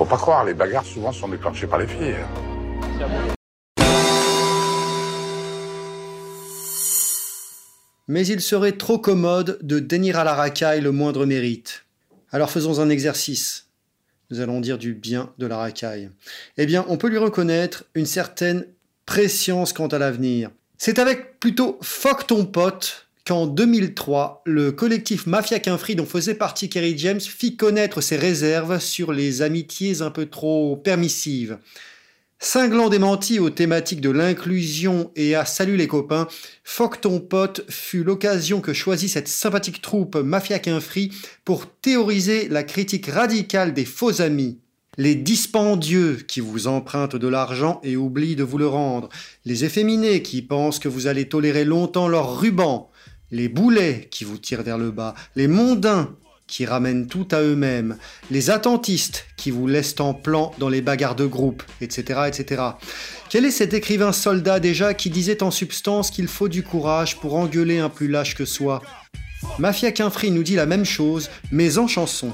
Faut 0.00 0.06
pas 0.06 0.16
croire, 0.16 0.46
les 0.46 0.54
bagarres, 0.54 0.86
souvent, 0.86 1.12
sont 1.12 1.28
déclenchées 1.28 1.66
par 1.66 1.78
les 1.78 1.86
filles. 1.86 2.16
mais 8.08 8.26
il 8.26 8.40
serait 8.40 8.72
trop 8.72 8.98
commode 8.98 9.58
de 9.60 9.78
dénir 9.78 10.18
à 10.18 10.24
la 10.24 10.32
racaille 10.32 10.80
le 10.80 10.90
moindre 10.90 11.26
mérite. 11.26 11.84
Alors 12.32 12.50
faisons 12.50 12.80
un 12.80 12.88
exercice. 12.88 13.68
Nous 14.30 14.40
allons 14.40 14.60
dire 14.60 14.78
du 14.78 14.94
bien 14.94 15.34
de 15.36 15.46
la 15.46 15.58
racaille. 15.58 16.10
Eh 16.56 16.64
bien, 16.64 16.86
on 16.88 16.96
peut 16.96 17.08
lui 17.08 17.18
reconnaître 17.18 17.84
une 17.94 18.06
certaine 18.06 18.64
préscience 19.04 19.74
quant 19.74 19.88
à 19.88 19.98
l'avenir. 19.98 20.50
C'est 20.78 20.98
avec 20.98 21.38
plutôt 21.40 21.78
fuck 21.82 22.26
ton 22.26 22.46
pote 22.46 23.09
qu'en 23.30 23.46
2003, 23.46 24.42
le 24.44 24.72
collectif 24.72 25.28
Mafia 25.28 25.60
Quinfri 25.60 25.94
dont 25.94 26.04
faisait 26.04 26.34
partie 26.34 26.68
Kerry 26.68 26.98
James 26.98 27.20
fit 27.20 27.56
connaître 27.56 28.00
ses 28.00 28.16
réserves 28.16 28.80
sur 28.80 29.12
les 29.12 29.40
amitiés 29.40 30.02
un 30.02 30.10
peu 30.10 30.26
trop 30.26 30.76
permissives. 30.76 31.58
Cinglant 32.40 32.88
démenti 32.88 33.38
aux 33.38 33.50
thématiques 33.50 34.00
de 34.00 34.10
l'inclusion 34.10 35.12
et 35.14 35.36
à 35.36 35.44
Salut 35.44 35.76
les 35.76 35.86
copains, 35.86 36.26
Foc 36.64 37.02
ton 37.02 37.20
pote 37.20 37.64
fut 37.68 38.02
l'occasion 38.02 38.60
que 38.60 38.72
choisit 38.72 39.08
cette 39.08 39.28
sympathique 39.28 39.80
troupe 39.80 40.16
Mafia 40.16 40.58
Quinfri 40.58 41.12
pour 41.44 41.66
théoriser 41.70 42.48
la 42.48 42.64
critique 42.64 43.06
radicale 43.06 43.74
des 43.74 43.84
faux 43.84 44.22
amis. 44.22 44.58
Les 44.98 45.14
dispendieux 45.14 46.18
qui 46.26 46.40
vous 46.40 46.66
empruntent 46.66 47.14
de 47.14 47.28
l'argent 47.28 47.80
et 47.84 47.96
oublient 47.96 48.34
de 48.34 48.42
vous 48.42 48.58
le 48.58 48.66
rendre, 48.66 49.08
les 49.44 49.64
efféminés 49.64 50.20
qui 50.20 50.42
pensent 50.42 50.80
que 50.80 50.88
vous 50.88 51.06
allez 51.06 51.28
tolérer 51.28 51.64
longtemps 51.64 52.08
leur 52.08 52.40
ruban, 52.40 52.90
les 53.30 53.48
boulets 53.48 54.08
qui 54.10 54.24
vous 54.24 54.38
tirent 54.38 54.62
vers 54.62 54.78
le 54.78 54.90
bas, 54.90 55.14
les 55.36 55.48
mondains 55.48 56.14
qui 56.46 56.66
ramènent 56.66 57.06
tout 57.06 57.28
à 57.30 57.40
eux-mêmes, 57.40 57.96
les 58.30 58.50
attentistes 58.50 59.26
qui 59.36 59.52
vous 59.52 59.68
laissent 59.68 60.00
en 60.00 60.14
plan 60.14 60.52
dans 60.58 60.68
les 60.68 60.82
bagarres 60.82 61.14
de 61.14 61.26
groupe, 61.26 61.62
etc., 61.80 62.22
etc. 62.26 62.62
Quel 63.30 63.44
est 63.44 63.52
cet 63.52 63.72
écrivain 63.72 64.12
soldat 64.12 64.58
déjà 64.58 64.92
qui 64.92 65.10
disait 65.10 65.44
en 65.44 65.52
substance 65.52 66.10
qu'il 66.10 66.26
faut 66.26 66.48
du 66.48 66.64
courage 66.64 67.16
pour 67.16 67.36
engueuler 67.36 67.78
un 67.78 67.88
plus 67.88 68.08
lâche 68.08 68.34
que 68.34 68.44
soi? 68.44 68.82
Mafia 69.58 69.92
Quinfri 69.92 70.32
nous 70.32 70.42
dit 70.42 70.56
la 70.56 70.66
même 70.66 70.84
chose, 70.84 71.30
mais 71.52 71.78
en 71.78 71.86
chanson. 71.86 72.32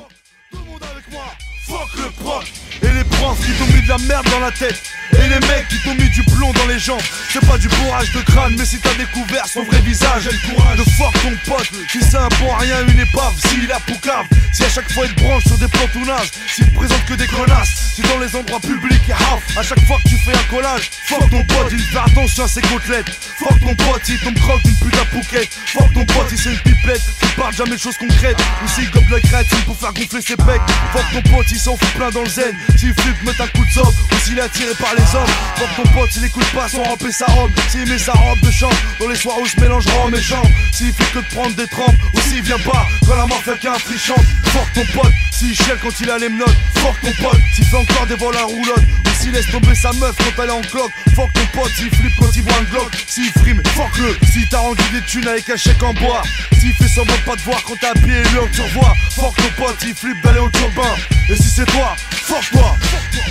Et 2.83 2.93
les 2.93 3.05
profs 3.05 3.41
qui 3.45 3.53
t'ont 3.53 3.67
mis 3.67 3.83
de 3.83 3.89
la 3.89 3.99
merde 3.99 4.27
dans 4.31 4.41
la 4.41 4.51
tête. 4.51 4.83
Et 5.13 5.29
les 5.29 5.41
mecs 5.47 5.69
qui 5.69 5.79
t'ont 5.83 5.95
mis 5.95 6.11
du 6.11 6.23
plomb 6.25 6.53
dans 6.53 6.67
les 6.67 6.79
jambes. 6.79 7.01
C'est 7.33 7.45
pas 7.47 7.59
du 7.59 7.69
bourrage 7.69 8.11
de 8.13 8.21
crâne 8.23 8.55
Mais 8.59 8.65
si 8.65 8.79
t'as 8.79 8.95
découvert 8.95 9.47
son 9.47 9.63
vrai 9.65 9.81
visage 9.81 10.25
J'ai 10.25 10.31
le 10.31 10.55
courage. 10.55 10.79
De 10.79 10.85
fort 10.97 11.13
ton 11.23 11.33
pote 11.51 11.71
Qui 11.91 12.01
c'est 12.01 12.17
un 12.17 12.29
bon 12.41 12.53
rien 12.59 12.81
une 12.89 13.01
épave 13.01 13.35
S'il 13.47 13.71
a 13.71 13.81
poucave 13.81 14.27
Si 14.53 14.65
à 14.65 14.69
chaque 14.69 14.91
fois 14.93 15.07
il 15.07 15.15
branche 15.15 15.45
sur 15.45 15.59
des 15.59 15.69
plantounages 15.69 16.31
S'il 16.49 16.67
te 16.67 16.75
présente 16.75 17.05
que 17.07 17.15
des 17.15 17.27
connasses 17.27 17.93
Si 17.95 18.03
dans 18.03 18.19
les 18.19 18.35
endroits 18.35 18.61
publics 18.61 19.03
il 19.07 19.13
haf 19.13 19.59
À 19.59 19.63
chaque 19.63 19.81
fois 19.87 19.99
que 20.03 20.09
tu 20.09 20.17
fais 20.17 20.33
un 20.33 20.43
collage 20.51 20.91
Fuck 21.07 21.31
ton 21.31 21.45
pote 21.45 21.73
il 21.73 21.81
fait 21.81 21.99
attention 21.99 22.45
à 22.45 22.49
ses 22.49 22.63
côtelettes. 22.63 23.11
Fuck 23.39 23.61
ton 23.61 23.75
pote 23.75 24.03
il 24.09 24.19
tombe 24.19 24.39
croque 24.39 24.63
d'une 24.65 24.77
putain 24.77 25.05
pouquette. 25.13 25.49
Fuck 25.67 25.93
ton 25.95 26.05
pote 26.07 26.27
il 26.33 26.39
c'est 26.39 26.51
une 26.51 26.59
pipette 26.59 27.03
Il 27.23 27.29
parle 27.41 27.55
jamais 27.55 27.77
de 27.77 27.81
choses 27.81 27.97
concrètes. 27.99 28.39
Ou 28.65 28.69
s'il 28.69 28.91
gobe 28.91 29.09
la 29.11 29.21
créatine 29.21 29.63
pour 29.67 29.79
faire 29.79 29.93
gonfler 29.93 30.21
ses 30.21 30.37
pecs. 30.37 30.61
Fuck 30.93 31.05
ton 31.13 31.31
pote 31.31 31.47
il 31.51 31.59
s'en 31.59 31.77
fout 31.77 31.89
plein 31.97 32.11
dans 32.11 32.23
le 32.23 32.29
zen 32.29 32.55
S'il 32.77 32.95
flippe 32.95 33.23
met 33.25 33.41
un 33.41 33.47
coup 33.49 33.65
de 33.65 33.71
zob 33.71 33.95
Ou 34.13 34.17
s'il 34.25 34.39
est 34.39 34.43
attiré 34.43 34.75
par 34.81 34.95
les 34.95 35.17
hommes. 35.17 35.35
Pour 35.57 35.69
ton 35.77 35.93
pote 35.93 36.11
s'il 36.11 36.25
écoute 36.25 36.47
pas 36.55 36.69
sans 36.69 36.83
ramper 36.83 37.13
sa 37.13 37.27
robe. 37.27 37.51
S'il 37.69 37.87
met 37.87 37.99
sa 37.99 38.13
robe 38.13 38.41
de 38.41 38.51
chambre 38.51 38.77
Dans 39.01 39.09
les 39.09 39.17
soirs 39.17 39.39
où 39.41 39.47
je 39.47 39.61
mélange 39.61 39.87
rhum 39.87 40.15
et 40.15 40.23
chambre 40.23 40.51
S'il 40.73 40.93
fait 40.93 41.13
que 41.13 41.19
de 41.19 41.35
prendre 41.35 41.55
des 41.55 41.67
trempes 41.67 41.97
Ou 42.15 42.21
s'il 42.21 42.43
vient 42.43 42.59
pas 42.59 42.87
quand 43.07 43.17
la 43.17 43.27
mort 43.27 43.43
fait 43.43 43.59
qu'un 43.59 43.79
frichante 43.79 44.25
Fuck 44.45 44.73
ton 44.75 45.01
pote 45.01 45.13
s'il 45.37 45.55
chiale 45.55 45.79
quand 45.83 46.01
il 46.01 46.11
a 46.11 46.19
les 46.19 46.29
menottes 46.29 46.57
Fuck 46.77 47.01
ton 47.03 47.23
pote 47.23 47.41
s'il 47.55 47.65
fait 47.65 47.77
encore 47.77 48.07
des 48.07 48.15
vols 48.15 48.37
à 48.37 48.45
roulotte. 48.45 48.79
Ou 48.79 49.23
s'il 49.23 49.33
laisse 49.33 49.51
tomber 49.51 49.75
sa 49.75 49.93
meuf 49.95 50.15
quand 50.17 50.43
elle 50.43 50.49
est 50.49 50.53
en 50.53 50.63
cloque 50.63 50.93
Fuck 51.15 51.33
ton 51.35 51.61
pote 51.61 51.71
s'il 51.77 51.95
flippe 51.95 52.13
quand 52.19 52.35
il 52.35 52.43
voit 52.43 52.59
un 52.59 52.65
glock. 52.65 52.91
S'il 53.07 53.31
frime, 53.33 53.63
fuck 53.75 53.97
le 53.99 54.17
S'il 54.33 54.49
t'a 54.49 54.59
rendu 54.59 54.83
des 54.93 55.03
thunes 55.03 55.29
avec 55.29 55.49
un 55.51 55.57
chèque 55.57 55.83
en 55.83 55.93
bois 55.95 56.23
S'il 56.59 56.73
fait 56.73 56.89
semblant 56.89 57.15
pas 57.27 57.37
te 57.37 57.43
voir 57.43 57.63
quand 57.65 57.75
t'as 57.81 57.93
pied 57.95 58.23
lui 58.23 58.39
en 58.39 58.65
revois 58.65 58.95
Fuck 59.11 59.37
ton 59.37 59.65
pote 59.65 59.77
s'il 59.81 59.95
flippe 59.95 60.23
d'aller 60.25 60.41
au 60.41 60.51
turbin. 60.51 60.95
Et 61.29 61.37
si 61.37 61.49
c'est 61.49 61.67
toi, 61.67 61.95
fuck 62.11 62.51
toi, 62.53 62.77
fuck 62.81 63.11
toi. 63.13 63.27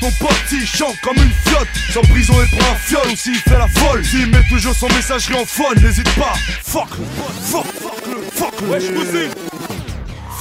Ton 0.00 0.10
pote 0.12 0.32
s'il 0.48 0.66
chante 0.66 0.98
comme 1.02 1.16
une 1.16 1.32
fiotte. 1.46 1.68
Sans 1.92 2.00
prison 2.00 2.34
et 2.42 2.56
prend 2.56 2.72
un 2.72 2.76
fiole 2.76 3.12
ou 3.12 3.16
s'il 3.16 3.36
fait 3.36 3.58
la 3.58 3.68
folle. 3.68 4.04
S'il 4.04 4.26
met 4.28 4.42
toujours 4.48 4.74
son 4.74 4.88
messagerie 4.88 5.34
en 5.34 5.44
phone 5.44 5.78
N'hésite 5.82 6.08
pas. 6.14 6.32
Fuck. 6.64 6.88
Le 6.98 7.04
Fuck. 7.44 7.66
Fuck. 7.66 8.06
Le 8.06 8.22
Fuck 8.34 8.60
le 8.62 8.68
Wesh 8.68 8.94
cousine 8.94 9.30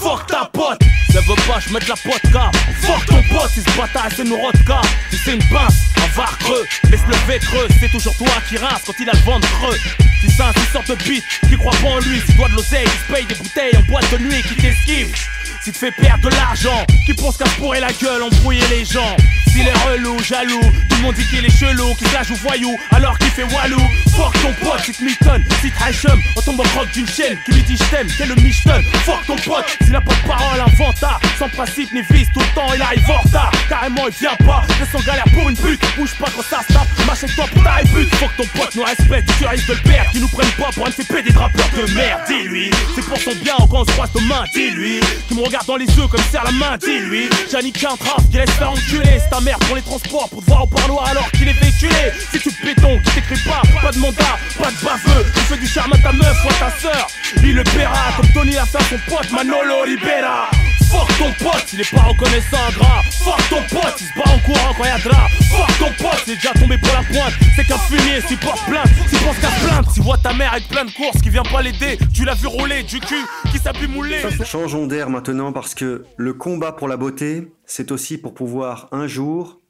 Fuck 0.02 0.28
ta 0.28 0.50
pote. 0.54 0.80
Ça 1.12 1.20
veut 1.22 1.36
pas 1.48 1.60
je 1.60 1.74
mette 1.74 1.88
la 1.88 1.96
pote 1.96 2.22
car 2.32 2.52
Fuck 2.82 3.06
ton 3.08 3.22
pote 3.34 3.50
si 3.54 3.62
ce 3.62 3.78
bâtard 3.78 4.10
c'est 4.16 4.24
nos 4.24 4.38
rodka 4.38 4.80
Si 5.12 5.18
c'est 5.26 5.34
une 5.34 5.44
pince 5.50 5.74
un 5.98 6.16
var 6.16 6.38
creux. 6.38 6.66
Laisse 6.90 7.02
le 7.08 7.16
V 7.28 7.40
creux 7.40 7.68
C'est 7.82 7.92
toujours 7.92 8.16
toi 8.16 8.28
qui 8.48 8.58
rince 8.58 8.82
quand 8.86 8.94
il 9.00 9.10
a 9.10 9.14
le 9.14 9.20
ventre 9.20 9.48
creux. 9.60 9.78
Si 10.22 10.32
c'est 10.32 10.44
un 10.44 10.54
qui 10.54 10.72
sort 10.72 10.84
de 10.88 10.96
bite 11.04 11.24
Qui 11.50 11.58
croit 11.58 11.76
pas 11.82 11.88
en 11.90 12.00
lui 12.00 12.22
S'il 12.26 12.38
doit 12.38 12.48
de 12.48 12.54
l'oseille. 12.54 12.86
Il 12.86 13.08
se 13.08 13.14
paye 13.14 13.26
des 13.26 13.36
bouteilles 13.36 13.76
en 13.76 13.92
boîte 13.92 14.10
de 14.12 14.20
nuit 14.20 14.42
Qui 14.44 14.56
t'esquive. 14.56 15.14
Si 15.62 15.74
te 15.74 15.78
fait 15.78 15.92
perdre 15.92 16.30
de 16.30 16.36
l'argent, 16.36 16.86
qui 17.06 17.14
pense 17.14 17.36
qu'à 17.36 17.46
se 17.46 17.56
pourrir 17.56 17.82
la 17.82 17.92
gueule, 17.92 18.24
embrouiller 18.24 18.66
les 18.70 18.86
gens. 18.86 19.18
S'il 19.52 19.68
est 19.68 19.74
relou, 19.88 20.18
jaloux, 20.24 20.62
tout 20.62 20.96
le 20.98 21.02
monde 21.02 21.16
dit 21.16 21.26
qu'il 21.28 21.46
est 21.46 21.50
chelou, 21.50 21.94
qu'il 21.96 22.12
la 22.14 22.24
joue 22.24 22.36
voyou, 22.36 22.78
alors 22.92 23.18
qu'il 23.18 23.30
fait 23.30 23.44
walou. 23.44 23.82
Fuck 24.16 24.34
ton 24.42 24.54
pote, 24.64 25.00
mitonne, 25.02 25.44
si 25.62 25.72
te 25.72 25.94
chum, 25.94 26.20
on 26.36 26.42
tombe 26.42 26.60
en 26.60 26.64
croque 26.64 26.92
d'une 26.92 27.08
chaîne, 27.08 27.38
qui 27.46 27.54
lui 27.54 27.64
dit 27.64 27.78
je 27.78 27.84
t'aime, 27.86 28.08
t'es 28.18 28.26
le 28.26 28.36
Michelin. 28.36 28.82
Fuck 29.06 29.26
ton 29.26 29.36
pote, 29.38 29.66
s'il 29.82 29.96
a 29.96 30.02
pas 30.02 30.14
de 30.14 30.28
parole, 30.28 30.60
inventa, 30.60 31.20
sans 31.38 31.50
principe 31.50 31.92
ni 31.94 32.02
vice, 32.12 32.28
tout 32.34 32.40
le 32.40 32.56
temps 32.56 32.74
il 32.76 32.82
arrive 32.82 33.10
en 33.10 33.18
retard. 33.18 33.52
Carrément 33.70 34.08
il 34.08 34.14
vient 34.14 34.36
pas, 34.46 34.64
laisse 34.80 34.94
en 34.94 35.06
galère 35.06 35.26
pour 35.34 35.50
une 35.50 35.56
pute, 35.56 35.82
bouge 35.98 36.16
pas 36.20 36.28
quand 36.36 36.44
ça 36.44 36.62
se 36.68 36.74
tape, 36.74 36.88
mâche 37.08 37.36
toi 37.36 37.46
pour 37.52 37.64
ta 37.64 37.72
répute. 37.72 38.14
Fuck 38.16 38.32
ton 38.38 38.60
pote, 38.60 38.76
nous 38.76 38.84
respecte, 38.84 39.30
tu 39.38 39.46
risques 39.46 39.68
de 39.68 39.74
le 39.74 39.82
perdre, 39.82 40.10
nous 40.20 40.28
prennent 40.28 40.52
pas 40.52 40.70
pour 40.74 40.88
un 40.88 40.92
CP 40.92 41.24
des 41.24 41.34
rappeurs 41.34 41.70
de 41.76 41.92
merde, 41.94 42.22
dis-lui. 42.28 42.72
C'est 42.96 43.06
pour 43.06 43.18
son 43.18 43.32
bien, 43.42 43.56
quand 43.70 43.82
on 43.82 43.86
se 43.86 43.92
croise 43.92 44.12
demain, 44.14 44.44
dis-lui. 44.54 45.00
Qui 45.28 45.36
me 45.36 45.44
regarde 45.44 45.66
dans 45.66 45.78
les 45.78 45.86
yeux 45.86 46.08
comme 46.08 46.24
serre 46.32 46.44
la 46.44 46.52
main, 46.52 46.78
dis-lui. 46.78 47.30
J'ai 47.50 47.72
qu'un 47.72 47.96
trace 47.96 48.26
qui 48.32 48.38
laisse 48.38 48.50
faire 48.52 48.72
enculer, 48.72 49.20
c'est 49.20 49.39
pour 49.66 49.76
les 49.76 49.82
transports, 49.82 50.30
pour 50.30 50.42
te 50.42 50.46
voir 50.48 50.64
au 50.64 50.68
parloir 50.68 51.08
alors 51.08 51.32
qu'il 51.32 51.48
est 51.48 51.54
véhiculé. 51.54 52.12
Si 52.32 52.40
tu 52.40 52.52
béton, 52.64 53.00
qui 53.06 53.12
t'écrit 53.16 53.42
pas, 53.48 53.62
pas 53.82 53.92
de 53.92 54.00
mandat, 54.00 54.38
pas 54.62 54.70
de 54.70 54.84
baveux, 54.84 55.26
tu 55.34 55.40
fais 55.42 55.58
du 55.58 55.68
charme 55.68 55.94
à 55.94 55.98
ta 55.98 56.12
meuf 56.12 56.38
ou 56.44 56.50
à 56.50 56.54
ta 56.54 56.72
sœur. 56.80 57.08
Il 57.44 57.56
le 57.56 57.64
paiera 57.64 58.14
comme 58.18 58.28
Tony 58.34 58.58
a 58.58 58.66
fait 58.66 58.84
son 58.84 59.00
pote 59.10 59.32
Manolo 59.32 59.84
Ribera. 59.86 60.50
Fuck 60.90 61.08
ton 61.20 61.32
pote, 61.44 61.66
il 61.74 61.82
est 61.82 61.92
pas 61.92 62.02
reconnaissant 62.02 62.58
gras. 62.78 63.02
Fuck 63.24 63.50
ton 63.50 63.76
pote, 63.76 63.96
il 64.02 64.08
se 64.08 64.14
bat 64.16 64.34
en 64.34 64.40
courant 64.40 64.74
quand 64.76 64.86
y'a 64.86 64.98
drap. 64.98 65.30
Fuck 65.52 65.78
ton 65.80 66.04
pote, 66.04 66.24
il 66.28 66.34
est 66.34 66.36
déjà 66.36 66.52
tombé 66.54 66.78
pour 66.78 66.94
la 66.94 67.04
pointe. 67.04 67.34
C'est 67.56 67.64
qu'un 67.66 67.78
fumier, 67.78 68.22
s'il 68.28 68.38
porte 68.40 68.66
plainte, 68.66 68.90
s'il 69.08 69.20
pense 69.20 69.38
qu'à 69.38 69.52
plainte. 69.66 69.92
S'il 69.92 70.04
voit 70.04 70.18
ta 70.18 70.34
mère 70.34 70.52
avec 70.52 70.68
plein 70.68 70.86
de 70.86 70.92
courses 70.92 71.22
qui 71.22 71.30
vient 71.30 71.44
pas 71.44 71.62
l'aider, 71.62 72.00
tu 72.14 72.26
l'as 72.26 72.34
vu 72.34 72.48
rouler 72.48 72.84
du 72.84 73.00
cul, 73.00 73.24
qui 73.52 73.60
s'appuie 73.60 73.88
mouler. 73.88 74.24
Changeons 74.44 74.88
d'air 74.88 75.10
maintenant 75.10 75.54
parce 75.54 75.76
que 75.76 76.04
le 76.18 76.34
combat 76.34 76.72
pour 76.72 76.88
la 76.88 76.98
beauté, 76.98 77.48
c'est 77.70 77.92
aussi 77.92 78.18
pour 78.18 78.34
pouvoir 78.34 78.90
un 78.92 79.06
jour 79.06 79.62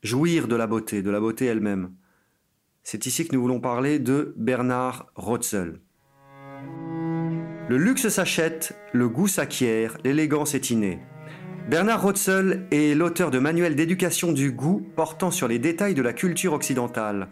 jouir 0.00 0.46
de 0.46 0.54
la 0.54 0.68
beauté, 0.68 1.02
de 1.02 1.10
la 1.10 1.18
beauté 1.18 1.44
elle-même. 1.44 1.92
C'est 2.84 3.04
ici 3.04 3.26
que 3.26 3.34
nous 3.34 3.42
voulons 3.42 3.58
parler 3.60 3.98
de 3.98 4.32
Bernard 4.36 5.10
Rotzel. 5.16 5.80
Le 7.68 7.76
luxe 7.76 8.08
s'achète, 8.08 8.78
le 8.92 9.08
goût 9.08 9.26
s'acquiert, 9.26 9.98
l'élégance 10.04 10.54
est 10.54 10.70
innée. 10.70 11.00
Bernard 11.68 12.02
Rotzel 12.02 12.68
est 12.70 12.94
l'auteur 12.94 13.32
de 13.32 13.40
manuels 13.40 13.74
d'éducation 13.74 14.30
du 14.30 14.52
goût 14.52 14.86
portant 14.94 15.32
sur 15.32 15.48
les 15.48 15.58
détails 15.58 15.94
de 15.94 16.02
la 16.02 16.12
culture 16.12 16.52
occidentale. 16.52 17.28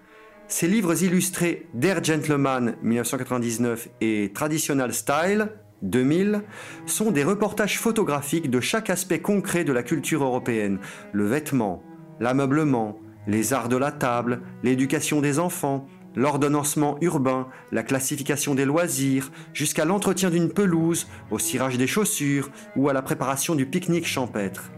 Ses 0.48 0.66
livres 0.66 1.04
illustrés 1.04 1.68
Der 1.72 2.02
Gentleman 2.02 2.74
1999 2.82 3.90
et 4.00 4.32
Traditional 4.34 4.92
Style 4.92 5.50
2000 5.82 6.42
sont 6.86 7.10
des 7.10 7.24
reportages 7.24 7.78
photographiques 7.78 8.50
de 8.50 8.60
chaque 8.60 8.90
aspect 8.90 9.20
concret 9.20 9.64
de 9.64 9.72
la 9.72 9.82
culture 9.82 10.24
européenne, 10.24 10.78
le 11.12 11.26
vêtement, 11.26 11.82
l'ameublement, 12.20 12.98
les 13.26 13.52
arts 13.52 13.68
de 13.68 13.76
la 13.76 13.92
table, 13.92 14.40
l'éducation 14.62 15.20
des 15.20 15.38
enfants, 15.38 15.86
l'ordonnancement 16.16 16.96
urbain, 17.00 17.46
la 17.70 17.82
classification 17.82 18.54
des 18.54 18.64
loisirs, 18.64 19.30
jusqu'à 19.52 19.84
l'entretien 19.84 20.30
d'une 20.30 20.50
pelouse, 20.50 21.06
au 21.30 21.38
cirage 21.38 21.78
des 21.78 21.86
chaussures 21.86 22.50
ou 22.74 22.88
à 22.88 22.92
la 22.92 23.02
préparation 23.02 23.54
du 23.54 23.66
pique-nique 23.66 24.06
champêtre. 24.06 24.70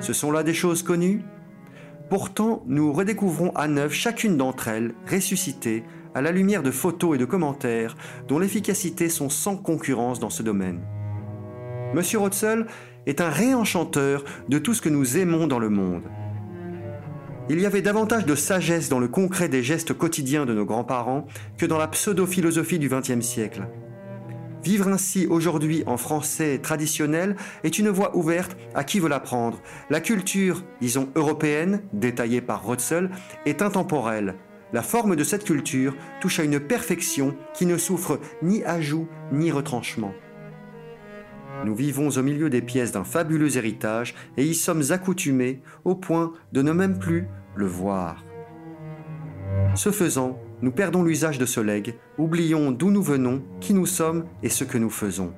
Ce 0.00 0.12
sont 0.12 0.30
là 0.30 0.42
des 0.42 0.54
choses 0.54 0.82
connues? 0.82 1.22
Pourtant, 2.08 2.62
nous 2.66 2.92
redécouvrons 2.92 3.50
à 3.54 3.66
neuf 3.66 3.92
chacune 3.92 4.36
d'entre 4.36 4.68
elles, 4.68 4.94
ressuscitées, 5.10 5.84
à 6.14 6.22
la 6.22 6.32
lumière 6.32 6.62
de 6.62 6.70
photos 6.70 7.16
et 7.16 7.18
de 7.18 7.24
commentaires 7.24 7.96
dont 8.28 8.38
l'efficacité 8.38 9.08
sont 9.08 9.28
sans 9.28 9.56
concurrence 9.56 10.20
dans 10.20 10.30
ce 10.30 10.42
domaine. 10.42 10.80
Monsieur 11.94 12.18
Rotzel 12.18 12.66
est 13.06 13.20
un 13.20 13.30
réenchanteur 13.30 14.24
de 14.48 14.58
tout 14.58 14.74
ce 14.74 14.82
que 14.82 14.88
nous 14.88 15.18
aimons 15.18 15.46
dans 15.46 15.58
le 15.58 15.68
monde. 15.68 16.02
Il 17.50 17.60
y 17.60 17.66
avait 17.66 17.82
davantage 17.82 18.24
de 18.24 18.34
sagesse 18.34 18.88
dans 18.88 18.98
le 18.98 19.08
concret 19.08 19.48
des 19.48 19.62
gestes 19.62 19.92
quotidiens 19.92 20.46
de 20.46 20.54
nos 20.54 20.64
grands-parents 20.64 21.26
que 21.58 21.66
dans 21.66 21.76
la 21.76 21.88
pseudo-philosophie 21.88 22.78
du 22.78 22.88
XXe 22.88 23.20
siècle. 23.20 23.68
Vivre 24.64 24.88
ainsi 24.88 25.26
aujourd'hui 25.26 25.82
en 25.86 25.98
français 25.98 26.58
traditionnel 26.58 27.36
est 27.64 27.78
une 27.78 27.90
voie 27.90 28.16
ouverte 28.16 28.56
à 28.74 28.82
qui 28.82 28.98
veut 28.98 29.10
l'apprendre. 29.10 29.60
La 29.90 30.00
culture, 30.00 30.62
disons 30.80 31.10
européenne, 31.16 31.82
détaillée 31.92 32.40
par 32.40 32.64
Rotzel, 32.64 33.10
est 33.44 33.60
intemporelle. 33.60 34.36
La 34.74 34.82
forme 34.82 35.14
de 35.14 35.22
cette 35.22 35.44
culture 35.44 35.94
touche 36.20 36.40
à 36.40 36.42
une 36.42 36.58
perfection 36.58 37.36
qui 37.54 37.64
ne 37.64 37.78
souffre 37.78 38.18
ni 38.42 38.64
ajout 38.64 39.06
ni 39.30 39.52
retranchement. 39.52 40.12
Nous 41.64 41.76
vivons 41.76 42.08
au 42.08 42.22
milieu 42.22 42.50
des 42.50 42.60
pièces 42.60 42.90
d'un 42.90 43.04
fabuleux 43.04 43.56
héritage 43.56 44.16
et 44.36 44.42
y 44.42 44.52
sommes 44.52 44.82
accoutumés 44.90 45.62
au 45.84 45.94
point 45.94 46.32
de 46.50 46.60
ne 46.60 46.72
même 46.72 46.98
plus 46.98 47.28
le 47.54 47.66
voir. 47.66 48.24
Ce 49.76 49.92
faisant, 49.92 50.40
nous 50.60 50.72
perdons 50.72 51.04
l'usage 51.04 51.38
de 51.38 51.46
ce 51.46 51.60
legs, 51.60 51.94
oublions 52.18 52.72
d'où 52.72 52.90
nous 52.90 53.02
venons, 53.02 53.44
qui 53.60 53.74
nous 53.74 53.86
sommes 53.86 54.24
et 54.42 54.48
ce 54.48 54.64
que 54.64 54.76
nous 54.76 54.90
faisons. 54.90 55.34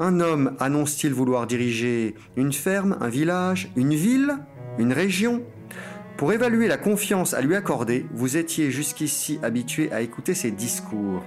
Un 0.00 0.20
homme 0.20 0.54
annonce-t-il 0.60 1.14
vouloir 1.14 1.46
diriger 1.46 2.14
une 2.36 2.52
ferme, 2.52 2.98
un 3.00 3.08
village, 3.08 3.72
une 3.74 3.94
ville, 3.94 4.36
une 4.78 4.92
région? 4.92 5.42
Pour 6.16 6.32
évaluer 6.32 6.66
la 6.66 6.78
confiance 6.78 7.34
à 7.34 7.42
lui 7.42 7.54
accorder, 7.54 8.06
vous 8.14 8.38
étiez 8.38 8.70
jusqu'ici 8.70 9.38
habitué 9.42 9.92
à 9.92 10.00
écouter 10.00 10.32
ses 10.32 10.50
discours. 10.50 11.22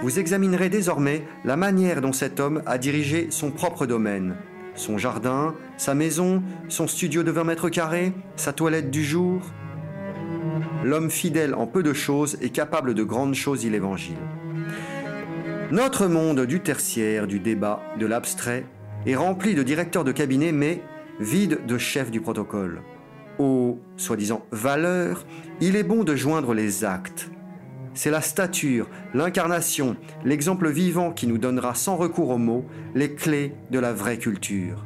Vous 0.00 0.18
examinerez 0.18 0.70
désormais 0.70 1.22
la 1.44 1.56
manière 1.56 2.00
dont 2.00 2.14
cet 2.14 2.40
homme 2.40 2.62
a 2.64 2.78
dirigé 2.78 3.26
son 3.28 3.50
propre 3.50 3.84
domaine. 3.84 4.36
Son 4.74 4.96
jardin, 4.96 5.54
sa 5.76 5.94
maison, 5.94 6.42
son 6.68 6.86
studio 6.86 7.22
de 7.24 7.30
20 7.30 7.44
mètres 7.44 7.68
carrés, 7.68 8.12
sa 8.36 8.54
toilette 8.54 8.90
du 8.90 9.04
jour. 9.04 9.42
L'homme 10.82 11.10
fidèle 11.10 11.54
en 11.54 11.66
peu 11.66 11.82
de 11.82 11.92
choses 11.92 12.38
est 12.40 12.50
capable 12.50 12.94
de 12.94 13.02
grandes 13.02 13.34
choses, 13.34 13.60
dit 13.60 13.70
l'Évangile. 13.70 14.16
Notre 15.70 16.06
monde 16.06 16.46
du 16.46 16.60
tertiaire, 16.60 17.26
du 17.26 17.38
débat, 17.38 17.82
de 17.98 18.06
l'abstrait 18.06 18.64
est 19.04 19.14
rempli 19.14 19.54
de 19.54 19.62
directeurs 19.62 20.04
de 20.04 20.12
cabinet, 20.12 20.52
mais 20.52 20.80
vide 21.20 21.66
de 21.66 21.76
chefs 21.76 22.10
du 22.10 22.22
protocole. 22.22 22.80
Aux 23.38 23.78
soi-disant 23.96 24.44
valeurs, 24.50 25.26
il 25.60 25.76
est 25.76 25.82
bon 25.82 26.04
de 26.04 26.16
joindre 26.16 26.54
les 26.54 26.84
actes. 26.84 27.30
C'est 27.94 28.10
la 28.10 28.20
stature, 28.20 28.88
l'incarnation, 29.14 29.96
l'exemple 30.24 30.68
vivant 30.68 31.12
qui 31.12 31.26
nous 31.26 31.38
donnera 31.38 31.74
sans 31.74 31.96
recours 31.96 32.30
aux 32.30 32.38
mots 32.38 32.66
les 32.94 33.14
clés 33.14 33.54
de 33.70 33.78
la 33.78 33.92
vraie 33.92 34.18
culture. 34.18 34.84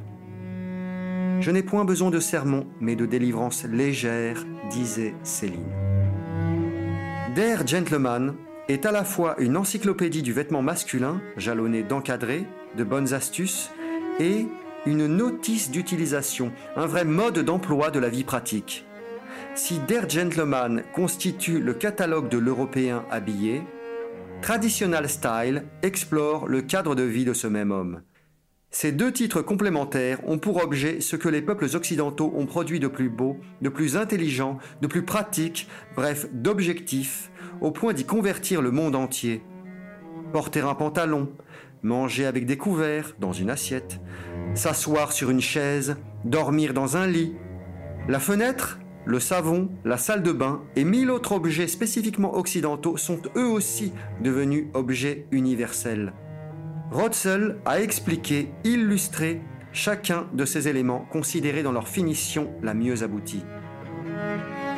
Je 1.41 1.51
n'ai 1.51 1.63
point 1.63 1.85
besoin 1.85 2.11
de 2.11 2.21
sermons, 2.21 2.67
mais 2.81 2.97
de 2.97 3.07
délivrance 3.07 3.65
légère, 3.65 4.45
disait 4.71 5.15
Céline. 5.23 5.73
Der 7.35 7.67
Gentleman 7.67 8.35
est 8.69 8.87
à 8.87 8.93
la 8.93 9.05
fois 9.05 9.35
une 9.41 9.57
encyclopédie 9.57 10.23
du 10.23 10.33
vêtement 10.33 10.63
masculin, 10.63 11.21
jalonnée 11.37 11.83
d'encadrés, 11.83 12.47
de 12.77 12.85
bonnes 12.85 13.15
astuces, 13.15 13.71
et 14.21 14.47
une 14.87 15.07
notice 15.07 15.71
d'utilisation, 15.71 16.53
un 16.77 16.87
vrai 16.87 17.05
mode 17.05 17.40
d'emploi 17.40 17.90
de 17.90 17.99
la 17.99 18.09
vie 18.09 18.25
pratique. 18.25 18.85
Si 19.55 19.79
Der 19.81 20.09
Gentleman 20.09 20.83
constitue 20.95 21.61
le 21.61 21.75
catalogue 21.75 22.29
de 22.29 22.38
l'Européen 22.38 23.05
habillé, 23.11 23.62
Traditional 24.43 25.09
Style 25.09 25.64
explore 25.83 26.49
le 26.49 26.62
cadre 26.62 26.95
de 26.95 27.03
vie 27.03 27.27
de 27.27 27.35
ce 27.35 27.47
même 27.47 27.71
homme. 27.71 28.03
Ces 28.71 28.93
deux 28.93 29.12
titres 29.12 29.43
complémentaires 29.43 30.21
ont 30.27 30.38
pour 30.38 30.62
objet 30.62 31.01
ce 31.01 31.16
que 31.16 31.29
les 31.29 31.43
peuples 31.43 31.66
occidentaux 31.75 32.33
ont 32.37 32.47
produit 32.47 32.81
de 32.81 32.87
plus 32.87 33.11
beau, 33.11 33.37
de 33.61 33.69
plus 33.69 33.97
intelligent, 33.97 34.59
de 34.81 34.87
plus 34.87 35.03
pratique, 35.03 35.69
bref, 35.97 36.27
d'objectif, 36.33 37.31
au 37.61 37.73
point 37.73 37.93
d'y 37.93 38.05
convertir 38.05 38.62
le 38.62 38.71
monde 38.71 38.95
entier. 38.95 39.43
Porter 40.33 40.61
un 40.61 40.75
pantalon, 40.75 41.29
manger 41.83 42.27
avec 42.27 42.47
des 42.47 42.57
couverts 42.57 43.14
dans 43.19 43.33
une 43.33 43.51
assiette, 43.51 44.01
s'asseoir 44.55 45.12
sur 45.12 45.31
une 45.31 45.40
chaise, 45.40 45.97
dormir 46.25 46.75
dans 46.75 46.97
un 46.97 47.07
lit. 47.07 47.35
La 48.09 48.21
fenêtre, 48.21 48.79
le 49.07 49.21
savon, 49.21 49.71
la 49.85 49.97
salle 49.97 50.23
de 50.23 50.33
bain 50.33 50.62
et 50.77 50.85
mille 50.85 51.11
autres 51.11 51.33
objets 51.33 51.66
spécifiquement 51.66 52.37
occidentaux 52.37 52.97
sont 52.97 53.21
eux 53.37 53.47
aussi 53.47 53.93
devenus 54.23 54.66
objets 54.75 55.27
universels. 55.31 56.12
Rotzel 56.90 57.57
a 57.64 57.81
expliqué, 57.81 58.51
illustré 58.64 59.40
chacun 59.73 60.27
de 60.35 60.45
ces 60.45 60.69
éléments 60.69 61.07
considérés 61.11 61.62
dans 61.62 61.73
leur 61.73 61.88
finition 61.88 62.51
la 62.62 62.75
mieux 62.75 63.03
aboutie. 63.03 63.45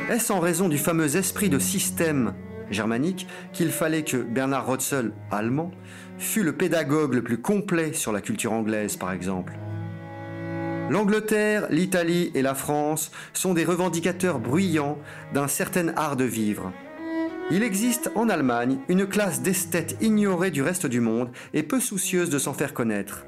Est-ce 0.09 0.31
en 0.31 0.39
raison 0.39 0.69
du 0.69 0.77
fameux 0.77 1.15
esprit 1.17 1.49
de 1.49 1.59
système 1.59 2.33
germanique 2.73 3.27
qu'il 3.51 3.71
fallait 3.71 4.03
que 4.03 4.17
Bernard 4.17 4.65
Rotzel, 4.65 5.11
allemand, 5.31 5.71
fût 6.17 6.43
le 6.43 6.53
pédagogue 6.53 7.13
le 7.13 7.23
plus 7.23 7.39
complet 7.39 7.93
sur 7.93 8.11
la 8.11 8.21
culture 8.21 8.53
anglaise, 8.53 8.95
par 8.95 9.11
exemple 9.11 9.53
L'Angleterre, 10.89 11.67
l'Italie 11.69 12.29
et 12.35 12.41
la 12.41 12.55
France 12.55 13.11
sont 13.33 13.53
des 13.53 13.63
revendicateurs 13.63 14.39
bruyants 14.39 14.99
d'un 15.33 15.47
certain 15.47 15.89
art 15.95 16.17
de 16.17 16.25
vivre. 16.25 16.73
Il 17.51 17.63
existe 17.63 18.11
en 18.15 18.29
Allemagne 18.29 18.79
une 18.89 19.05
classe 19.05 19.41
d'esthètes 19.41 19.97
ignorée 20.01 20.51
du 20.51 20.61
reste 20.61 20.85
du 20.85 20.99
monde 20.99 21.31
et 21.53 21.63
peu 21.63 21.79
soucieuse 21.79 22.29
de 22.29 22.37
s'en 22.37 22.53
faire 22.53 22.73
connaître. 22.73 23.25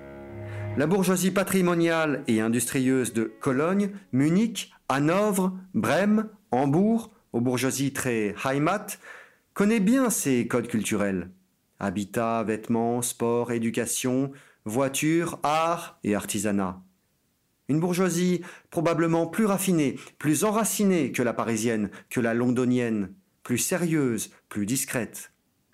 La 0.78 0.88
bourgeoisie 0.88 1.32
patrimoniale 1.32 2.24
et 2.28 2.42
industrieuse 2.42 3.14
de 3.14 3.34
Cologne, 3.40 3.92
Munich, 4.12 4.74
Hanovre, 4.90 5.54
Brême, 5.74 6.28
Hambourg, 6.52 7.12
aux 7.32 7.42
bourgeoisies 7.42 7.94
très 7.94 8.36
Heimat, 8.46 8.88
connaît 9.56 9.80
bien 9.80 10.10
ces 10.10 10.48
codes 10.48 10.68
culturels. 10.68 11.32
Habitat, 11.80 12.44
vêtements, 12.44 13.02
sport, 13.02 13.54
éducation, 13.54 14.32
voiture, 14.66 15.40
art 15.44 15.98
et 16.04 16.14
artisanat. 16.14 16.82
Une 17.70 17.80
bourgeoisie 17.80 18.42
probablement 18.70 19.28
plus 19.28 19.46
raffinée, 19.46 19.98
plus 20.20 20.44
enracinée 20.44 21.12
que 21.14 21.24
la 21.24 21.34
parisienne, 21.34 21.90
que 22.10 22.20
la 22.20 22.34
londonienne, 22.34 23.14
plus 23.44 23.58
sérieuse, 23.58 24.30
plus 24.50 24.66
discrète. 24.66 25.32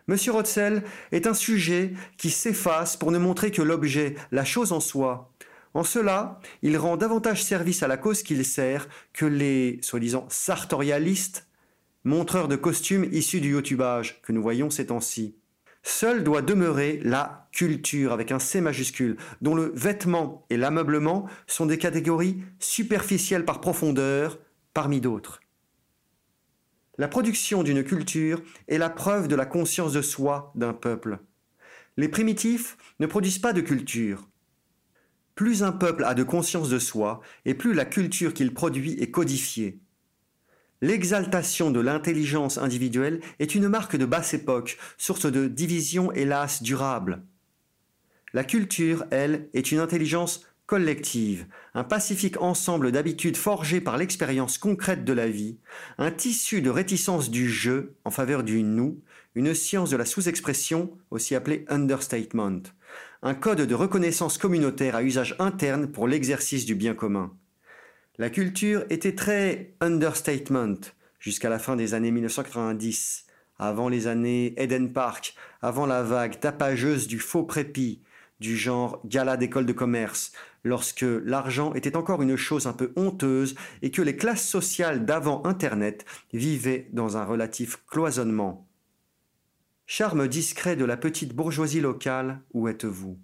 Monsieur 0.07 0.31
Rotzel 0.31 0.83
est 1.11 1.25
un 1.25 1.33
sujet 1.33 1.93
qui 2.17 2.29
s'efface 2.29 2.95
pour 2.97 3.11
ne 3.11 3.17
montrer 3.17 3.49
que 3.49 3.63
l'objet, 3.63 4.15
la 4.31 4.45
chose 4.45 4.73
en 4.73 4.79
soi. 4.79 5.33
En 5.73 5.83
cela, 5.83 6.39
il 6.61 6.77
rend 6.77 6.97
davantage 6.97 7.43
service 7.43 7.81
à 7.81 7.87
la 7.87 7.97
cause 7.97 8.21
qu'il 8.21 8.45
sert 8.45 8.87
que 9.11 9.25
les, 9.25 9.79
soi-disant, 9.81 10.27
sartorialistes, 10.29 11.47
montreurs 12.03 12.47
de 12.47 12.55
costumes 12.55 13.07
issus 13.11 13.41
du 13.41 13.51
youtubage 13.51 14.21
que 14.21 14.31
nous 14.31 14.41
voyons 14.41 14.69
ces 14.69 14.87
temps-ci. 14.87 15.35
Seul 15.83 16.23
doit 16.23 16.41
demeurer 16.41 16.99
la 17.03 17.47
culture 17.51 18.11
avec 18.11 18.31
un 18.31 18.39
C 18.39 18.61
majuscule, 18.61 19.17
dont 19.41 19.55
le 19.55 19.71
vêtement 19.75 20.45
et 20.49 20.57
l'ameublement 20.57 21.27
sont 21.47 21.65
des 21.65 21.77
catégories 21.77 22.43
superficielles 22.59 23.45
par 23.45 23.61
profondeur, 23.61 24.39
parmi 24.73 25.01
d'autres. 25.01 25.41
La 26.97 27.07
production 27.07 27.63
d'une 27.63 27.83
culture 27.83 28.43
est 28.67 28.77
la 28.77 28.89
preuve 28.89 29.27
de 29.27 29.35
la 29.35 29.45
conscience 29.45 29.93
de 29.93 30.01
soi 30.01 30.51
d'un 30.55 30.73
peuple. 30.73 31.19
Les 31.97 32.07
primitifs 32.07 32.77
ne 32.99 33.07
produisent 33.07 33.39
pas 33.39 33.53
de 33.53 33.61
culture. 33.61 34.27
Plus 35.33 35.63
un 35.63 35.71
peuple 35.71 36.03
a 36.03 36.13
de 36.13 36.23
conscience 36.23 36.69
de 36.69 36.77
soi, 36.77 37.21
et 37.45 37.55
plus 37.55 37.73
la 37.73 37.85
culture 37.85 38.33
qu'il 38.33 38.53
produit 38.53 38.93
est 39.01 39.09
codifiée. 39.09 39.80
L'exaltation 40.83 41.69
de 41.69 41.79
l'intelligence 41.79 42.57
individuelle 42.57 43.21
est 43.39 43.53
une 43.53 43.67
marque 43.67 43.95
de 43.95 44.05
basse 44.05 44.33
époque, 44.33 44.79
source 44.97 45.31
de 45.31 45.47
division 45.47 46.11
hélas 46.11 46.63
durable. 46.63 47.21
La 48.33 48.43
culture, 48.43 49.05
elle, 49.11 49.47
est 49.53 49.71
une 49.71 49.79
intelligence 49.79 50.43
collective, 50.65 51.45
un 51.75 51.83
pacifique 51.83 52.41
ensemble 52.41 52.91
d'habitudes 52.91 53.37
forgées 53.37 53.81
par 53.81 53.97
l'expérience 53.97 54.57
concrète 54.57 55.05
de 55.05 55.13
la 55.13 55.27
vie, 55.27 55.59
un 55.99 56.09
tissu 56.09 56.61
de 56.61 56.69
réticence 56.71 57.29
du 57.29 57.47
jeu 57.47 57.93
en 58.05 58.09
faveur 58.09 58.41
du 58.41 58.63
nous, 58.63 59.01
une 59.35 59.53
science 59.53 59.91
de 59.91 59.97
la 59.97 60.05
sous-expression, 60.05 60.97
aussi 61.11 61.35
appelée 61.35 61.65
understatement, 61.67 62.61
un 63.21 63.33
code 63.35 63.61
de 63.61 63.75
reconnaissance 63.75 64.39
communautaire 64.39 64.95
à 64.95 65.03
usage 65.03 65.35
interne 65.37 65.91
pour 65.91 66.07
l'exercice 66.07 66.65
du 66.65 66.73
bien 66.73 66.95
commun. 66.95 67.31
La 68.21 68.29
culture 68.29 68.85
était 68.91 69.15
très 69.15 69.73
understatement 69.81 70.75
jusqu'à 71.17 71.49
la 71.49 71.57
fin 71.57 71.75
des 71.75 71.95
années 71.95 72.11
1990, 72.11 73.25
avant 73.57 73.89
les 73.89 74.05
années 74.05 74.53
Eden 74.61 74.93
Park, 74.93 75.33
avant 75.63 75.87
la 75.87 76.03
vague 76.03 76.39
tapageuse 76.39 77.07
du 77.07 77.17
faux 77.17 77.41
prépi, 77.41 78.03
du 78.39 78.55
genre 78.55 79.01
gala 79.07 79.37
d'école 79.37 79.65
de 79.65 79.73
commerce, 79.73 80.33
lorsque 80.63 81.01
l'argent 81.01 81.73
était 81.73 81.97
encore 81.97 82.21
une 82.21 82.35
chose 82.35 82.67
un 82.67 82.73
peu 82.73 82.93
honteuse 82.95 83.55
et 83.81 83.89
que 83.89 84.03
les 84.03 84.17
classes 84.17 84.47
sociales 84.47 85.03
d'avant 85.03 85.43
Internet 85.43 86.05
vivaient 86.31 86.89
dans 86.93 87.17
un 87.17 87.25
relatif 87.25 87.83
cloisonnement. 87.87 88.67
Charme 89.87 90.27
discret 90.27 90.75
de 90.75 90.85
la 90.85 90.95
petite 90.95 91.33
bourgeoisie 91.33 91.81
locale, 91.81 92.39
où 92.53 92.67
êtes-vous? 92.67 93.17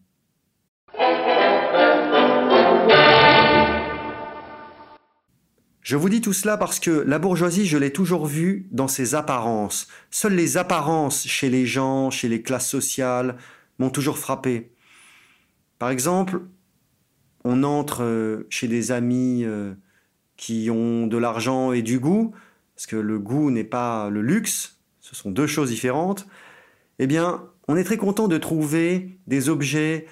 Je 5.88 5.96
vous 5.96 6.10
dis 6.10 6.20
tout 6.20 6.34
cela 6.34 6.58
parce 6.58 6.82
que 6.82 6.92
la 6.92 7.18
bourgeoisie, 7.18 7.66
je 7.66 7.78
l'ai 7.78 7.94
toujours 7.94 8.26
vue 8.26 8.68
dans 8.72 8.90
ses 8.90 9.16
apparences. 9.16 9.88
Seules 10.12 10.36
les 10.36 10.58
apparences 10.58 11.26
chez 11.26 11.50
les 11.50 11.66
gens, 11.66 12.12
chez 12.12 12.28
les 12.28 12.42
classes 12.42 12.68
sociales, 12.68 13.38
m'ont 13.80 13.90
toujours 13.90 14.18
frappé. 14.18 14.74
Par 15.80 15.90
exemple, 15.90 16.42
on 17.46 17.64
entre 17.64 18.04
euh, 18.04 18.46
chez 18.50 18.68
des 18.68 18.92
amis 18.92 19.46
euh, 19.46 19.76
qui 20.36 20.70
ont 20.70 21.08
de 21.08 21.18
l'argent 21.18 21.72
et 21.72 21.84
du 21.84 22.00
goût, 22.00 22.36
parce 22.76 22.86
que 22.86 22.98
le 22.98 23.18
goût 23.18 23.50
n'est 23.50 23.64
pas 23.64 24.10
le 24.10 24.22
luxe, 24.22 24.82
ce 25.00 25.16
sont 25.16 25.32
deux 25.32 25.48
choses 25.48 25.70
différentes, 25.70 26.28
eh 27.00 27.08
bien, 27.08 27.46
on 27.70 27.78
est 27.78 27.86
très 27.86 27.96
content 27.96 28.28
de 28.28 28.38
trouver 28.38 29.18
des 29.26 29.48
objets 29.48 30.06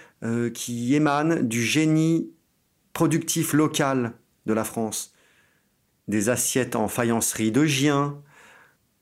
qui 0.53 0.95
émane 0.95 1.45
du 1.45 1.61
génie 1.61 2.31
productif 2.93 3.51
local 3.51 4.13
de 4.45 4.53
la 4.53 4.63
France. 4.63 5.14
Des 6.07 6.29
assiettes 6.29 6.75
en 6.75 6.87
faïencerie 6.87 7.51
de 7.51 7.65
Gien, 7.65 8.21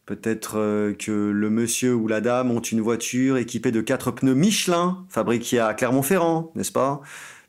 Peut-être 0.05 0.57
euh, 0.57 0.93
que 0.93 1.11
le 1.11 1.49
monsieur 1.49 1.95
ou 1.95 2.09
la 2.09 2.19
dame 2.19 2.51
ont 2.51 2.59
une 2.59 2.81
voiture 2.81 3.37
équipée 3.37 3.71
de 3.71 3.79
quatre 3.79 4.11
pneus 4.11 4.33
Michelin, 4.33 5.05
fabriqués 5.07 5.59
à 5.59 5.73
Clermont-Ferrand, 5.73 6.51
n'est-ce 6.55 6.73
pas? 6.73 7.01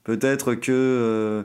Peut-être 0.04 0.54
que 0.54 0.70
euh, 0.70 1.42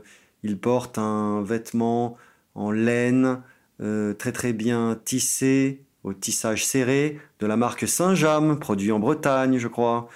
portent 0.62 1.00
un 1.00 1.42
vêtement 1.42 2.16
en 2.54 2.70
laine 2.70 3.42
euh, 3.82 4.14
très 4.14 4.32
très 4.32 4.54
bien 4.54 5.00
tissé, 5.04 5.82
au 6.04 6.14
tissage 6.14 6.64
serré, 6.64 7.20
de 7.40 7.48
la 7.48 7.58
marque 7.58 7.88
Saint-James, 7.88 8.60
produit 8.60 8.92
en 8.92 9.00
Bretagne, 9.00 9.58
je 9.58 9.68
crois. 9.68 10.10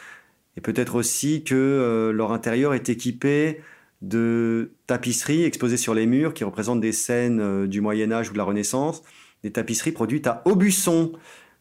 Et 0.57 0.61
peut-être 0.61 0.93
aussi 0.93 1.43
que 1.43 2.11
leur 2.13 2.31
intérieur 2.31 2.75
est 2.75 2.87
équipé 2.87 3.61
de 4.03 4.73
tapisseries 4.85 5.43
exposées 5.43 5.77
sur 5.77 5.95
les 5.95 6.05
murs 6.05 6.35
qui 6.35 6.43
représentent 6.43 6.81
des 6.81 6.91
scènes 6.91 7.65
du 7.67 7.81
Moyen 7.81 8.11
Âge 8.11 8.29
ou 8.29 8.33
de 8.33 8.37
la 8.37 8.43
Renaissance 8.43 9.01
des 9.43 9.51
tapisseries 9.51 9.91
produites 9.91 10.27
à 10.27 10.41
Aubusson, 10.45 11.11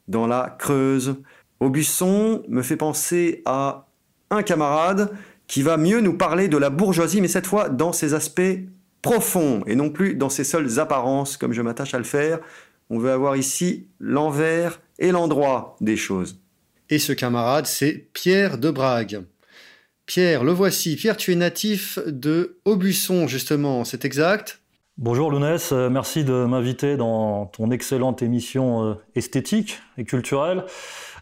dans 0.09 0.26
la 0.26 0.57
Creuse. 0.59 1.16
Aubusson 1.61 2.43
me 2.49 2.62
fait 2.62 2.76
penser 2.76 3.43
à 3.45 3.86
un 4.30 4.43
camarade 4.43 5.11
qui 5.47 5.62
va 5.62 5.76
mieux 5.76 6.01
nous 6.01 6.16
parler 6.16 6.49
de 6.49 6.57
la 6.57 6.70
bourgeoisie, 6.70 7.20
mais 7.20 7.28
cette 7.28 7.47
fois 7.47 7.68
dans 7.68 7.93
ses 7.93 8.14
aspects 8.14 8.59
profonds 9.03 9.62
et 9.66 9.74
non 9.74 9.90
plus 9.90 10.14
dans 10.14 10.28
ses 10.28 10.45
seules 10.45 10.78
apparences, 10.78 11.36
comme 11.36 11.53
je 11.53 11.62
m'attache 11.62 11.95
à 11.95 11.99
le 11.99 12.05
faire. 12.05 12.38
On 12.88 12.99
veut 12.99 13.11
avoir 13.11 13.36
ici 13.36 13.88
l'envers 13.99 14.80
et 14.99 15.12
l'endroit 15.12 15.76
des 15.80 15.97
choses. 15.97 16.40
Et 16.88 16.99
ce 16.99 17.12
camarade, 17.12 17.66
c'est 17.66 18.09
Pierre 18.12 18.59
de 18.59 18.70
Brague. 18.70 19.24
Pierre, 20.07 20.45
le 20.45 20.53
voici. 20.53 20.97
Pierre, 20.97 21.17
tu 21.17 21.33
es 21.33 21.37
natif 21.37 21.99
de 22.07 22.59
Aubusson, 22.65 23.29
justement, 23.29 23.85
c'est 23.85 24.05
exact? 24.05 24.63
Bonjour 24.99 25.31
Lounès, 25.31 25.73
euh, 25.73 25.89
merci 25.89 26.23
de 26.23 26.45
m'inviter 26.45 26.99
dans 26.99 27.47
ton 27.47 27.71
excellente 27.71 28.21
émission 28.21 28.85
euh, 28.85 28.95
esthétique 29.15 29.79
et 29.97 30.05
culturelle. 30.05 30.65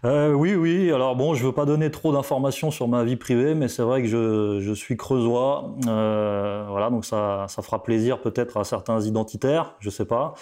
Euh, 0.05 0.33
oui, 0.33 0.57
oui, 0.57 0.91
alors 0.91 1.15
bon, 1.15 1.35
je 1.35 1.43
ne 1.43 1.47
veux 1.47 1.55
pas 1.55 1.67
donner 1.67 1.91
trop 1.93 2.13
d'informations 2.13 2.73
sur 2.73 2.89
ma 2.89 3.05
vie 3.05 3.15
privée, 3.15 3.55
mais 3.55 3.69
c'est 3.69 3.83
vrai 3.83 4.03
que 4.03 4.09
je, 4.09 4.75
suis 4.75 4.97
creusois. 4.97 5.73
voilà, 5.85 6.89
donc 6.91 7.05
ça, 7.05 7.47
ça 7.49 7.63
fera 7.63 7.83
plaisir 7.83 8.21
peut-être 8.21 8.57
à 8.57 8.65
certains 8.65 9.01
identitaires, 9.03 9.75
je 9.79 9.89
ne 9.89 9.93
sais 9.93 10.05
pas. 10.05 10.35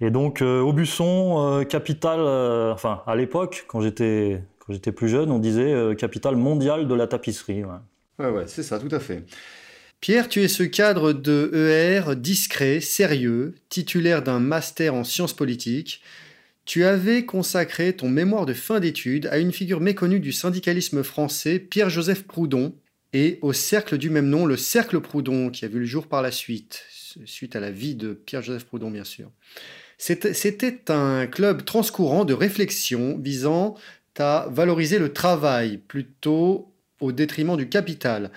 Et 0.00 0.10
donc, 0.10 0.42
Aubusson, 0.42 1.64
capitale, 1.68 2.20
enfin, 2.72 3.02
à 3.06 3.14
l'époque, 3.14 3.66
quand 3.68 3.80
j'étais, 3.80 4.42
quand 4.66 4.72
j'étais 4.72 4.92
plus 4.92 5.08
jeune, 5.08 5.30
on 5.30 5.38
disait 5.38 5.94
capitale 5.96 6.36
mondiale 6.36 6.88
de 6.88 6.94
la 6.94 7.06
tapisserie. 7.06 7.64
Ouais, 8.18 8.44
c'est 8.46 8.62
ça, 8.62 8.78
tout 8.78 8.94
à 8.94 9.00
fait. 9.00 9.24
Pierre, 10.00 10.28
tu 10.28 10.42
es 10.42 10.48
ce 10.48 10.62
cadre 10.62 11.12
de 11.12 11.50
ER 11.54 12.14
discret, 12.14 12.80
sérieux, 12.80 13.54
titulaire 13.70 14.22
d'un 14.22 14.38
master 14.38 14.94
en 14.94 15.02
sciences 15.02 15.32
politiques. 15.32 16.02
Tu 16.66 16.84
avais 16.84 17.24
consacré 17.24 17.94
ton 17.94 18.08
mémoire 18.08 18.46
de 18.46 18.54
fin 18.54 18.80
d'études 18.80 19.26
à 19.26 19.38
une 19.38 19.52
figure 19.52 19.80
méconnue 19.80 20.20
du 20.20 20.32
syndicalisme 20.32 21.02
français, 21.02 21.58
Pierre-Joseph 21.58 22.24
Proudhon, 22.24 22.74
et 23.12 23.38
au 23.42 23.52
cercle 23.52 23.96
du 23.96 24.10
même 24.10 24.28
nom, 24.28 24.44
le 24.44 24.56
Cercle 24.56 25.00
Proudhon, 25.00 25.50
qui 25.50 25.64
a 25.64 25.68
vu 25.68 25.78
le 25.78 25.86
jour 25.86 26.06
par 26.06 26.20
la 26.20 26.30
suite, 26.30 26.82
suite 27.24 27.54
à 27.54 27.60
la 27.60 27.70
vie 27.70 27.94
de 27.94 28.12
Pierre-Joseph 28.12 28.64
Proudhon, 28.64 28.90
bien 28.90 29.04
sûr. 29.04 29.30
C'était 29.96 30.90
un 30.90 31.26
club 31.26 31.64
transcourant 31.64 32.24
de 32.24 32.34
réflexion 32.34 33.16
visant 33.18 33.76
à 34.20 34.48
valoriser 34.50 34.98
le 34.98 35.12
travail 35.12 35.78
plutôt 35.78 36.72
au 37.00 37.12
détriment 37.12 37.56
du 37.56 37.68
capital. 37.68 38.30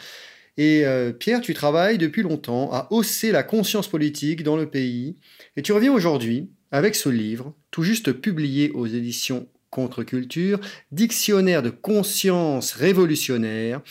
Et 0.57 0.85
euh, 0.85 1.11
Pierre, 1.11 1.41
tu 1.41 1.53
travailles 1.53 1.97
depuis 1.97 2.23
longtemps 2.23 2.71
à 2.73 2.87
hausser 2.89 3.31
la 3.31 3.43
conscience 3.43 3.87
politique 3.87 4.43
dans 4.43 4.57
le 4.57 4.69
pays. 4.69 5.15
Et 5.55 5.61
tu 5.61 5.71
reviens 5.71 5.93
aujourd'hui 5.93 6.49
avec 6.71 6.95
ce 6.95 7.09
livre, 7.09 7.53
tout 7.71 7.83
juste 7.83 8.11
publié 8.11 8.71
aux 8.71 8.87
éditions 8.87 9.47
Contre-Culture, 9.69 10.59
Dictionnaire 10.91 11.61
de 11.61 11.69
conscience 11.69 12.71
révolutionnaire, 12.73 13.81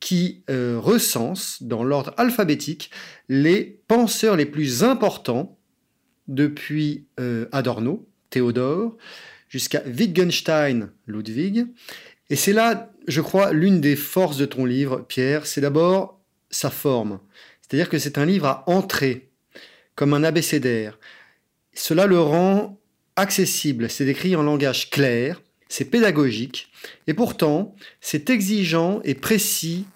qui 0.00 0.42
euh, 0.50 0.78
recense 0.78 1.62
dans 1.62 1.84
l'ordre 1.84 2.14
alphabétique 2.16 2.90
les 3.28 3.80
penseurs 3.86 4.36
les 4.36 4.46
plus 4.46 4.82
importants 4.82 5.58
depuis 6.26 7.06
euh, 7.18 7.46
Adorno, 7.52 8.08
Théodore, 8.30 8.96
jusqu'à 9.50 9.82
Wittgenstein, 9.84 10.90
Ludwig. 11.06 11.66
Et 12.30 12.36
c'est 12.36 12.54
là, 12.54 12.90
je 13.06 13.20
crois, 13.20 13.52
l'une 13.52 13.82
des 13.82 13.96
forces 13.96 14.38
de 14.38 14.46
ton 14.46 14.64
livre, 14.64 15.04
Pierre, 15.06 15.44
c'est 15.44 15.60
d'abord 15.60 16.18
sa 16.50 16.70
forme. 16.70 17.20
C'est-à-dire 17.60 17.90
que 17.90 17.98
c'est 17.98 18.16
un 18.16 18.24
livre 18.24 18.46
à 18.46 18.64
entrer, 18.70 19.28
comme 19.96 20.14
un 20.14 20.24
abécédaire. 20.24 20.98
Cela 21.74 22.06
le 22.06 22.20
rend 22.20 22.80
accessible, 23.16 23.90
c'est 23.90 24.06
écrit 24.06 24.34
en 24.36 24.42
langage 24.42 24.88
clair, 24.90 25.42
c'est 25.68 25.84
pédagogique, 25.84 26.70
et 27.06 27.14
pourtant, 27.14 27.74
c'est 28.00 28.30
exigeant 28.30 29.00
et 29.04 29.14
précis 29.14 29.86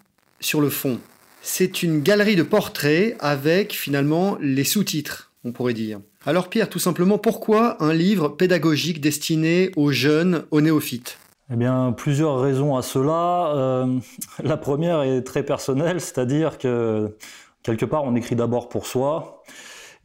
sur 0.41 0.61
le 0.61 0.71
fond. 0.71 1.01
C'est 1.43 1.83
une 1.83 2.03
galerie 2.03 2.37
de 2.37 2.43
portraits 2.43 3.17
avec 3.21 3.73
finalement 3.73 4.37
les 4.41 4.65
sous-titres, 4.65 5.33
on 5.45 5.53
pourrait 5.53 5.75
dire. 5.75 6.01
Alors 6.27 6.49
Pierre, 6.49 6.71
tout 6.71 6.79
simplement, 6.79 7.19
pourquoi 7.19 7.83
un 7.83 7.93
livre 7.93 8.29
pédagogique 8.29 9.03
destiné 9.03 9.71
aux 9.77 9.93
jeunes, 9.93 10.45
aux 10.51 10.63
néophytes? 10.63 11.19
Eh 11.53 11.57
bien, 11.57 11.93
plusieurs 11.93 12.41
raisons 12.41 12.77
à 12.77 12.83
cela. 12.83 13.53
Euh, 13.55 13.99
la 14.43 14.57
première 14.57 15.03
est 15.03 15.21
très 15.23 15.43
personnelle, 15.43 16.01
c'est-à-dire 16.01 16.57
que 16.57 17.15
quelque 17.63 17.85
part, 17.85 18.05
on 18.05 18.15
écrit 18.15 18.37
d'abord 18.37 18.71
pour 18.71 18.87
soi. 18.87 19.43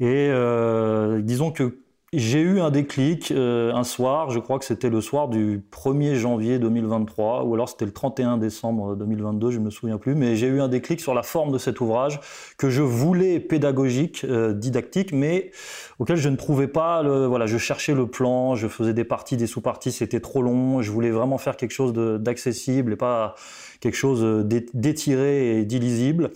Et 0.02 0.28
euh, 0.30 1.22
disons 1.22 1.52
que 1.52 1.80
j'ai 2.12 2.40
eu 2.40 2.60
un 2.60 2.72
déclic 2.72 3.32
euh, 3.32 3.72
un 3.72 3.84
soir, 3.84 4.32
je 4.32 4.40
crois 4.40 4.58
que 4.58 4.66
c'était 4.66 4.90
le 4.90 5.00
soir 5.00 5.28
du 5.28 5.62
1er 5.72 6.16
janvier 6.16 6.58
2023, 6.58 7.44
ou 7.44 7.54
alors 7.54 7.70
c'était 7.70 7.86
le 7.86 7.92
31 7.92 8.40
décembre 8.40 8.96
2022, 8.96 9.52
je 9.52 9.60
ne 9.60 9.66
me 9.66 9.70
souviens 9.70 10.00
plus, 10.00 10.16
mais 10.16 10.36
j'ai 10.36 10.48
eu 10.48 10.60
un 10.60 10.70
déclic 10.70 11.02
sur 11.02 11.14
la 11.14 11.22
forme 11.22 11.52
de 11.52 11.60
cet 11.60 11.82
ouvrage 11.82 12.20
que 12.58 12.72
je 12.72 12.82
voulais 12.82 13.40
pédagogique, 13.40 14.24
euh, 14.24 14.54
didactique, 14.54 15.12
mais 15.12 15.52
auquel 16.00 16.18
je 16.18 16.30
ne 16.30 16.36
trouvais 16.36 16.68
pas, 16.68 17.04
le, 17.04 17.28
voilà, 17.28 17.46
je 17.46 17.60
cherchais 17.60 17.94
le 17.94 18.08
plan, 18.08 18.56
je 18.56 18.68
faisais 18.68 18.94
des 18.94 19.04
parties, 19.04 19.38
des 19.38 19.48
sous-parties, 19.48 19.92
c'était 19.92 20.20
trop 20.20 20.42
long, 20.42 20.82
je 20.82 20.92
voulais 20.92 21.12
vraiment 21.12 21.38
faire 21.38 21.58
quelque 21.58 21.74
chose 21.74 21.94
d'accessible 21.94 22.94
et 22.94 22.98
pas 22.98 23.36
quelque 23.82 23.96
chose 23.96 24.46
d'étiré 24.46 25.60
et 25.60 25.66
d'illisible. 25.66 26.32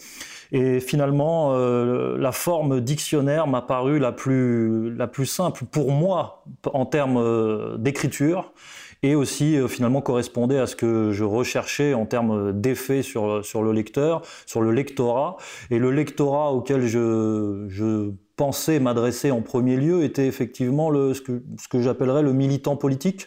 Et 0.53 0.79
finalement, 0.79 1.55
euh, 1.55 2.15
la 2.19 2.31
forme 2.31 2.79
dictionnaire 2.79 3.47
m'a 3.47 3.63
paru 3.63 3.97
la 3.97 4.11
plus, 4.11 4.95
la 4.95 5.07
plus 5.07 5.25
simple 5.25 5.65
pour 5.65 5.91
moi 5.91 6.43
en 6.71 6.85
termes 6.85 7.17
euh, 7.17 7.75
d'écriture 7.77 8.53
et 9.01 9.15
aussi 9.15 9.57
euh, 9.57 9.67
finalement 9.67 10.01
correspondait 10.01 10.59
à 10.59 10.67
ce 10.67 10.75
que 10.75 11.11
je 11.11 11.23
recherchais 11.23 11.95
en 11.95 12.05
termes 12.05 12.53
d'effet 12.53 13.01
sur, 13.01 13.43
sur 13.43 13.63
le 13.63 13.71
lecteur, 13.71 14.21
sur 14.45 14.61
le 14.61 14.71
lectorat. 14.71 15.37
Et 15.71 15.79
le 15.79 15.89
lectorat 15.89 16.53
auquel 16.53 16.85
je, 16.85 17.65
je 17.69 18.11
pensais 18.35 18.79
m'adresser 18.79 19.31
en 19.31 19.41
premier 19.41 19.75
lieu 19.75 20.03
était 20.03 20.27
effectivement 20.27 20.91
le, 20.91 21.15
ce 21.15 21.21
que, 21.21 21.41
ce 21.59 21.67
que 21.67 21.81
j'appellerais 21.81 22.21
le 22.21 22.31
militant 22.31 22.75
politique 22.75 23.25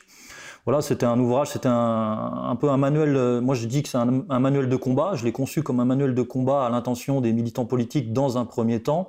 voilà, 0.66 0.82
c'était 0.82 1.06
un 1.06 1.18
ouvrage, 1.20 1.50
c'était 1.50 1.68
un, 1.70 2.56
peu 2.60 2.68
un 2.68 2.76
manuel. 2.76 3.14
Euh, 3.16 3.40
moi, 3.40 3.54
je 3.54 3.66
dis 3.66 3.84
que 3.84 3.88
c'est 3.88 3.98
un, 3.98 4.40
manuel 4.40 4.68
de 4.68 4.74
combat. 4.74 5.12
Je 5.14 5.24
l'ai 5.24 5.30
conçu 5.30 5.62
comme 5.62 5.78
un 5.78 5.84
manuel 5.84 6.12
de 6.12 6.22
combat 6.22 6.66
à 6.66 6.70
l'intention 6.70 7.20
des 7.20 7.32
militants 7.32 7.66
politiques 7.66 8.12
dans 8.12 8.36
un 8.36 8.44
premier 8.44 8.82
temps. 8.82 9.08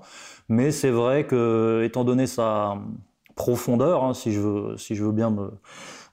Mais 0.50 0.70
c'est 0.70 0.92
vrai 0.92 1.26
que, 1.26 1.82
étant 1.84 2.04
donné 2.04 2.28
sa 2.28 2.78
profondeur, 3.36 4.04
hein, 4.04 4.14
si 4.14 4.32
je 4.32 4.40
veux, 4.40 5.12
bien 5.12 5.32
me, 5.32 5.50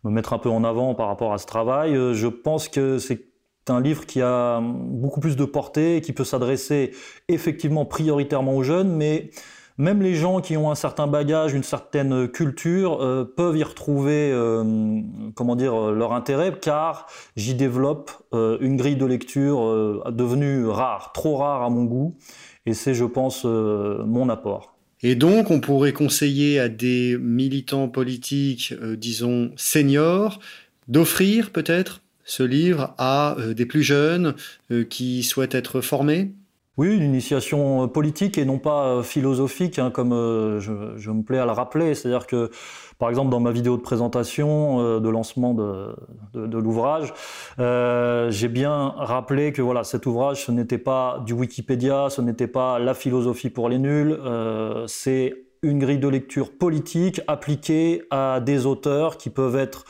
me 0.05 0.11
mettre 0.11 0.33
un 0.33 0.39
peu 0.39 0.49
en 0.49 0.65
avant 0.65 0.95
par 0.95 1.09
rapport 1.09 1.35
à 1.35 1.39
ce 1.39 1.47
travail, 1.47 1.95
euh, 1.95 2.15
je 2.15 2.27
pense 2.27 2.71
que 2.71 2.99
c'est 2.99 3.27
un 3.69 3.83
livre 3.83 4.07
qui 4.07 4.23
a 4.23 4.63
beaucoup 4.63 5.21
plus 5.21 5.37
de 5.37 5.45
portée, 5.45 6.01
qui 6.01 6.15
peut 6.15 6.25
s'adresser 6.25 6.93
effectivement 7.29 7.85
prioritairement 7.85 8.57
aux 8.57 8.63
jeunes, 8.63 8.97
mais 8.97 9.31
même 9.77 10.03
les 10.03 10.15
gens 10.15 10.41
qui 10.41 10.57
ont 10.57 10.71
un 10.71 10.75
certain 10.75 11.07
bagage, 11.07 11.53
une 11.53 11.65
certaine 11.65 12.29
culture, 12.29 13.03
euh, 13.03 13.25
peuvent 13.25 13.57
y 13.57 13.65
retrouver, 13.65 14.31
euh, 14.33 15.01
comment 15.35 15.57
dire, 15.57 15.75
euh, 15.75 15.95
leur 15.95 16.13
intérêt, 16.13 16.53
car 16.61 17.07
j'y 17.37 17.55
développe 17.55 18.13
une 18.33 18.77
grille 18.77 18.97
de 18.97 19.07
lecture 19.07 20.03
devenue 20.11 20.67
rare, 20.67 21.13
trop 21.13 21.37
rare 21.37 21.63
à 21.63 21.71
mon 21.71 21.85
goût, 21.85 22.17
et 22.67 22.75
c'est, 22.75 22.95
je 22.95 23.05
pense, 23.05 23.45
mon 23.45 24.29
apport. 24.29 24.77
Et 25.03 25.15
donc, 25.15 25.51
on 25.51 25.61
pourrait 25.61 25.93
conseiller 25.93 26.59
à 26.59 26.69
des 26.69 27.17
militants 27.21 27.89
politiques, 27.89 28.75
disons, 28.97 29.53
seniors, 29.57 30.41
d'offrir 30.89 31.51
peut-être 31.51 32.03
ce 32.25 32.43
livre 32.43 32.95
à 32.99 33.37
des 33.55 33.67
plus 33.67 33.83
jeunes 33.83 34.35
qui 34.91 35.23
souhaitent 35.23 35.55
être 35.55 35.81
formés? 35.81 36.33
Oui, 36.77 36.95
une 36.95 37.03
initiation 37.03 37.87
politique 37.89 38.37
et 38.37 38.45
non 38.45 38.59
pas 38.59 39.03
philosophique, 39.03 39.79
hein, 39.79 39.91
comme 39.93 40.11
je, 40.59 40.95
je, 40.97 41.11
me 41.13 41.23
plais 41.23 41.39
à 41.39 41.47
le 41.47 41.53
rappeler. 41.53 41.95
C'est-à-dire 41.95 42.27
que 42.27 42.51
par 42.99 43.09
exemple, 43.09 43.31
dans 43.31 43.41
ma 43.41 43.51
vidéo 43.51 43.77
de 43.77 43.83
présentation, 43.83 44.81
euh, 44.81 45.01
de 45.01 45.09
lancement 45.09 45.53
de, 45.53 45.95
l'ouvrage, 46.35 47.13
euh, 47.59 48.31
j'ai 48.31 48.49
bien 48.49 48.95
rappelé 48.97 49.53
que 49.53 49.63
voilà, 49.63 49.85
cet 49.85 50.07
ouvrage, 50.07 50.47
ce 50.47 50.53
n'était 50.53 50.79
pas 50.79 51.23
du 51.27 51.33
Wikipédia, 51.33 52.09
ce 52.11 52.21
n'était 52.21 52.47
pas 52.47 52.79
la 52.79 52.95
philosophie 52.95 53.51
pour 53.51 53.69
les 53.69 53.79
nuls, 53.79 54.17
euh, 54.25 54.87
c'est 54.87 55.35
une 55.63 55.79
grille 55.79 55.99
de 55.99 56.09
lecture 56.09 56.57
politique 56.57 57.21
appliquée 57.27 58.03
à 58.11 58.41
des 58.41 58.67
auteurs 58.67 59.17
qui 59.17 59.31
peuvent 59.31 59.57
être 59.57 59.85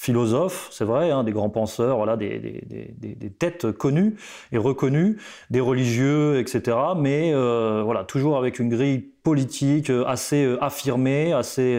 philosophes, 0.00 0.68
c'est 0.70 0.86
vrai, 0.86 1.10
hein, 1.10 1.24
des 1.24 1.32
grands 1.32 1.50
penseurs, 1.50 1.98
voilà, 1.98 2.16
des, 2.16 2.38
des, 2.38 2.94
des, 2.98 3.14
des, 3.14 3.30
têtes 3.30 3.70
connues 3.70 4.16
et 4.50 4.56
reconnues, 4.56 5.18
des 5.50 5.60
religieux, 5.60 6.38
etc. 6.38 6.74
Mais 6.96 7.32
euh, 7.34 7.82
voilà, 7.84 8.04
toujours 8.04 8.38
avec 8.38 8.58
une 8.58 8.70
grille 8.70 9.00
politique 9.22 9.90
euh, 9.90 10.06
assez 10.06 10.42
euh, 10.42 10.56
affirmée, 10.64 11.34
assez, 11.34 11.78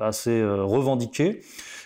assez 0.00 0.42
revendiquée 0.42 1.42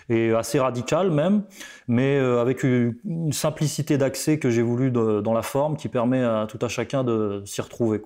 et 0.09 0.33
assez 0.33 0.59
radicale 0.59 1.11
même, 1.11 1.43
mais 1.89 2.17
avec 2.17 2.63
une, 2.63 2.95
simplicité 3.33 3.99
d'accès 3.99 4.39
que 4.39 4.49
j'ai 4.49 4.63
voulu 4.63 4.91
dans 4.91 5.35
la 5.35 5.43
forme 5.43 5.77
qui 5.77 5.89
permet 5.89 6.23
à 6.23 6.47
tout 6.49 6.65
à 6.65 6.69
chacun 6.69 7.05
de 7.05 7.43
s'y 7.45 7.61
retrouver. 7.61 8.01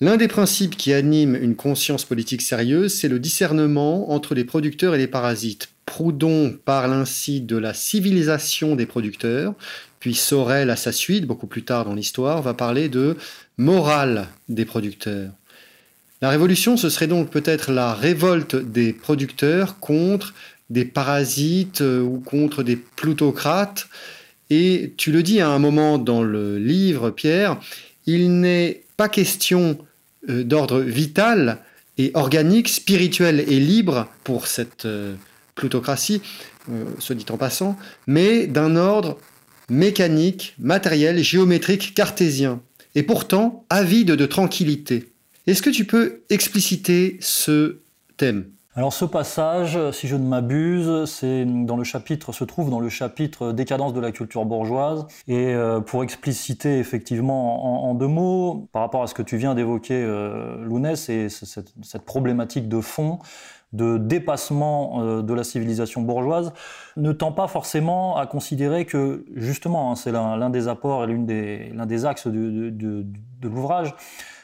L'un 0.00 0.16
des 0.16 0.28
principes 0.28 0.76
qui 0.76 0.92
anime 0.92 1.34
une 1.34 1.56
conscience 1.56 2.04
politique 2.04 2.42
sérieuse, 2.42 2.94
c'est 2.94 3.08
le 3.08 3.18
discernement 3.18 4.12
entre 4.12 4.34
les 4.34 4.44
producteurs 4.44 4.94
et 4.94 4.98
les 4.98 5.06
parasites. 5.06 5.68
Proudhon 5.86 6.56
parle 6.64 6.92
ainsi 6.92 7.40
de 7.40 7.56
la 7.56 7.74
civilisation 7.74 8.76
des 8.76 8.86
producteurs, 8.86 9.54
puis 10.00 10.14
Sorel, 10.14 10.70
à 10.70 10.76
sa 10.76 10.92
suite, 10.92 11.26
beaucoup 11.26 11.46
plus 11.46 11.64
tard 11.64 11.84
dans 11.84 11.94
l'histoire, 11.94 12.42
va 12.42 12.54
parler 12.54 12.88
de 12.88 13.16
morale 13.56 14.28
des 14.48 14.64
producteurs. 14.64 15.30
La 16.20 16.30
révolution, 16.30 16.76
ce 16.76 16.88
serait 16.88 17.08
donc 17.08 17.30
peut-être 17.30 17.72
la 17.72 17.94
révolte 17.94 18.54
des 18.54 18.92
producteurs 18.92 19.80
contre 19.80 20.34
des 20.70 20.84
parasites 20.84 21.80
euh, 21.80 22.00
ou 22.00 22.20
contre 22.20 22.62
des 22.62 22.76
plutocrates. 22.76 23.88
Et 24.48 24.94
tu 24.96 25.12
le 25.12 25.22
dis 25.22 25.40
à 25.40 25.48
un 25.48 25.58
moment 25.58 25.98
dans 25.98 26.22
le 26.22 26.58
livre, 26.58 27.10
Pierre, 27.10 27.58
il 28.06 28.40
n'est 28.40 28.82
pas 28.96 29.08
question 29.08 29.78
euh, 30.28 30.44
d'ordre 30.44 30.80
vital 30.80 31.58
et 31.98 32.10
organique, 32.14 32.68
spirituel 32.68 33.40
et 33.40 33.60
libre 33.60 34.08
pour 34.24 34.46
cette 34.46 34.86
euh, 34.86 35.14
plutocratie, 35.54 36.22
euh, 36.70 36.84
se 36.98 37.12
dit 37.12 37.26
en 37.30 37.36
passant, 37.36 37.76
mais 38.06 38.46
d'un 38.46 38.76
ordre 38.76 39.18
mécanique, 39.68 40.54
matériel, 40.58 41.22
géométrique, 41.22 41.94
cartésien, 41.94 42.60
et 42.94 43.02
pourtant 43.02 43.64
avide 43.70 44.12
de 44.12 44.26
tranquillité. 44.26 45.12
Est-ce 45.46 45.62
que 45.62 45.70
tu 45.70 45.84
peux 45.84 46.22
expliciter 46.30 47.16
ce 47.20 47.78
thème? 48.16 48.44
Alors 48.74 48.94
ce 48.94 49.04
passage, 49.04 49.78
si 49.90 50.08
je 50.08 50.16
ne 50.16 50.26
m'abuse, 50.26 51.04
se 51.04 52.44
trouve 52.44 52.70
dans 52.70 52.80
le 52.80 52.88
chapitre 52.88 53.52
décadence 53.52 53.92
de 53.92 54.00
la 54.00 54.12
culture 54.12 54.46
bourgeoise. 54.46 55.06
Et 55.28 55.52
euh, 55.52 55.80
pour 55.80 56.02
expliciter 56.02 56.78
effectivement 56.78 57.86
en, 57.86 57.94
deux 57.94 58.06
mots, 58.06 58.66
par 58.72 58.80
rapport 58.80 59.02
à 59.02 59.08
ce 59.08 59.14
que 59.14 59.20
tu 59.20 59.36
viens 59.36 59.54
d'évoquer, 59.54 60.02
euh, 60.02 60.64
Lounès, 60.64 61.10
et 61.10 61.28
cette, 61.28 61.74
problématique 62.06 62.66
de 62.66 62.80
fond, 62.80 63.18
de 63.72 63.96
dépassement 63.96 65.02
euh, 65.02 65.22
de 65.22 65.34
la 65.34 65.44
civilisation 65.44 66.02
bourgeoise, 66.02 66.52
ne 66.96 67.12
tend 67.12 67.32
pas 67.32 67.46
forcément 67.46 68.16
à 68.16 68.26
considérer 68.26 68.84
que, 68.84 69.24
justement, 69.34 69.90
hein, 69.90 69.96
c'est 69.96 70.12
l'un 70.12 70.50
des 70.50 70.68
apports 70.68 71.04
et 71.04 71.06
l'un 71.06 71.86
des, 71.86 72.04
axes 72.04 72.26
de 72.26 73.04
l'ouvrage, 73.42 73.94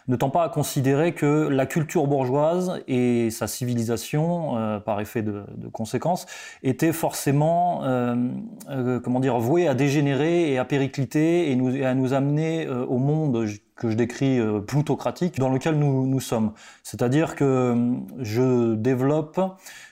ne 0.09 0.17
tend 0.17 0.31
pas 0.31 0.43
à 0.43 0.49
considérer 0.49 1.13
que 1.13 1.49
la 1.49 1.67
culture 1.67 2.07
bourgeoise 2.07 2.83
et 2.89 3.31
sa 3.31 3.47
civilisation, 3.47 4.57
euh, 4.57 4.81
par 4.81 5.01
effet 5.01 5.23
de, 5.23 5.45
conséquence, 5.73 6.27
étaient 6.63 6.93
forcément, 6.93 7.85
euh, 7.85 8.17
euh, 8.71 9.01
comment 9.01 9.21
dire, 9.21 9.39
vouées 9.39 9.69
à 9.69 9.75
dégénérer 9.75 10.51
et 10.51 10.59
à 10.59 10.65
péricliter 10.65 11.53
et, 11.53 11.85
à 11.85 11.95
nous 11.95 12.13
amener 12.15 12.67
au 12.69 12.99
monde 12.99 13.47
que 13.77 13.91
je 13.91 13.95
décris 13.95 14.41
plutocratique 14.67 15.39
dans 15.39 15.51
lequel 15.51 15.79
nous 15.79 16.21
sommes. 16.21 16.53
C'est-à-dire 16.83 17.37
que 17.37 17.95
je 18.19 18.75
développe, 18.75 19.41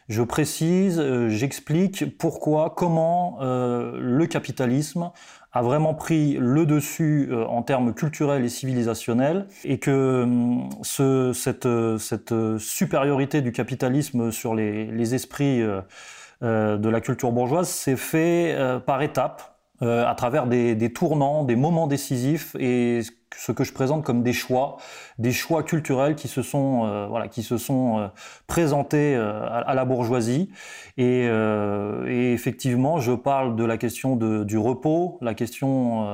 je 0.08 0.22
précise, 0.22 1.00
j'explique 1.28 2.18
pourquoi, 2.18 2.74
comment 2.76 3.38
le 3.40 4.26
capitalisme 4.26 5.10
a 5.56 5.62
vraiment 5.62 5.94
pris 5.94 6.36
le 6.38 6.66
dessus 6.66 7.28
euh, 7.30 7.46
en 7.46 7.62
termes 7.62 7.94
culturels 7.94 8.44
et 8.44 8.48
civilisationnels, 8.50 9.46
et 9.64 9.78
que 9.78 10.22
hum, 10.22 10.68
ce, 10.82 11.32
cette, 11.32 11.68
cette, 11.98 12.34
supériorité 12.58 13.40
du 13.40 13.52
capitalisme 13.52 14.30
sur 14.30 14.54
les, 14.54 15.14
esprits 15.14 15.62
euh, 15.62 15.80
euh, 16.42 16.76
de 16.76 16.88
la 16.90 17.00
culture 17.00 17.32
bourgeoise 17.32 17.68
s'est 17.68 17.96
fait 17.96 18.56
par 18.84 19.00
étapes, 19.00 19.55
à 19.80 20.14
travers 20.16 20.46
des, 20.46 20.74
des, 20.74 20.92
tournants, 20.92 21.44
des 21.44 21.56
moments 21.56 21.86
décisifs, 21.86 22.56
et 22.58 23.02
ce 23.36 23.52
que 23.52 23.64
je 23.64 23.72
présente 23.72 24.04
comme 24.04 24.22
des 24.22 24.32
choix, 24.32 24.76
des 25.18 25.32
choix 25.32 25.62
culturels 25.62 26.14
qui 26.14 26.28
se 26.28 26.42
sont, 26.42 26.84
euh, 26.86 27.06
voilà, 27.06 27.28
qui 27.28 27.42
se 27.42 27.58
sont 27.58 27.98
euh, 27.98 28.08
présentés 28.46 29.14
euh, 29.14 29.46
à, 29.48 29.74
la 29.74 29.84
bourgeoisie. 29.84 30.50
Et, 30.96 31.26
et, 31.26 32.32
effectivement, 32.32 32.98
je 32.98 33.12
parle 33.12 33.56
de 33.56 33.64
la 33.64 33.76
question 33.76 34.16
de, 34.16 34.44
du 34.44 34.56
repos, 34.56 35.18
la 35.20 35.34
question 35.34 36.06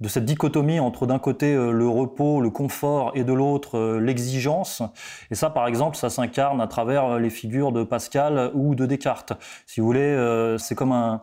de 0.00 0.08
cette 0.08 0.24
dichotomie 0.24 0.78
entre 0.78 1.06
d'un 1.06 1.18
côté 1.18 1.54
euh, 1.54 1.72
le 1.72 1.88
repos, 1.88 2.40
le 2.40 2.50
confort 2.50 3.12
et 3.14 3.24
de 3.24 3.32
l'autre 3.32 3.76
euh, 3.76 4.00
l'exigence. 4.00 4.82
Et 5.30 5.34
ça, 5.34 5.50
par 5.50 5.66
exemple, 5.66 5.96
ça 5.96 6.08
s'incarne 6.08 6.60
à 6.60 6.68
travers 6.68 7.04
euh, 7.04 7.18
les 7.18 7.30
figures 7.30 7.72
de 7.72 7.82
Pascal 7.82 8.50
ou 8.54 8.74
de 8.74 8.86
Descartes. 8.86 9.32
Si 9.66 9.80
vous 9.80 9.86
voulez, 9.86 10.56
c'est 10.58 10.74
comme 10.74 10.92
un, 10.92 11.22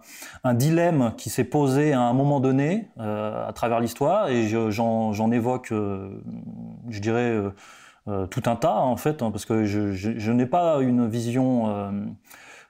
dilemme 0.53 1.13
qui 1.17 1.29
s'est 1.29 1.43
posé 1.43 1.93
à 1.93 2.01
un 2.01 2.13
moment 2.13 2.39
donné 2.39 2.89
à 2.97 3.51
travers 3.53 3.79
l'histoire, 3.79 4.29
et 4.29 4.47
j'en 4.47 5.31
évoque, 5.31 5.71
je 5.71 6.99
dirais, 6.99 7.41
tout 8.05 8.43
un 8.45 8.55
tas 8.55 8.75
en 8.75 8.97
fait, 8.97 9.21
hein, 9.21 9.31
parce 9.31 9.45
que 9.45 9.65
je 9.65 10.31
n'ai 10.31 10.45
pas 10.45 10.79
une 10.81 11.07
vision 11.07 11.91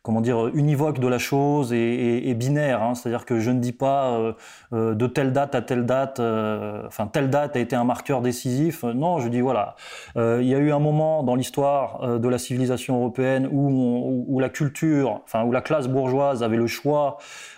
comment 0.06 0.22
dire 0.22 0.50
univoque 0.54 1.00
de 1.00 1.08
la 1.08 1.18
chose 1.18 1.74
et, 1.74 2.34
binaire. 2.36 2.84
Hein. 2.84 2.94
C'est-à-dire 2.94 3.26
que 3.26 3.40
je 3.40 3.50
ne 3.50 3.60
dis 3.60 3.72
pas 3.72 4.12
euh, 4.12 4.34
euh, 4.72 4.94
de 4.94 5.08
telle 5.08 5.34
date 5.34 5.56
à 5.56 5.64
telle 5.64 5.88
date, 5.88 6.20
euh, 6.20 6.84
enfin 6.86 7.08
telle 7.08 7.32
date 7.32 7.56
a 7.56 7.60
été 7.60 7.76
un 7.76 7.86
marqueur 7.86 8.22
décisif. 8.22 8.84
Non, 8.84 9.20
je 9.20 9.30
dis 9.30 9.42
voilà, 9.42 9.76
il 10.16 10.46
y 10.46 10.54
a 10.54 10.60
eu 10.60 10.72
un 10.72 10.80
moment 10.80 11.24
dans 11.24 11.34
l'histoire 11.34 12.20
de 12.20 12.30
la 12.30 12.38
civilisation 12.38 12.98
européenne 12.98 13.50
où, 13.52 14.26
où, 14.28 14.40
la 14.40 14.50
culture, 14.50 15.22
enfin 15.24 15.44
où 15.44 15.52
la 15.52 15.62
classe 15.62 15.88
bourgeoise 15.88 16.44
avait 16.44 16.58
le 16.58 16.68
choix, 16.68 17.18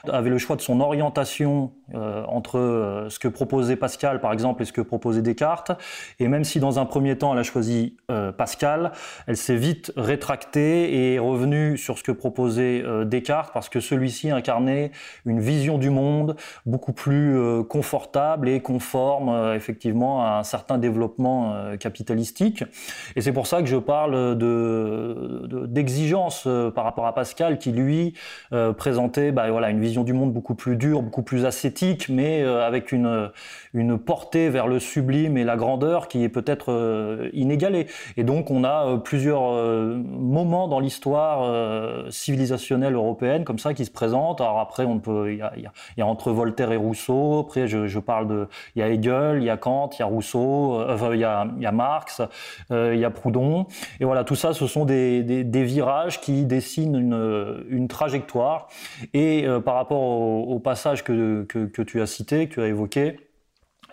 avait 0.09 0.29
le 0.29 0.37
choix 0.37 0.55
de 0.55 0.61
son 0.61 0.79
orientation 0.79 1.73
entre 1.93 3.07
ce 3.09 3.19
que 3.19 3.27
proposait 3.27 3.75
Pascal 3.75 4.21
par 4.21 4.31
exemple 4.31 4.61
et 4.61 4.65
ce 4.65 4.71
que 4.71 4.81
proposait 4.81 5.21
Descartes. 5.21 5.71
Et 6.19 6.29
même 6.29 6.45
si 6.45 6.59
dans 6.61 6.79
un 6.79 6.85
premier 6.85 7.17
temps 7.17 7.33
elle 7.33 7.39
a 7.39 7.43
choisi 7.43 7.97
Pascal, 8.37 8.93
elle 9.25 9.37
s'est 9.37 9.55
vite 9.55 9.91
rétractée 9.97 10.93
et 10.93 11.15
est 11.15 11.19
revenue 11.19 11.77
sur 11.77 11.97
ce 11.97 12.03
que 12.03 12.11
proposait 12.11 12.36
euh, 12.39 13.05
Descartes 13.05 13.51
parce 13.53 13.69
que 13.69 13.79
celui-ci 13.79 14.31
incarnait 14.31 14.91
une 15.25 15.39
vision 15.39 15.77
du 15.77 15.89
monde 15.89 16.35
beaucoup 16.65 16.93
plus 16.93 17.37
euh, 17.37 17.63
confortable 17.63 18.49
et 18.49 18.61
conforme 18.61 19.29
euh, 19.29 19.55
effectivement 19.55 20.23
à 20.23 20.39
un 20.39 20.43
certain 20.43 20.77
développement 20.77 21.55
capitalistique. 21.79 22.63
Et 23.15 23.21
c'est 23.21 23.31
pour 23.31 23.47
ça 23.47 23.61
que 23.61 23.67
je 23.67 23.77
parle 23.77 24.37
de 24.37 25.65
d'exigence 25.67 26.47
par 26.75 26.83
rapport 26.83 27.05
à 27.07 27.13
Pascal 27.13 27.57
qui 27.57 27.71
lui 27.71 28.13
présentait 28.77 29.31
bah, 29.31 29.49
voilà 29.51 29.69
une 29.69 29.79
vision 29.79 30.03
du 30.03 30.13
monde 30.13 30.33
beaucoup 30.33 30.55
plus 30.55 30.75
dure, 30.75 31.01
beaucoup 31.01 31.23
plus 31.23 31.45
ascétique, 31.45 32.09
mais 32.09 32.43
avec 32.43 32.91
une 32.91 33.29
une 33.77 33.97
portée 33.97 34.49
vers 34.49 34.67
le 34.67 34.79
sublime 34.79 35.37
et 35.37 35.43
la 35.43 35.55
grandeur 35.55 36.07
qui 36.07 36.23
est 36.23 36.29
peut-être 36.29 37.29
inégalée. 37.33 37.87
Et 38.17 38.23
donc 38.23 38.51
on 38.51 38.63
a 38.63 38.97
plusieurs 38.97 39.51
moments 39.51 40.67
dans 40.67 40.79
l'histoire 40.79 42.11
civilisationnelle 42.11 42.93
européenne 42.93 43.43
comme 43.43 43.59
ça 43.59 43.73
qui 43.73 43.85
se 43.85 43.91
présente. 43.91 44.41
Alors 44.41 44.59
après, 44.59 44.85
on 44.85 44.99
peut, 44.99 45.31
il 45.31 45.37
y 45.37 45.41
a, 45.41 45.53
y 45.97 46.01
a, 46.01 46.05
entre 46.05 46.31
Voltaire 46.31 46.71
et 46.71 46.77
Rousseau. 46.77 47.39
Après, 47.39 47.67
je, 47.67 47.87
je, 47.87 47.99
parle 47.99 48.27
de, 48.27 48.47
il 48.75 48.79
y 48.79 48.83
a 48.83 48.89
Hegel, 48.89 49.37
il 49.37 49.43
y 49.43 49.49
a 49.49 49.57
Kant, 49.57 49.89
il 49.93 49.99
y 49.99 50.03
a 50.03 50.05
Rousseau, 50.05 50.79
euh, 50.79 51.09
il 51.13 51.19
y 51.19 51.23
a, 51.23 51.47
il 51.55 51.63
y 51.63 51.65
a 51.65 51.71
Marx, 51.71 52.21
euh, 52.71 52.91
il 52.93 52.99
y 52.99 53.05
a 53.05 53.09
Proudhon. 53.09 53.67
Et 53.99 54.05
voilà, 54.05 54.23
tout 54.23 54.35
ça, 54.35 54.53
ce 54.53 54.67
sont 54.67 54.85
des, 54.85 55.23
des, 55.23 55.43
des 55.43 55.63
virages 55.63 56.21
qui 56.21 56.45
dessinent 56.45 56.95
une, 56.95 57.65
une 57.69 57.87
trajectoire. 57.87 58.67
Et 59.13 59.45
euh, 59.45 59.59
par 59.59 59.75
rapport 59.75 60.01
au, 60.01 60.43
au 60.43 60.59
passage 60.59 61.03
que, 61.03 61.43
que, 61.43 61.65
que, 61.65 61.81
tu 61.81 62.01
as 62.01 62.07
cité, 62.07 62.47
que 62.47 62.55
tu 62.55 62.61
as 62.61 62.67
évoqué, 62.67 63.26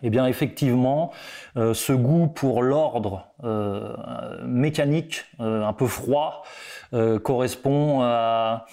eh 0.06 0.10
bien, 0.10 0.26
effectivement, 0.26 1.12
euh, 1.56 1.72
ce 1.72 1.94
goût 1.94 2.26
pour 2.26 2.62
l'ordre 2.62 3.26
euh, 3.42 3.96
mécanique, 4.44 5.24
euh, 5.40 5.64
un 5.64 5.72
peu 5.72 5.86
froid, 5.86 6.44
correspond 7.24 8.02
à, 8.02 8.66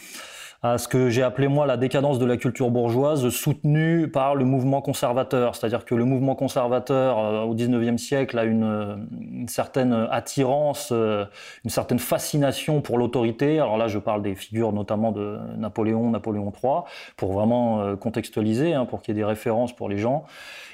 ce 0.78 0.88
que 0.88 1.10
j'ai 1.10 1.24
appelé 1.24 1.48
moi 1.48 1.66
la 1.66 1.76
décadence 1.76 2.20
de 2.20 2.26
la 2.26 2.38
culture 2.38 2.70
bourgeoise 2.70 3.30
soutenue 3.30 4.08
par 4.08 4.36
le 4.36 4.46
mouvement 4.46 4.80
conservateur. 4.80 5.56
C'est-à-dire 5.56 5.86
que 5.86 5.96
le 5.96 6.06
mouvement 6.06 6.36
conservateur 6.36 7.48
au 7.48 7.56
XIXe 7.56 8.00
siècle 8.00 8.38
a 8.38 8.44
une, 8.44 9.08
certaine 9.48 10.08
attirance, 10.12 10.92
une 10.92 11.72
certaine 11.72 11.98
fascination 11.98 12.82
pour 12.82 13.00
l'autorité. 13.00 13.60
Alors 13.60 13.80
là, 13.80 13.88
je 13.88 13.98
parle 13.98 14.22
des 14.22 14.36
figures 14.36 14.72
notamment 14.72 15.12
de 15.12 15.40
Napoléon, 15.58 16.12
Napoléon 16.12 16.54
III, 16.64 16.82
pour 17.18 17.34
vraiment 17.34 17.96
contextualiser, 17.96 18.76
hein, 18.76 18.86
pour 18.86 19.02
qu'il 19.02 19.16
y 19.16 19.18
ait 19.18 19.22
des 19.22 19.28
références 19.28 19.76
pour 19.76 19.90
les 19.90 19.98
gens. 19.98 20.26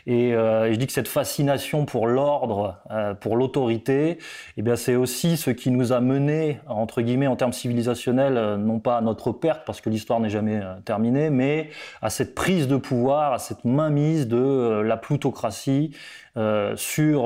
Et 0.10 0.34
euh, 0.34 0.72
je 0.72 0.78
dis 0.78 0.88
que 0.88 0.94
cette 0.94 1.10
fascination 1.10 1.86
pour 1.86 2.08
l'ordre, 2.08 2.78
euh, 2.92 3.14
pour 3.14 3.36
l'autorité, 3.36 4.20
eh 4.56 4.62
bien 4.62 4.78
c'est 4.78 4.96
aussi 4.96 5.36
ce 5.36 5.52
qui 5.52 5.70
nous 5.70 5.92
a 5.92 6.00
mené 6.00 6.62
entre 6.68 7.02
guillemets 7.02 7.28
en 7.28 7.36
termes 7.36 7.52
civilisationnels, 7.52 8.38
euh, 8.38 8.56
non 8.56 8.80
pas 8.80 8.98
à 8.98 9.02
notre 9.02 9.34
perte 9.34 9.64
parce 9.66 9.82
que 9.82 9.90
l'histoire 9.90 10.22
n'est 10.22 10.30
jamais 10.30 10.62
euh, 10.64 10.76
terminée, 10.86 11.30
mais 11.30 11.72
à 12.02 12.10
cette 12.10 12.36
prise 12.36 12.70
de 12.70 12.78
pouvoir, 12.78 13.34
à 13.34 13.38
cette 13.38 13.66
mainmise 13.66 14.30
de 14.30 14.38
euh, 14.38 14.82
la 14.82 14.96
plutocratie 14.96 15.92
sur 16.76 17.24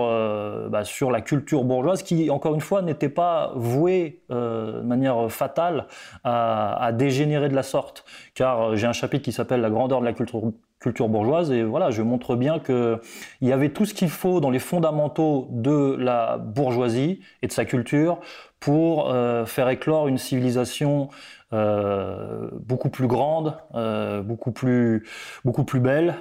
bah, 0.69 0.85
sur 0.85 1.11
la 1.11 1.19
culture 1.19 1.65
bourgeoise 1.65 2.01
qui 2.01 2.29
encore 2.29 2.55
une 2.55 2.61
fois 2.61 2.81
n'était 2.81 3.09
pas 3.09 3.51
vouée 3.55 4.21
de 4.29 4.81
manière 4.83 5.29
fatale 5.29 5.87
à, 6.23 6.81
à 6.81 6.93
dégénérer 6.93 7.49
de 7.49 7.53
la 7.53 7.63
sorte. 7.63 8.05
Car 8.35 8.77
j'ai 8.77 8.87
un 8.87 8.93
chapitre 8.93 9.25
qui 9.25 9.33
s'appelle 9.33 9.59
la 9.59 9.69
grandeur 9.69 9.99
de 9.99 10.05
la 10.05 10.13
culture 10.13 10.39
culture 10.81 11.07
bourgeoise. 11.07 11.51
Et 11.51 11.63
voilà, 11.63 11.91
je 11.91 12.01
montre 12.01 12.35
bien 12.35 12.59
qu'il 12.59 12.99
y 13.41 13.53
avait 13.53 13.69
tout 13.69 13.85
ce 13.85 13.93
qu'il 13.93 14.09
faut 14.09 14.41
dans 14.41 14.49
les 14.49 14.59
fondamentaux 14.59 15.47
de 15.51 15.95
la 15.97 16.37
bourgeoisie 16.37 17.21
et 17.41 17.47
de 17.47 17.51
sa 17.53 17.63
culture 17.63 18.19
pour 18.59 19.11
euh, 19.11 19.45
faire 19.45 19.69
éclore 19.69 20.07
une 20.07 20.17
civilisation 20.17 21.09
euh, 21.53 22.49
beaucoup 22.65 22.89
plus 22.89 23.07
grande, 23.07 23.57
euh, 23.75 24.21
beaucoup, 24.21 24.51
plus, 24.51 25.05
beaucoup 25.45 25.63
plus 25.63 25.79
belle, 25.79 26.15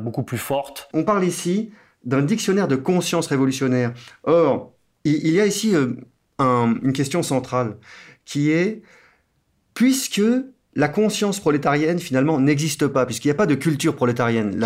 beaucoup 0.00 0.22
plus 0.22 0.38
forte. 0.38 0.88
On 0.94 1.04
parle 1.04 1.24
ici 1.24 1.72
d'un 2.04 2.22
dictionnaire 2.22 2.68
de 2.68 2.76
conscience 2.76 3.26
révolutionnaire. 3.26 3.92
Or, 4.24 4.72
il, 5.04 5.30
y 5.30 5.40
a 5.40 5.46
ici 5.46 5.74
un, 6.38 6.74
une 6.82 6.92
question 6.92 7.22
centrale 7.22 7.76
qui 8.24 8.50
est, 8.50 8.82
puisque 9.74 10.22
la 10.76 10.88
conscience 10.88 11.40
prolétarienne, 11.40 11.98
finalement, 11.98 12.40
n'existe 12.40 12.86
pas, 12.86 13.06
puisqu'il 13.06 13.28
n'y 13.28 13.32
a 13.32 13.36
pas 13.36 13.46
de 13.46 13.54
culture 13.54 13.94
prolétarienne. 13.94 14.64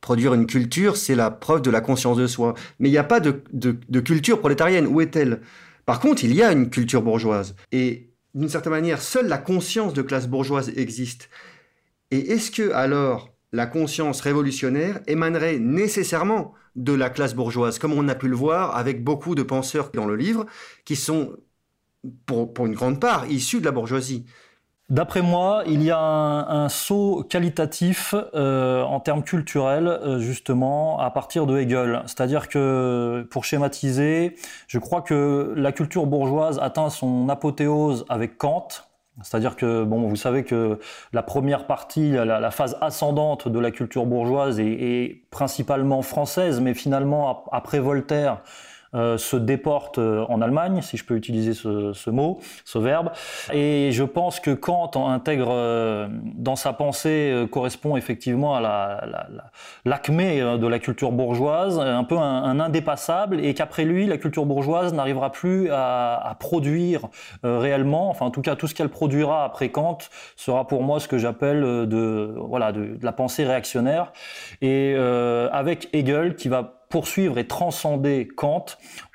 Produire 0.00 0.34
une 0.34 0.46
culture, 0.46 0.96
c'est 0.96 1.14
la 1.14 1.30
preuve 1.30 1.62
de 1.62 1.70
la 1.70 1.80
conscience 1.80 2.16
de 2.16 2.26
soi. 2.26 2.54
Mais 2.78 2.88
il 2.88 2.92
n'y 2.92 2.98
a 2.98 3.04
pas 3.04 3.20
de, 3.20 4.00
culture 4.00 4.40
prolétarienne. 4.40 4.86
Où 4.86 5.00
est-elle? 5.00 5.40
Par 5.86 6.00
contre, 6.00 6.24
il 6.24 6.34
y 6.34 6.42
a 6.42 6.52
une 6.52 6.70
culture 6.70 7.02
bourgeoise. 7.02 7.56
Et 7.72 8.10
d'une 8.34 8.48
certaine 8.48 8.72
manière, 8.72 9.02
seule 9.02 9.26
la 9.26 9.38
conscience 9.38 9.92
de 9.92 10.02
classe 10.02 10.28
bourgeoise 10.28 10.72
existe. 10.76 11.28
Et 12.10 12.32
est-ce 12.32 12.50
que, 12.50 12.72
alors, 12.72 13.30
la 13.52 13.66
conscience 13.66 14.20
révolutionnaire 14.20 15.00
émanerait 15.06 15.58
nécessairement 15.58 16.54
de 16.76 16.92
la 16.92 17.10
classe 17.10 17.34
bourgeoise, 17.34 17.78
comme 17.78 17.92
on 17.92 18.08
a 18.08 18.14
pu 18.14 18.28
le 18.28 18.36
voir 18.36 18.76
avec 18.76 19.04
beaucoup 19.04 19.34
de 19.34 19.42
penseurs 19.42 19.90
dans 19.92 20.06
le 20.06 20.16
livre, 20.16 20.46
qui 20.84 20.96
sont, 20.96 21.36
pour 22.26 22.66
une 22.66 22.74
grande 22.74 23.00
part, 23.00 23.30
issus 23.30 23.60
de 23.60 23.66
la 23.66 23.72
bourgeoisie 23.72 24.24
D'après 24.92 25.22
moi, 25.22 25.62
il 25.66 25.82
y 25.82 25.90
a 25.90 25.98
un, 25.98 26.68
saut 26.68 27.24
qualitatif 27.26 28.14
euh, 28.34 28.82
en 28.82 29.00
termes 29.00 29.22
culturels, 29.22 29.88
euh, 29.88 30.18
justement, 30.18 30.98
à 30.98 31.10
partir 31.10 31.46
de 31.46 31.58
Hegel. 31.58 32.02
C'est-à-dire 32.04 32.46
que, 32.50 33.26
pour 33.30 33.46
schématiser, 33.46 34.36
je 34.68 34.78
crois 34.78 35.00
que 35.00 35.54
la 35.56 35.72
culture 35.72 36.04
bourgeoise 36.04 36.58
atteint 36.58 36.90
son 36.90 37.30
apothéose 37.30 38.04
avec 38.10 38.36
Kant. 38.36 38.68
C'est-à-dire 39.22 39.56
que, 39.56 39.82
bon, 39.82 40.06
vous 40.08 40.16
savez 40.16 40.44
que 40.44 40.78
la 41.14 41.22
première 41.22 41.66
partie, 41.66 42.10
la, 42.10 42.50
phase 42.50 42.76
ascendante 42.82 43.48
de 43.48 43.58
la 43.58 43.70
culture 43.70 44.04
bourgeoise 44.04 44.60
est 44.60 45.22
principalement 45.30 46.02
française, 46.02 46.60
mais 46.60 46.74
finalement, 46.74 47.44
après 47.50 47.78
Voltaire, 47.78 48.42
euh, 48.94 49.16
se 49.16 49.36
déporte 49.36 49.96
euh, 49.96 50.26
en 50.28 50.42
Allemagne, 50.42 50.82
si 50.82 50.98
je 50.98 51.04
peux 51.06 51.16
utiliser 51.16 51.54
ce, 51.54 51.94
ce, 51.94 52.10
mot, 52.10 52.40
ce 52.66 52.78
verbe. 52.78 53.10
Et 53.50 53.88
je 53.90 54.04
pense 54.04 54.38
que 54.38 54.50
Kant 54.50 54.90
intègre 55.08 55.48
euh, 55.50 56.08
dans 56.34 56.56
sa 56.56 56.74
pensée 56.74 57.46
correspond 57.50 57.96
effectivement 57.96 58.54
à 58.54 58.60
l'acmé 59.86 60.40
la, 60.40 60.44
la, 60.44 60.58
de 60.58 60.66
la 60.66 60.78
culture 60.78 61.10
bourgeoise, 61.10 61.78
un 61.78 62.04
peu 62.04 62.18
un, 62.18 62.44
un 62.44 62.60
indépassable, 62.60 63.42
et 63.42 63.54
qu'après 63.54 63.86
lui, 63.86 64.06
la 64.06 64.18
culture 64.18 64.44
bourgeoise 64.44 64.92
n'arrivera 64.92 65.32
plus 65.32 65.70
à, 65.70 66.16
à 66.16 66.34
produire 66.34 67.08
réellement, 67.42 68.10
enfin 68.10 68.26
en 68.26 68.30
tout 68.30 68.42
cas 68.42 68.56
tout 68.56 68.66
ce 68.66 68.74
qu'elle 68.74 68.90
produira 68.90 69.44
après 69.44 69.70
Kant 69.70 69.98
sera 70.36 70.66
pour 70.66 70.82
moi 70.82 71.00
ce 71.00 71.08
que 71.08 71.16
j'appelle 71.16 71.62
de, 71.62 72.34
voilà, 72.36 72.72
de, 72.72 72.96
de, 72.96 73.04
la 73.04 73.12
pensée 73.12 73.44
réactionnaire. 73.44 74.12
Et 74.60 74.94
avec 74.94 75.88
Hegel 75.94 76.36
qui 76.36 76.48
va 76.48 76.81
poursuivre 76.92 77.38
et 77.38 77.46
transcender 77.46 78.28
Kant, 78.28 78.66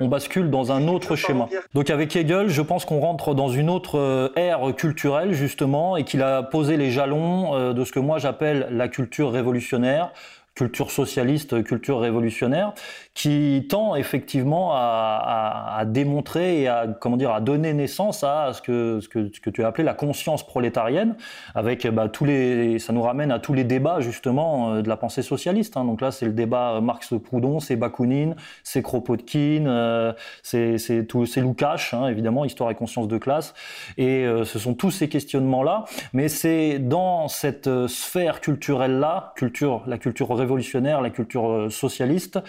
on 0.01 0.07
bascule 0.07 0.49
dans 0.49 0.71
un 0.71 0.87
autre 0.87 1.15
schéma. 1.15 1.47
Donc 1.75 1.91
avec 1.91 2.15
Hegel, 2.15 2.49
je 2.49 2.61
pense 2.63 2.85
qu'on 2.85 2.99
rentre 2.99 3.35
dans 3.35 3.49
une 3.49 3.69
autre 3.69 3.99
euh, 3.99 4.29
ère 4.35 4.75
culturelle 4.75 5.33
justement 5.33 5.95
et 5.95 6.03
qu'il 6.03 6.23
a 6.23 6.41
posé 6.41 6.75
les 6.75 6.89
jalons 6.89 7.53
euh, 7.53 7.73
de 7.73 7.85
ce 7.85 7.91
que 7.91 7.99
moi 7.99 8.17
j'appelle 8.17 8.67
la 8.71 8.87
culture 8.87 9.31
révolutionnaire 9.31 10.11
culture 10.55 10.89
socialiste, 10.89 11.63
culture 11.63 11.99
révolutionnaire, 11.99 12.73
qui 13.17 13.65
tend 13.67 13.95
effectivement 13.95 14.73
à, 14.73 14.77
à, 14.77 15.79
à, 15.79 15.85
démontrer 15.85 16.61
et 16.61 16.67
à 16.67 16.85
comment 16.85 17.17
dire 17.17 17.31
à 17.31 17.41
donner 17.41 17.73
naissance 17.73 18.23
à 18.23 18.51
ce 18.53 18.61
que 18.61 18.99
ce 19.01 19.09
que, 19.09 19.33
ce 19.33 19.41
que 19.41 19.49
tu 19.49 19.63
as 19.63 19.67
appelé 19.67 19.83
la 19.83 19.95
conscience 19.95 20.45
prolétarienne, 20.45 21.15
avec 21.55 21.87
bah, 21.87 22.09
tous 22.09 22.25
les 22.25 22.77
ça 22.77 22.93
nous 22.93 23.01
ramène 23.01 23.31
à 23.31 23.39
tous 23.39 23.55
les 23.55 23.63
débats 23.63 24.01
justement 24.01 24.69
euh, 24.69 24.81
de 24.83 24.87
la 24.87 24.97
pensée 24.97 25.23
socialiste. 25.23 25.77
Hein. 25.77 25.85
Donc 25.85 25.99
là, 25.99 26.11
c'est 26.11 26.27
le 26.27 26.31
débat 26.31 26.79
Marx-Proudhon, 26.79 27.59
c'est 27.59 27.75
Bakounine, 27.75 28.35
c'est 28.63 28.83
Kropotkin, 28.83 29.65
euh, 29.65 30.13
c'est 30.43 30.77
c'est 30.77 31.05
tout 31.05 31.25
c'est 31.25 31.41
Lukács, 31.41 31.93
hein, 31.93 32.09
évidemment, 32.09 32.45
histoire 32.45 32.69
et 32.69 32.75
conscience 32.75 33.07
de 33.07 33.17
classe, 33.17 33.55
et 33.97 34.25
euh, 34.25 34.45
ce 34.45 34.59
sont 34.59 34.75
tous 34.75 34.91
ces 34.91 35.09
questionnements 35.09 35.63
là. 35.63 35.85
Mais 36.13 36.27
c'est 36.27 36.77
dans 36.77 37.27
cette 37.29 37.65
euh, 37.65 37.87
sphère 37.87 38.41
culturelle 38.41 38.99
là, 38.99 39.33
culture 39.35 39.81
la 39.87 39.97
culture 39.97 40.29
révolutionnaire, 40.35 41.01
la 41.01 41.09
culture 41.09 41.49
euh, 41.49 41.69
socialiste, 41.71 42.39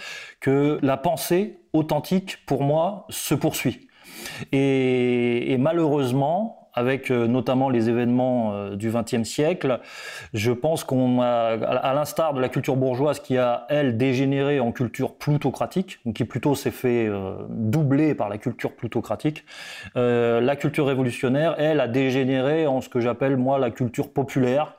que 0.40 0.57
la 0.82 0.96
pensée 0.96 1.58
authentique, 1.72 2.44
pour 2.46 2.62
moi, 2.62 3.06
se 3.10 3.34
poursuit. 3.34 3.88
Et, 4.52 5.56
malheureusement, 5.58 6.70
avec 6.74 7.10
euh, 7.10 7.26
notamment 7.26 7.70
les 7.70 7.88
événements 7.88 8.52
euh, 8.52 8.76
du 8.76 8.90
XXe 8.90 9.24
siècle, 9.24 9.80
je 10.32 10.52
pense 10.52 10.84
qu'on 10.84 11.20
a, 11.20 11.26
à 11.26 11.92
l'instar 11.92 12.34
de 12.34 12.40
la 12.40 12.48
culture 12.48 12.76
bourgeoise 12.76 13.18
qui 13.18 13.36
a, 13.36 13.66
elle, 13.68 13.96
dégénéré 13.96 14.60
en 14.60 14.70
culture 14.70 15.16
plutocratique, 15.16 15.98
qui 16.14 16.24
plutôt 16.24 16.54
s'est 16.54 16.70
fait 16.70 17.10
doubler 17.48 18.14
par 18.14 18.28
la 18.28 18.38
culture 18.38 18.76
plutocratique, 18.76 19.44
la 19.96 20.56
culture 20.56 20.86
révolutionnaire, 20.86 21.56
elle, 21.58 21.80
a 21.80 21.88
dégénéré 21.88 22.66
en 22.66 22.80
ce 22.80 22.88
que 22.88 23.00
j'appelle, 23.00 23.36
moi, 23.36 23.58
la 23.58 23.70
culture 23.70 24.12
populaire, 24.12 24.77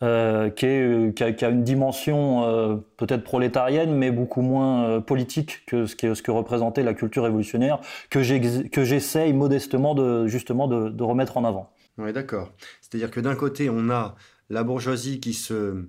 euh, 0.00 0.50
euh, 0.62 1.12
qui, 1.12 1.44
a, 1.44 1.48
une 1.48 1.64
dimension 1.64 2.44
euh, 2.44 2.76
peut-être 2.96 3.24
prolétarienne, 3.24 3.92
mais 3.92 4.12
beaucoup 4.12 4.42
moins 4.42 5.00
politique 5.00 5.64
que 5.66 5.86
ce, 5.86 5.96
que 5.96 6.30
représentait 6.30 6.84
la 6.84 6.94
culture 6.94 7.24
révolutionnaire, 7.24 7.80
que 8.08 8.22
j'essaye 8.22 9.32
modestement 9.32 9.96
de, 9.96 10.28
justement 10.28 10.68
de, 10.68 11.02
remettre 11.02 11.36
en 11.36 11.44
avant. 11.44 11.72
Oui, 11.98 12.12
d'accord. 12.12 12.52
C'est-à-dire 12.80 13.10
que 13.10 13.18
d'un 13.18 13.34
côté, 13.34 13.70
on 13.70 13.90
a 13.90 14.14
la 14.50 14.62
bourgeoisie 14.62 15.18
qui 15.18 15.34
se 15.34 15.84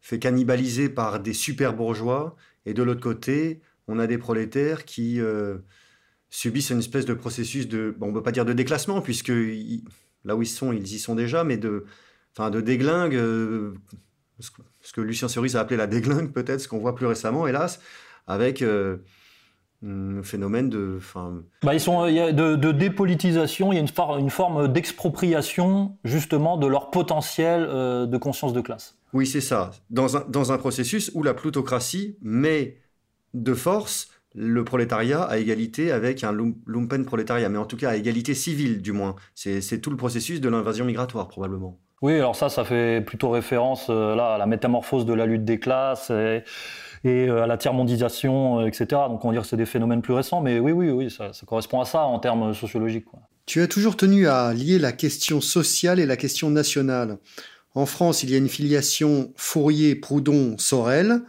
fait 0.00 0.18
cannibaliser 0.18 0.88
par 0.88 1.20
des 1.20 1.32
super 1.32 1.74
bourgeois, 1.74 2.34
et 2.66 2.74
de 2.74 2.82
l'autre 2.82 3.00
côté, 3.00 3.60
on 3.86 4.00
a 4.00 4.08
des 4.08 4.18
prolétaires 4.18 4.84
qui 4.84 5.20
subissent 6.28 6.70
une 6.70 6.80
espèce 6.80 7.06
de 7.06 7.14
processus 7.14 7.68
de, 7.68 7.96
on 8.00 8.08
ne 8.08 8.12
peut 8.14 8.22
pas 8.22 8.32
dire 8.32 8.44
de 8.44 8.52
déclassement, 8.52 9.00
puisque 9.00 9.32
là 10.24 10.34
où 10.34 10.42
ils 10.42 10.48
sont, 10.48 10.72
ils 10.72 10.92
y 10.92 10.98
sont 10.98 11.14
déjà, 11.14 11.44
mais 11.44 11.56
de, 11.56 11.84
enfin 12.36 12.50
de 12.50 12.60
déglingue, 12.60 13.14
euh, 13.14 13.74
ce 14.40 14.92
que 14.92 15.00
Lucien 15.00 15.28
Cerise 15.28 15.56
a 15.56 15.60
appelé 15.60 15.76
la 15.76 15.86
déglingue 15.86 16.32
peut-être, 16.32 16.60
ce 16.60 16.68
qu'on 16.68 16.78
voit 16.78 16.94
plus 16.94 17.06
récemment, 17.06 17.46
hélas, 17.46 17.80
avec 18.26 18.62
euh, 18.62 18.98
un 19.84 20.22
phénomène 20.22 20.68
de... 20.68 20.94
Enfin... 20.98 21.42
Bah, 21.62 21.74
ils 21.74 21.80
sont, 21.80 22.06
il 22.06 22.14
y 22.14 22.20
a 22.20 22.32
de, 22.32 22.56
de, 22.56 22.72
dépolitisation, 22.72 23.72
il 23.72 23.76
y 23.76 23.78
a 23.78 23.82
une, 23.82 24.20
une 24.20 24.30
forme 24.30 24.68
d'expropriation 24.68 25.96
justement 26.04 26.56
de 26.56 26.66
leur 26.66 26.90
potentiel 26.90 27.66
euh, 27.68 28.06
de 28.06 28.16
conscience 28.16 28.52
de 28.52 28.60
classe. 28.60 28.98
Oui, 29.12 29.26
c'est 29.26 29.40
ça. 29.40 29.70
Dans 29.90 30.16
un, 30.16 30.24
dans 30.28 30.52
un 30.52 30.58
processus 30.58 31.10
où 31.14 31.22
la 31.22 31.34
plutocratie 31.34 32.18
met 32.20 32.78
de 33.32 33.54
force 33.54 34.08
le 34.34 34.64
prolétariat 34.64 35.22
à 35.22 35.38
égalité 35.38 35.92
avec 35.92 36.24
un 36.24 36.32
lumpen 36.66 37.04
prolétariat, 37.04 37.48
mais 37.48 37.58
en 37.58 37.66
tout 37.66 37.76
cas 37.76 37.90
à 37.90 37.96
égalité 37.96 38.34
civile 38.34 38.82
du 38.82 38.90
moins. 38.90 39.14
C'est 39.34 39.80
tout 39.80 39.90
le 39.90 39.96
processus 39.96 40.40
de 40.40 40.48
l'invasion 40.48 40.84
migratoire 40.84 41.28
probablement. 41.28 41.78
Oui, 42.04 42.16
alors 42.16 42.36
ça, 42.36 42.50
ça 42.50 42.66
fait 42.66 43.00
plutôt 43.00 43.30
référence 43.30 43.86
euh, 43.88 44.12
à 44.18 44.36
la 44.36 44.44
métamorphose 44.44 45.06
de 45.06 45.14
la 45.14 45.24
lutte 45.24 45.46
des 45.46 45.58
classes 45.58 46.10
et, 46.10 46.44
euh, 47.06 47.44
à 47.44 47.46
la 47.46 47.56
tiers-mondisation, 47.56 48.60
euh, 48.60 48.66
etc. 48.66 48.86
Donc 49.08 49.24
on 49.24 49.32
va 49.32 49.40
que 49.40 49.46
c'est 49.46 49.56
des 49.56 49.64
phénomènes 49.64 50.02
plus 50.02 50.12
récents, 50.12 50.42
mais 50.42 50.58
oui, 50.58 50.72
oui, 50.72 50.90
oui, 50.90 51.10
ça, 51.10 51.30
correspond 51.46 51.80
à 51.80 51.86
ça 51.86 52.04
en 52.04 52.18
termes 52.18 52.52
sociologiques. 52.52 53.06
Tu 53.46 53.62
as 53.62 53.68
toujours 53.68 53.96
tenu 53.96 54.28
à 54.28 54.52
lier 54.52 54.78
la 54.78 54.92
question 54.92 55.40
sociale 55.40 55.98
et 55.98 56.04
la 56.04 56.18
question 56.18 56.50
nationale. 56.50 57.16
En 57.74 57.86
France, 57.86 58.22
il 58.22 58.28
y 58.28 58.34
a 58.34 58.36
une 58.36 58.50
filiation 58.50 59.32
Fourier-Proudhon-Sorel, 59.36 61.22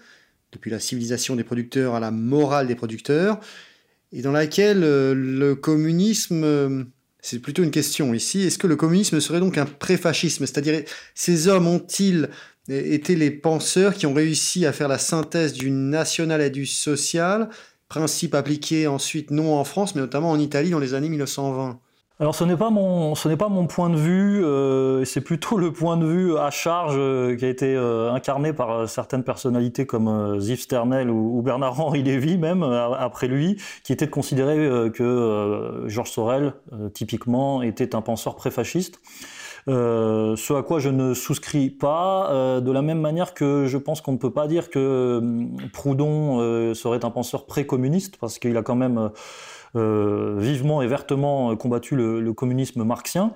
depuis 0.52 0.72
la 0.72 0.82
civilisation 0.82 1.38
des 1.38 1.46
producteurs 1.46 1.96
à 1.96 2.02
la 2.02 2.12
morale 2.12 2.68
des 2.68 2.76
producteurs, 2.76 3.40
et 4.12 4.22
dans 4.22 4.34
laquelle 4.34 4.82
le 4.82 5.54
communisme, 5.56 6.86
c'est 7.26 7.40
plutôt 7.40 7.64
une 7.64 7.72
question 7.72 8.14
ici, 8.14 8.44
est-ce 8.44 8.60
que 8.60 8.68
le 8.68 8.76
communisme 8.76 9.20
serait 9.20 9.40
donc 9.40 9.58
un 9.58 9.66
préfascisme? 9.66 10.46
C'est-à-dire, 10.46 10.84
ces 11.16 11.48
hommes 11.48 11.66
ont-ils 11.66 12.30
été 12.70 13.16
les 13.16 13.32
penseurs 13.32 13.96
qui 13.96 14.06
ont 14.06 14.14
réussi 14.14 14.68
à 14.68 14.72
faire 14.72 14.88
la 14.88 15.00
synthèse 15.00 15.54
du 15.54 15.72
national 15.72 16.40
et 16.40 16.52
du 16.52 16.68
social, 16.68 17.50
principe 17.90 18.36
appliqué 18.36 18.86
ensuite 18.86 19.32
non 19.32 19.56
en 19.56 19.64
France, 19.64 19.96
mais 19.96 20.02
notamment 20.02 20.30
en 20.30 20.40
Italie 20.40 20.70
dans 20.70 20.78
les 20.78 20.94
années 20.94 21.10
1920 21.10 21.80
alors 22.18 22.34
ce 22.34 22.46
n'est 22.46 22.56
pas 22.56 22.70
mon 22.70 23.14
ce 23.14 23.28
n'est 23.28 23.36
pas 23.36 23.50
mon 23.50 23.68
point 23.68 23.90
de 23.90 23.98
vue, 23.98 24.44
euh, 24.46 25.04
c'est 25.04 25.20
plutôt 25.20 25.58
le 25.58 25.74
point 25.74 25.98
de 25.98 26.06
vue 26.06 26.38
à 26.38 26.50
charge 26.50 26.96
euh, 26.98 27.36
qui 27.36 27.44
a 27.44 27.50
été 27.50 27.76
euh, 27.76 28.14
incarné 28.14 28.54
par 28.54 28.88
certaines 28.88 29.24
personnalités 29.24 29.86
comme 29.86 30.40
Ziv 30.40 30.62
Sternel 30.62 31.10
ou, 31.10 31.42
Bernard 31.42 31.82
Henri 31.82 32.04
Lévy 32.04 32.38
même 32.38 32.64
après 32.64 33.28
lui, 33.28 33.62
qui 33.84 33.92
était 33.92 34.06
de 34.06 34.12
considérer 34.12 34.92
que 34.92 35.84
Georges 35.88 36.12
Sorel 36.12 36.54
typiquement 36.94 37.62
était 37.62 37.96
un 37.96 38.02
penseur 38.02 38.36
préfasciste. 38.36 39.02
Euh, 39.68 40.36
ce 40.36 40.54
à 40.54 40.62
quoi 40.62 40.78
je 40.80 40.90
ne 40.90 41.16
souscris 41.16 41.72
pas, 41.72 42.60
de 42.62 42.72
la 42.72 42.82
même 42.82 43.00
manière 43.00 43.34
que 43.34 43.66
je 43.66 43.78
pense 43.78 44.02
qu'on 44.02 44.12
ne 44.12 44.18
peut 44.18 44.32
pas 44.32 44.48
dire 44.48 44.70
que 44.70 45.22
Proudhon 45.74 46.74
serait 46.76 47.04
un 47.04 47.10
penseur 47.10 47.46
précommuniste, 47.46 48.18
parce 48.18 48.38
qu'il 48.38 48.56
a 48.58 48.62
quand 48.62 48.76
même 48.76 48.98
euh, 48.98 49.10
vivement 49.76 50.82
et 50.82 50.88
vertement 50.88 51.56
combattu 51.56 51.96
le, 51.96 52.34
communisme 52.34 52.84
marxien. 52.84 53.34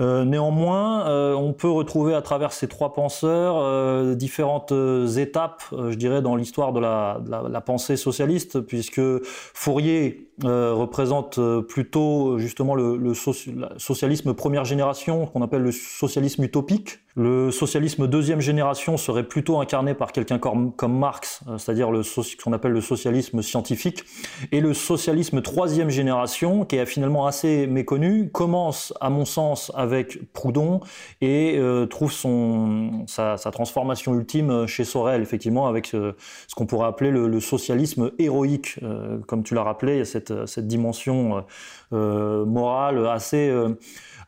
Euh, 0.00 0.24
néanmoins, 0.24 1.06
euh, 1.08 1.34
on 1.34 1.52
peut 1.52 1.70
retrouver 1.70 2.14
à 2.14 2.22
travers 2.22 2.52
ces 2.52 2.68
trois 2.68 2.92
penseurs 2.92 4.16
différentes 4.16 4.72
étapes, 5.16 5.62
je 5.72 5.94
dirais, 5.94 6.22
dans 6.22 6.36
l'histoire 6.36 6.72
de 6.72 6.80
la, 6.80 7.60
pensée 7.60 7.96
socialiste, 7.96 8.60
puisque 8.60 9.00
Fourier 9.24 10.29
représente 10.44 11.40
plutôt 11.62 12.38
justement 12.38 12.74
le, 12.74 12.96
le 12.96 13.14
socialisme 13.14 14.34
première 14.34 14.64
génération, 14.64 15.26
qu'on 15.26 15.42
appelle 15.42 15.62
le 15.62 15.72
socialisme 15.72 16.44
utopique, 16.44 17.00
le 17.16 17.50
socialisme 17.50 18.06
deuxième 18.06 18.40
génération 18.40 18.96
serait 18.96 19.24
plutôt 19.24 19.60
incarné 19.60 19.94
par 19.94 20.12
quelqu'un 20.12 20.38
comme, 20.38 20.72
Marx, 20.88 21.40
euh, 21.48 21.58
c'est-à-dire 21.58 21.90
ce 22.04 22.36
qu'on 22.42 22.52
appelle 22.52 22.70
le 22.70 22.80
socialisme 22.80 23.42
scientifique. 23.42 24.04
Et 24.52 24.60
le 24.60 24.74
socialisme 24.74 25.42
troisième 25.42 25.90
génération, 25.90 26.64
qui 26.64 26.76
est 26.76 26.86
finalement 26.86 27.26
assez 27.26 27.66
méconnu, 27.66 28.30
commence, 28.30 28.94
à 29.00 29.10
mon 29.10 29.24
sens, 29.24 29.72
avec 29.74 30.32
Proudhon 30.32 30.80
et 31.20 31.56
euh, 31.58 31.86
trouve 31.86 32.12
son, 32.12 33.04
sa, 33.08 33.36
transformation 33.36 34.14
ultime 34.14 34.66
chez 34.68 34.84
Sorel, 34.84 35.20
effectivement, 35.20 35.66
avec 35.66 35.86
ce, 35.86 36.14
qu'on 36.54 36.66
pourrait 36.66 36.86
appeler 36.86 37.10
le, 37.10 37.40
socialisme 37.40 38.12
héroïque. 38.18 38.78
Euh, 38.82 39.18
comme 39.26 39.42
tu 39.42 39.54
l'as 39.54 39.62
rappelé, 39.64 39.94
il 39.94 39.98
y 39.98 40.02
a 40.02 40.04
cette, 40.04 40.29
cette 40.46 40.66
dimension 40.66 41.44
morale 41.90 43.06
assez, 43.06 43.52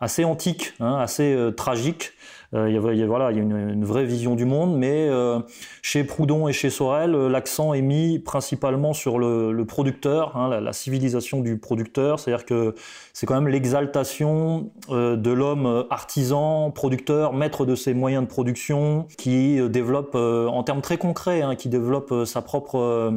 assez 0.01 0.25
antique, 0.25 0.75
hein, 0.81 0.97
assez 0.97 1.37
tragique. 1.57 2.13
Euh, 2.55 2.69
il 2.69 2.75
y 2.75 3.03
a, 3.03 3.07
voilà, 3.07 3.31
il 3.31 3.39
y 3.39 3.41
a 3.41 3.43
une, 3.43 3.85
vraie 3.85 4.05
vision 4.05 4.35
du 4.35 4.45
monde, 4.45 4.77
mais 4.77 5.09
euh, 5.09 5.39
chez 5.81 6.05
Proudhon 6.05 6.49
et 6.49 6.53
chez 6.53 6.69
Sorel, 6.69 7.15
euh, 7.15 7.29
l'accent 7.29 7.73
est 7.73 7.81
mis 7.81 8.19
principalement 8.19 8.93
sur 8.93 9.19
le, 9.19 9.65
producteur, 9.65 10.37
hein, 10.37 10.61
la, 10.61 10.73
civilisation 10.73 11.41
du 11.41 11.57
producteur, 11.57 12.21
c'est-à-dire 12.21 12.45
que 12.45 12.75
c'est 13.15 13.27
quand 13.27 13.35
même 13.35 13.49
l'exaltation 13.49 14.71
de 14.91 15.31
l'homme 15.31 15.87
artisan, 15.91 16.71
producteur, 16.71 17.33
maître 17.33 17.65
de 17.65 17.75
ses 17.75 17.95
moyens 17.95 18.25
de 18.25 18.29
production, 18.29 19.07
qui 19.17 19.59
développe, 19.71 20.15
en 20.15 20.63
termes 20.63 20.83
très 20.83 20.99
concrets, 20.99 21.43
hein, 21.43 21.55
qui 21.55 21.69
développe 21.69 22.25
sa 22.25 22.43
propre 22.43 23.13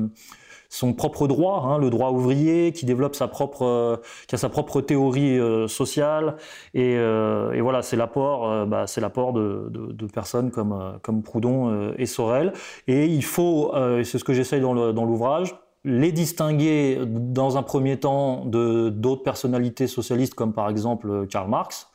son 0.76 0.92
propre 0.92 1.28
droit, 1.28 1.64
hein, 1.66 1.78
le 1.78 1.90
droit 1.90 2.12
ouvrier, 2.12 2.74
qui 2.74 2.86
développe 2.86 3.16
sa 3.16 3.30
propre, 3.30 3.64
euh, 3.64 3.96
qui 4.28 4.36
a 4.36 4.38
sa 4.38 4.50
propre 4.50 4.82
théorie 4.82 5.40
euh, 5.40 5.70
sociale. 5.70 6.36
Et, 6.74 6.98
euh, 6.98 7.54
et, 7.54 7.62
voilà, 7.62 7.82
c'est 7.82 7.96
l'apport, 7.96 8.68
bah, 8.68 8.86
c'est 8.86 9.00
l'apport 9.00 9.32
de, 9.32 10.08
personnes 10.14 10.52
comme, 10.52 11.00
comme 11.02 11.24
Proudhon 11.24 11.94
et 11.98 12.06
Sorel. 12.06 12.52
Et 12.88 13.06
il 13.06 13.24
faut, 13.24 13.74
et 13.76 14.04
c'est 14.04 14.18
ce 14.18 14.24
que 14.24 14.34
j'essaye 14.34 14.60
dans 14.60 14.74
l'ouvrage, 14.74 15.56
les 15.86 16.12
distinguer 16.12 17.00
dans 17.06 17.58
un 17.58 17.64
premier 17.64 17.98
temps 17.98 18.44
de 18.46 18.90
d'autres 18.90 19.24
personnalités 19.24 19.88
socialistes 19.88 20.34
comme 20.34 20.52
par 20.52 20.70
exemple 20.70 21.28
Karl 21.28 21.50
Marx, 21.50 21.88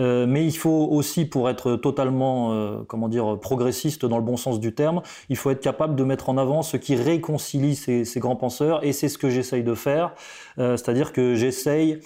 euh, 0.00 0.26
mais 0.26 0.44
il 0.44 0.56
faut 0.56 0.88
aussi, 0.90 1.24
pour 1.24 1.50
être 1.50 1.76
totalement, 1.76 2.52
euh, 2.52 2.78
comment 2.86 3.08
dire, 3.08 3.38
progressiste 3.40 4.06
dans 4.06 4.18
le 4.18 4.22
bon 4.22 4.36
sens 4.36 4.60
du 4.60 4.74
terme, 4.74 5.02
il 5.28 5.36
faut 5.36 5.50
être 5.50 5.60
capable 5.60 5.96
de 5.96 6.04
mettre 6.04 6.28
en 6.28 6.38
avant 6.38 6.62
ce 6.62 6.76
qui 6.76 6.94
réconcilie 6.94 7.74
ces, 7.74 8.04
ces 8.04 8.20
grands 8.20 8.36
penseurs, 8.36 8.84
et 8.84 8.92
c'est 8.92 9.08
ce 9.08 9.18
que 9.18 9.28
j'essaye 9.28 9.64
de 9.64 9.74
faire. 9.74 10.12
Euh, 10.58 10.76
c'est-à-dire 10.76 11.12
que 11.12 11.34
j'essaye 11.34 12.00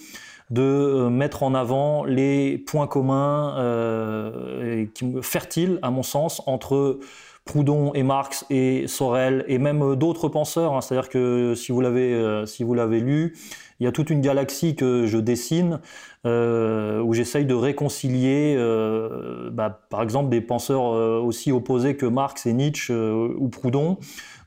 de 0.51 1.09
mettre 1.11 1.43
en 1.43 1.55
avant 1.55 2.05
les 2.05 2.59
points 2.59 2.87
communs 2.87 3.57
euh, 3.59 4.87
fertiles, 5.23 5.79
à 5.83 5.91
mon 5.91 6.03
sens, 6.03 6.43
entre 6.47 6.99
Proudhon 7.45 7.93
et 7.95 8.03
Marx 8.03 8.45
et 8.51 8.87
Sorel 8.87 9.45
et 9.49 9.59
même 9.59 9.97
d'autres 9.97 10.29
penseurs. 10.29 10.75
Hein. 10.75 10.81
C'est-à-dire 10.81 11.09
que 11.09 11.55
si 11.57 11.73
vous 11.73 11.81
l'avez 11.81 12.45
si 12.47 12.63
vous 12.63 12.75
l'avez 12.75 13.01
lu, 13.01 13.35
il 13.83 13.85
y 13.85 13.89
a 13.89 13.93
toute 13.93 14.11
une 14.11 14.21
galaxie 14.21 14.77
que 14.77 15.07
je 15.07 15.19
dessine 15.19 15.73
euh, 15.73 15.81
où 16.25 17.15
j'essaye 17.15 17.45
de 17.47 17.55
réconcilier, 17.55 18.55
euh, 18.57 19.51
bah, 19.51 19.81
par 19.91 20.03
exemple, 20.03 20.31
des 20.31 20.41
penseurs 20.41 20.95
euh, 20.95 21.19
aussi 21.19 21.53
opposés 21.53 21.97
que 21.97 22.07
Marx 22.07 22.47
et 22.47 22.53
Nietzsche 22.53 22.93
ou 22.93 23.49
Proudhon 23.49 23.99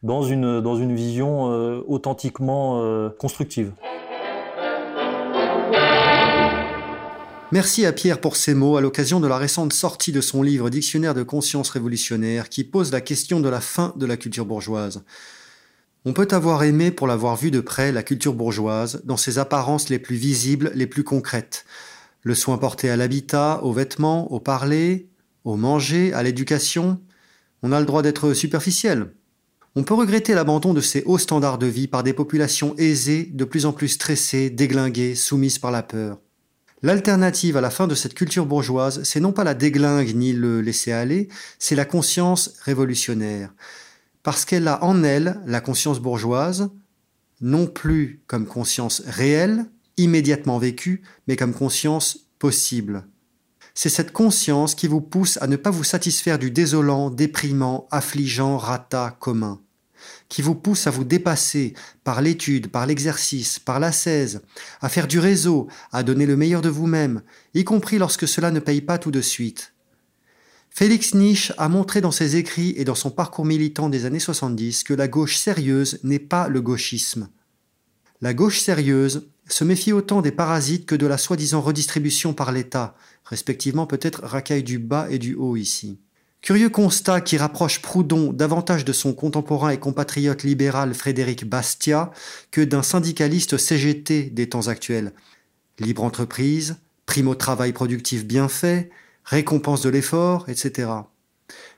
dans 0.03 0.23
une, 0.23 0.61
dans 0.61 0.76
une 0.76 0.93
vision 0.93 1.45
authentiquement 1.88 3.09
constructive. 3.17 3.71
Merci 7.51 7.86
à 7.86 7.93
Pierre 7.93 8.19
pour 8.19 8.36
ces 8.36 8.53
mots 8.53 8.76
à 8.76 8.82
l'occasion 8.82 9.19
de 9.19 9.28
la 9.28 9.38
récente 9.38 9.71
sortie 9.71 10.11
de 10.11 10.21
son 10.21 10.41
livre 10.41 10.69
Dictionnaire 10.69 11.13
de 11.13 11.23
conscience 11.23 11.69
révolutionnaire 11.69 12.49
qui 12.49 12.63
pose 12.63 12.91
la 12.91 13.01
question 13.01 13.39
de 13.39 13.49
la 13.49 13.61
fin 13.61 13.93
de 13.97 14.05
la 14.05 14.17
culture 14.17 14.45
bourgeoise. 14.45 15.03
On 16.08 16.14
peut 16.14 16.28
avoir 16.30 16.64
aimé 16.64 16.91
pour 16.91 17.08
l'avoir 17.08 17.36
vu 17.36 17.49
de 17.49 17.60
près 17.60 17.91
la 17.91 18.03
culture 18.03 18.36
bourgeoise, 18.36 19.01
dans 19.06 19.18
ses 19.18 19.39
apparences 19.39 19.89
les 19.89 19.97
plus 19.97 20.18
visibles, 20.18 20.72
les 20.76 20.86
plus 20.86 21.03
concrètes. 21.03 21.66
Le 22.22 22.36
soin 22.36 22.60
porté 22.60 22.91
à 22.91 22.95
l'habitat, 22.95 23.60
aux 23.64 23.74
vêtements, 23.74 24.32
au 24.32 24.39
parler, 24.39 25.10
au 25.45 25.56
manger, 25.56 26.14
à 26.14 26.22
l'éducation. 26.22 27.01
On 27.64 27.72
a 27.72 27.80
le 27.80 27.88
droit 27.88 28.03
d'être 28.03 28.36
superficiel. 28.36 29.16
On 29.76 29.84
peut 29.84 29.95
regretter 29.95 30.36
l'abandon 30.36 30.76
de 30.76 30.82
ces 30.82 31.01
hauts 31.08 31.18
standards 31.18 31.58
de 31.58 31.66
vie 31.66 31.88
par 31.88 32.03
des 32.03 32.14
populations 32.14 32.76
aisées, 32.78 33.32
de 33.34 33.43
plus 33.43 33.66
en 33.66 33.74
plus 33.74 33.88
stressées, 33.88 34.51
déglinguées, 34.51 35.16
soumises 35.16 35.58
par 35.58 35.72
la 35.72 35.82
peur. 35.82 36.20
L'alternative 36.84 37.58
à 37.58 37.62
la 37.62 37.72
fin 37.72 37.88
de 37.88 37.95
cette 37.95 38.14
culture 38.14 38.45
bourgeoise, 38.45 39.01
c'est 39.03 39.20
non 39.20 39.32
pas 39.32 39.43
la 39.43 39.56
déglingue 39.56 40.16
ni 40.16 40.34
le 40.34 40.62
laisser 40.62 40.91
aller, 40.91 41.30
c'est 41.58 41.74
la 41.74 41.86
conscience 41.86 42.53
révolutionnaire 42.62 43.49
parce 44.26 44.43
qu'elle 44.43 44.67
a 44.67 44.84
en 44.84 45.03
elle 45.03 45.39
la 45.45 45.61
conscience 45.61 45.99
bourgeoise, 45.99 46.71
non 47.41 47.67
plus 47.67 48.23
comme 48.26 48.47
conscience 48.47 49.03
réelle, 49.05 49.67
immédiatement 49.97 50.57
vécue, 50.57 51.03
mais 51.28 51.36
comme 51.36 51.53
conscience 51.53 52.26
possible. 52.39 53.05
C'est 53.76 53.89
cette 53.89 54.11
conscience 54.11 54.73
qui 54.73 54.88
vous 54.88 54.99
pousse 54.99 55.38
à 55.43 55.47
ne 55.47 55.57
pas 55.57 55.69
vous 55.69 55.84
satisfaire 55.84 56.39
du 56.39 56.49
désolant, 56.49 57.11
déprimant, 57.11 57.88
affligeant, 57.91 58.57
rata 58.57 59.15
commun, 59.19 59.61
qui 60.28 60.41
vous 60.41 60.55
pousse 60.55 60.88
à 60.88 60.91
vous 60.91 61.03
dépasser 61.03 61.76
par 62.03 62.23
l'étude, 62.23 62.69
par 62.69 62.88
l'exercice, 62.88 63.59
par 63.59 63.80
l'ascèse, 63.80 64.41
à 64.82 64.89
faire 64.89 65.05
du 65.05 65.19
réseau, 65.19 65.67
à 65.91 66.01
donner 66.01 66.26
le 66.26 66.36
meilleur 66.36 66.63
de 66.63 66.69
vous-même, 66.69 67.21
y 67.53 67.63
compris 67.63 67.99
lorsque 67.99 68.28
cela 68.28 68.49
ne 68.49 68.59
paye 68.59 68.82
pas 68.82 68.97
tout 68.97 69.11
de 69.11 69.21
suite. 69.21 69.74
Félix 70.78 71.13
Nietzsche 71.13 71.53
a 71.57 71.69
montré 71.69 72.01
dans 72.01 72.11
ses 72.11 72.36
écrits 72.36 72.73
et 72.76 72.84
dans 72.84 72.95
son 72.95 73.09
parcours 73.09 73.45
militant 73.45 73.88
des 73.88 74.03
années 74.03 74.19
70 74.19 74.84
que 74.84 74.93
la 74.93 75.07
gauche 75.07 75.38
sérieuse 75.38 75.99
n'est 76.03 76.19
pas 76.19 76.49
le 76.49 76.61
gauchisme. 76.61 77.30
La 78.19 78.34
gauche 78.34 78.59
sérieuse 78.59 79.30
se 79.47 79.63
méfie 79.63 79.93
autant 79.93 80.21
des 80.21 80.34
parasites 80.34 80.86
que 80.86 80.95
de 80.95 81.07
la 81.07 81.17
soi-disant 81.17 81.61
redistribution 81.61 82.34
par 82.34 82.51
l'État, 82.51 82.97
respectivement 83.23 83.88
peut-être 83.88 84.19
racaille 84.26 84.63
du 84.63 84.78
bas 84.78 85.07
et 85.09 85.17
du 85.17 85.34
haut 85.34 85.55
ici. 85.55 85.97
Curieux 86.41 86.69
constat 86.69 87.21
qui 87.21 87.38
rapproche 87.38 87.82
Proudhon 87.82 88.34
davantage 88.34 88.84
de 88.84 88.91
son 88.91 89.13
contemporain 89.13 89.69
et 89.69 89.80
compatriote 89.80 90.43
libéral 90.43 90.93
Frédéric 90.93 91.47
Bastiat 91.47 92.11
que 92.51 92.59
d'un 92.59 92.84
syndicaliste 92.84 93.55
CGT 93.55 94.23
des 94.23 94.49
temps 94.49 94.67
actuels. 94.67 95.13
Libre 95.80 96.03
entreprise, 96.03 96.76
prime 97.05 97.30
au 97.30 97.36
travail 97.36 97.71
productif 97.71 98.26
bien 98.26 98.49
fait, 98.49 98.91
récompense 99.26 99.82
de 99.82 99.89
l'effort, 99.89 100.47
etc. 100.47 100.89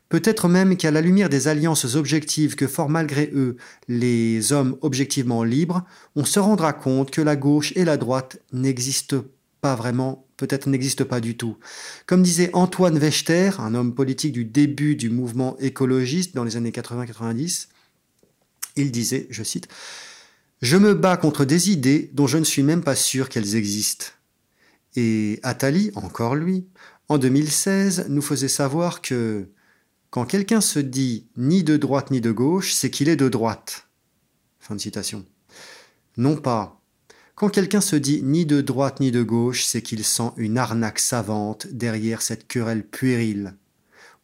Peut-être 0.09 0.47
même 0.47 0.77
qu'à 0.77 0.91
la 0.91 1.01
lumière 1.01 1.27
des 1.29 1.47
alliances 1.47 1.95
objectives 1.95 2.55
que 2.55 2.67
forment 2.67 2.93
malgré 2.93 3.29
eux 3.33 3.57
les 3.89 4.53
hommes 4.53 4.77
objectivement 4.81 5.43
libres, 5.43 5.83
on 6.15 6.23
se 6.23 6.39
rendra 6.39 6.71
compte 6.71 7.11
que 7.11 7.21
la 7.21 7.35
gauche 7.35 7.73
et 7.75 7.83
la 7.83 7.97
droite 7.97 8.39
n'existent 8.53 9.23
pas 9.59 9.75
vraiment, 9.75 10.25
peut-être 10.37 10.69
n'existe 10.69 11.03
pas 11.03 11.19
du 11.19 11.35
tout. 11.35 11.57
Comme 12.05 12.23
disait 12.23 12.51
Antoine 12.53 12.97
Wechter, 12.97 13.51
un 13.59 13.75
homme 13.75 13.95
politique 13.95 14.31
du 14.31 14.45
début 14.45 14.95
du 14.95 15.09
mouvement 15.09 15.57
écologiste 15.59 16.35
dans 16.35 16.45
les 16.45 16.55
années 16.55 16.71
80-90, 16.71 17.67
il 18.77 18.91
disait, 18.91 19.27
je 19.29 19.43
cite, 19.43 19.67
Je 20.61 20.77
me 20.77 20.93
bats 20.93 21.17
contre 21.17 21.43
des 21.43 21.69
idées 21.69 22.11
dont 22.13 22.27
je 22.27 22.37
ne 22.37 22.43
suis 22.43 22.63
même 22.63 22.83
pas 22.83 22.95
sûr 22.95 23.27
qu'elles 23.27 23.55
existent. 23.55 24.05
Et 24.95 25.39
Attali, 25.43 25.91
encore 25.95 26.35
lui, 26.35 26.65
en 27.09 27.17
2016, 27.17 28.07
nous 28.09 28.21
faisait 28.21 28.47
savoir 28.47 29.01
que 29.01 29.49
quand 30.09 30.25
quelqu'un 30.25 30.61
se 30.61 30.79
dit 30.79 31.27
ni 31.37 31.63
de 31.63 31.77
droite 31.77 32.11
ni 32.11 32.21
de 32.21 32.31
gauche, 32.31 32.73
c'est 32.73 32.89
qu'il 32.89 33.07
est 33.07 33.15
de 33.15 33.29
droite. 33.29 33.87
Fin 34.59 34.75
de 34.75 34.81
citation. 34.81 35.25
Non 36.17 36.35
pas. 36.35 36.81
Quand 37.35 37.49
quelqu'un 37.49 37.81
se 37.81 37.95
dit 37.95 38.21
ni 38.23 38.45
de 38.45 38.61
droite 38.61 38.99
ni 38.99 39.11
de 39.11 39.23
gauche, 39.23 39.63
c'est 39.63 39.81
qu'il 39.81 40.03
sent 40.03 40.31
une 40.37 40.57
arnaque 40.57 40.99
savante 40.99 41.67
derrière 41.67 42.21
cette 42.21 42.47
querelle 42.47 42.85
puérile. 42.85 43.53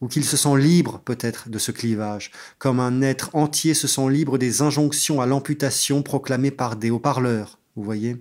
Ou 0.00 0.08
qu'il 0.08 0.24
se 0.24 0.36
sent 0.36 0.58
libre, 0.58 1.00
peut-être, 1.04 1.48
de 1.48 1.58
ce 1.58 1.70
clivage, 1.70 2.32
comme 2.58 2.80
un 2.80 3.00
être 3.00 3.30
entier 3.34 3.72
se 3.72 3.86
sent 3.86 4.10
libre 4.10 4.36
des 4.36 4.60
injonctions 4.60 5.20
à 5.20 5.26
l'amputation 5.26 6.02
proclamées 6.02 6.50
par 6.50 6.76
des 6.76 6.90
haut-parleurs. 6.90 7.58
Vous 7.76 7.84
voyez 7.84 8.16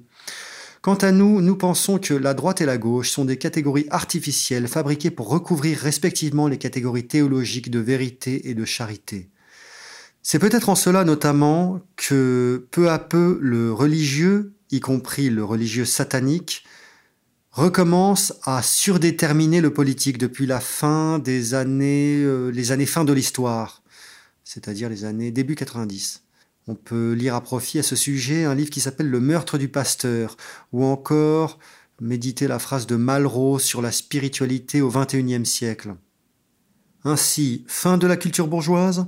Quant 0.84 0.96
à 0.96 1.14
nous, 1.14 1.40
nous 1.40 1.56
pensons 1.56 1.98
que 1.98 2.14
la 2.14 2.34
droite 2.34 2.60
et 2.60 2.66
la 2.66 2.78
gauche 2.78 3.10
sont 3.10 3.24
des 3.24 3.38
catégories 3.38 3.88
artificielles 3.90 4.68
fabriquées 4.68 5.12
pour 5.12 5.30
recouvrir 5.30 5.78
respectivement 5.78 6.50
les 6.50 6.58
catégories 6.58 7.08
théologiques 7.08 7.72
de 7.72 7.80
vérité 7.80 8.50
et 8.50 8.54
de 8.54 8.66
charité. 8.66 9.30
C'est 10.24 10.40
peut-être 10.40 10.68
en 10.68 10.76
cela 10.76 11.06
notamment 11.06 11.80
que 11.96 12.68
peu 12.72 12.90
à 12.90 13.00
peu 13.00 13.40
le 13.42 13.72
religieux, 13.72 14.56
y 14.72 14.82
compris 14.82 15.30
le 15.30 15.46
religieux 15.46 15.86
satanique, 15.86 16.66
recommence 17.52 18.34
à 18.44 18.62
surdéterminer 18.62 19.62
le 19.62 19.72
politique 19.72 20.18
depuis 20.18 20.48
la 20.48 20.60
fin 20.60 21.18
des 21.18 21.54
années, 21.54 22.18
euh, 22.26 22.50
les 22.50 22.74
années 22.74 22.86
fin 22.86 23.06
de 23.06 23.14
l'histoire, 23.14 23.84
c'est-à-dire 24.44 24.90
les 24.90 25.06
années 25.06 25.32
début 25.32 25.56
90. 25.56 26.23
On 26.68 26.76
peut 26.76 27.12
lire 27.12 27.36
à 27.36 27.42
profit 27.42 27.80
à 27.80 27.84
ce 27.84 27.96
sujet 27.96 28.46
un 28.46 28.56
livre 28.56 28.70
qui 28.70 28.80
s'appelle 28.80 29.10
Le 29.10 29.20
meurtre 29.20 29.58
du 29.58 29.68
pasteur, 29.68 30.38
ou 30.72 30.86
encore 30.86 31.60
méditer 32.00 32.48
la 32.48 32.60
phrase 32.60 32.88
de 32.88 32.96
Malraux 32.96 33.60
sur 33.60 33.82
la 33.82 33.92
spiritualité 33.92 34.82
au 34.82 34.90
XXIe 34.90 35.46
siècle. 35.46 35.96
Ainsi, 37.04 37.66
fin 37.68 37.98
de 37.98 38.08
la 38.08 38.18
culture 38.18 38.48
bourgeoise? 38.48 39.08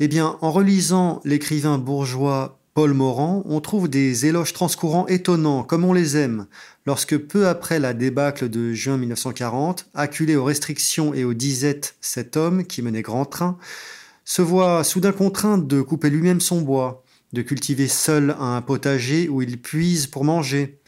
Eh 0.00 0.08
bien, 0.08 0.38
en 0.40 0.50
relisant 0.50 1.20
l'écrivain 1.24 1.78
bourgeois 1.78 2.60
Paul 2.74 2.94
Morand, 2.94 3.42
on 3.46 3.60
trouve 3.60 3.88
des 3.88 4.26
éloges 4.26 4.52
transcourants 4.52 5.06
étonnants, 5.06 5.62
comme 5.62 5.84
on 5.84 5.92
les 5.92 6.16
aime, 6.16 6.46
lorsque 6.86 7.16
peu 7.18 7.46
après 7.46 7.78
la 7.78 7.94
débâcle 7.94 8.48
de 8.48 8.72
juin 8.72 8.96
1940, 8.96 9.88
acculé 9.94 10.36
aux 10.36 10.44
restrictions 10.44 11.12
et 11.14 11.24
aux 11.24 11.34
disettes, 11.34 11.96
cet 12.00 12.36
homme, 12.36 12.64
qui 12.64 12.82
menait 12.82 13.02
grand 13.02 13.24
train, 13.24 13.58
se 14.24 14.42
voit 14.42 14.84
soudain 14.84 15.12
contraint 15.12 15.58
de 15.58 15.82
couper 15.82 16.10
lui-même 16.10 16.40
son 16.40 16.60
bois, 16.60 17.04
de 17.32 17.42
cultiver 17.42 17.88
seul 17.88 18.36
un 18.38 18.60
potager 18.62 19.28
où 19.28 19.42
il 19.42 19.60
puise 19.60 20.06
pour 20.06 20.24
manger. 20.24 20.80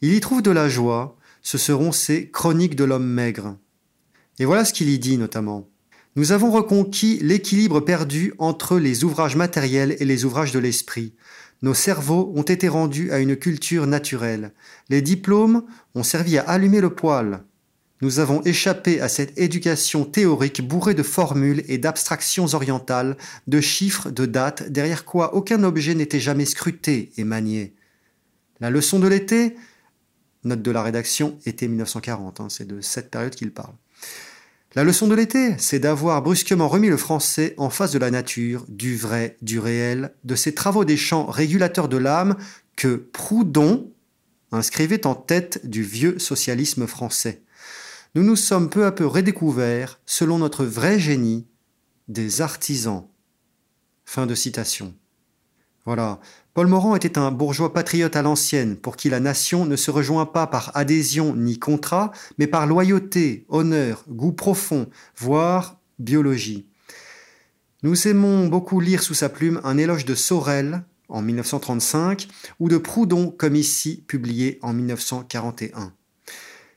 Il 0.00 0.14
y 0.14 0.20
trouve 0.20 0.42
de 0.42 0.50
la 0.50 0.68
joie, 0.68 1.16
ce 1.42 1.58
seront 1.58 1.92
ses 1.92 2.30
Chroniques 2.30 2.76
de 2.76 2.84
l'homme 2.84 3.08
maigre. 3.08 3.56
Et 4.38 4.44
voilà 4.44 4.64
ce 4.64 4.72
qu'il 4.72 4.88
y 4.88 4.98
dit 4.98 5.18
notamment. 5.18 5.68
Nous 6.16 6.32
avons 6.32 6.50
reconquis 6.50 7.18
l'équilibre 7.22 7.80
perdu 7.80 8.34
entre 8.38 8.78
les 8.78 9.04
ouvrages 9.04 9.36
matériels 9.36 9.96
et 10.00 10.04
les 10.04 10.24
ouvrages 10.24 10.52
de 10.52 10.58
l'esprit. 10.58 11.14
Nos 11.62 11.74
cerveaux 11.74 12.32
ont 12.34 12.42
été 12.42 12.68
rendus 12.68 13.10
à 13.10 13.18
une 13.18 13.36
culture 13.36 13.86
naturelle. 13.86 14.52
Les 14.88 15.02
diplômes 15.02 15.64
ont 15.94 16.02
servi 16.02 16.38
à 16.38 16.42
allumer 16.42 16.80
le 16.80 16.90
poêle. 16.90 17.40
Nous 18.00 18.20
avons 18.20 18.42
échappé 18.42 19.00
à 19.00 19.08
cette 19.08 19.36
éducation 19.38 20.04
théorique 20.04 20.66
bourrée 20.66 20.94
de 20.94 21.02
formules 21.02 21.64
et 21.66 21.78
d'abstractions 21.78 22.46
orientales, 22.54 23.16
de 23.48 23.60
chiffres, 23.60 24.10
de 24.10 24.24
dates, 24.24 24.70
derrière 24.70 25.04
quoi 25.04 25.34
aucun 25.34 25.64
objet 25.64 25.94
n'était 25.94 26.20
jamais 26.20 26.44
scruté 26.44 27.10
et 27.16 27.24
manié. 27.24 27.74
La 28.60 28.70
leçon 28.70 29.00
de 29.00 29.08
l'été, 29.08 29.56
note 30.44 30.62
de 30.62 30.70
la 30.70 30.84
rédaction, 30.84 31.38
été 31.44 31.66
1940, 31.66 32.40
hein, 32.40 32.46
c'est 32.48 32.68
de 32.68 32.80
cette 32.80 33.10
période 33.10 33.34
qu'il 33.34 33.52
parle. 33.52 33.74
La 34.76 34.84
leçon 34.84 35.08
de 35.08 35.14
l'été, 35.16 35.56
c'est 35.58 35.80
d'avoir 35.80 36.22
brusquement 36.22 36.68
remis 36.68 36.88
le 36.88 36.96
français 36.96 37.54
en 37.56 37.70
face 37.70 37.90
de 37.90 37.98
la 37.98 38.12
nature, 38.12 38.64
du 38.68 38.96
vrai, 38.96 39.36
du 39.42 39.58
réel, 39.58 40.12
de 40.22 40.36
ces 40.36 40.54
travaux 40.54 40.84
des 40.84 40.96
champs 40.96 41.26
régulateurs 41.26 41.88
de 41.88 41.96
l'âme 41.96 42.36
que 42.76 42.94
Proudhon 42.94 43.90
inscrivait 44.52 45.04
en 45.04 45.16
tête 45.16 45.66
du 45.66 45.82
vieux 45.82 46.20
socialisme 46.20 46.86
français 46.86 47.42
nous 48.14 48.22
nous 48.22 48.36
sommes 48.36 48.70
peu 48.70 48.86
à 48.86 48.92
peu 48.92 49.06
redécouverts, 49.06 50.00
selon 50.06 50.38
notre 50.38 50.64
vrai 50.64 50.98
génie, 50.98 51.46
des 52.08 52.40
artisans. 52.40 53.06
Fin 54.04 54.26
de 54.26 54.34
citation. 54.34 54.94
Voilà. 55.84 56.18
Paul 56.54 56.66
Morand 56.66 56.96
était 56.96 57.18
un 57.18 57.30
bourgeois 57.30 57.72
patriote 57.72 58.16
à 58.16 58.22
l'ancienne, 58.22 58.76
pour 58.76 58.96
qui 58.96 59.10
la 59.10 59.20
nation 59.20 59.64
ne 59.64 59.76
se 59.76 59.90
rejoint 59.90 60.26
pas 60.26 60.46
par 60.46 60.76
adhésion 60.76 61.36
ni 61.36 61.58
contrat, 61.58 62.12
mais 62.38 62.46
par 62.46 62.66
loyauté, 62.66 63.46
honneur, 63.48 64.04
goût 64.08 64.32
profond, 64.32 64.88
voire 65.16 65.78
biologie. 65.98 66.66
Nous 67.82 68.08
aimons 68.08 68.48
beaucoup 68.48 68.80
lire 68.80 69.02
sous 69.02 69.14
sa 69.14 69.28
plume 69.28 69.60
un 69.62 69.78
éloge 69.78 70.04
de 70.04 70.14
Sorel 70.14 70.82
en 71.08 71.22
1935 71.22 72.26
ou 72.58 72.68
de 72.68 72.76
Proudhon 72.76 73.30
comme 73.30 73.54
ici 73.54 74.04
publié 74.06 74.58
en 74.62 74.72
1941. 74.72 75.92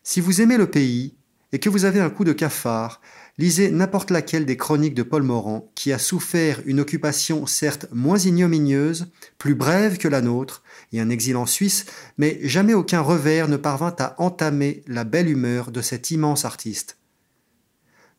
Si 0.03 0.21
vous 0.21 0.41
aimez 0.41 0.57
le 0.57 0.69
pays, 0.69 1.15
et 1.53 1.59
que 1.59 1.69
vous 1.69 1.85
avez 1.85 1.99
un 1.99 2.09
coup 2.09 2.23
de 2.23 2.33
cafard, 2.33 3.01
lisez 3.37 3.71
n'importe 3.71 4.11
laquelle 4.11 4.45
des 4.45 4.57
chroniques 4.57 4.93
de 4.93 5.03
Paul 5.03 5.23
Morand, 5.23 5.71
qui 5.75 5.91
a 5.91 5.99
souffert 5.99 6.61
une 6.65 6.79
occupation 6.79 7.45
certes 7.45 7.87
moins 7.91 8.19
ignominieuse, 8.19 9.07
plus 9.37 9.55
brève 9.55 9.97
que 9.97 10.07
la 10.07 10.21
nôtre, 10.21 10.63
et 10.91 10.99
un 11.01 11.09
exil 11.09 11.35
en 11.37 11.45
Suisse, 11.45 11.85
mais 12.17 12.39
jamais 12.43 12.73
aucun 12.73 13.01
revers 13.01 13.47
ne 13.47 13.57
parvint 13.57 13.95
à 13.99 14.15
entamer 14.21 14.83
la 14.87 15.03
belle 15.03 15.29
humeur 15.29 15.71
de 15.71 15.81
cet 15.81 16.11
immense 16.11 16.45
artiste. 16.45 16.97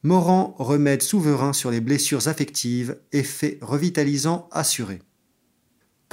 Morand 0.03 0.57
remède 0.59 1.03
souverain 1.03 1.53
sur 1.53 1.71
les 1.71 1.81
blessures 1.81 2.27
affectives, 2.27 2.99
effet 3.13 3.59
revitalisant 3.63 4.49
assuré. 4.51 5.01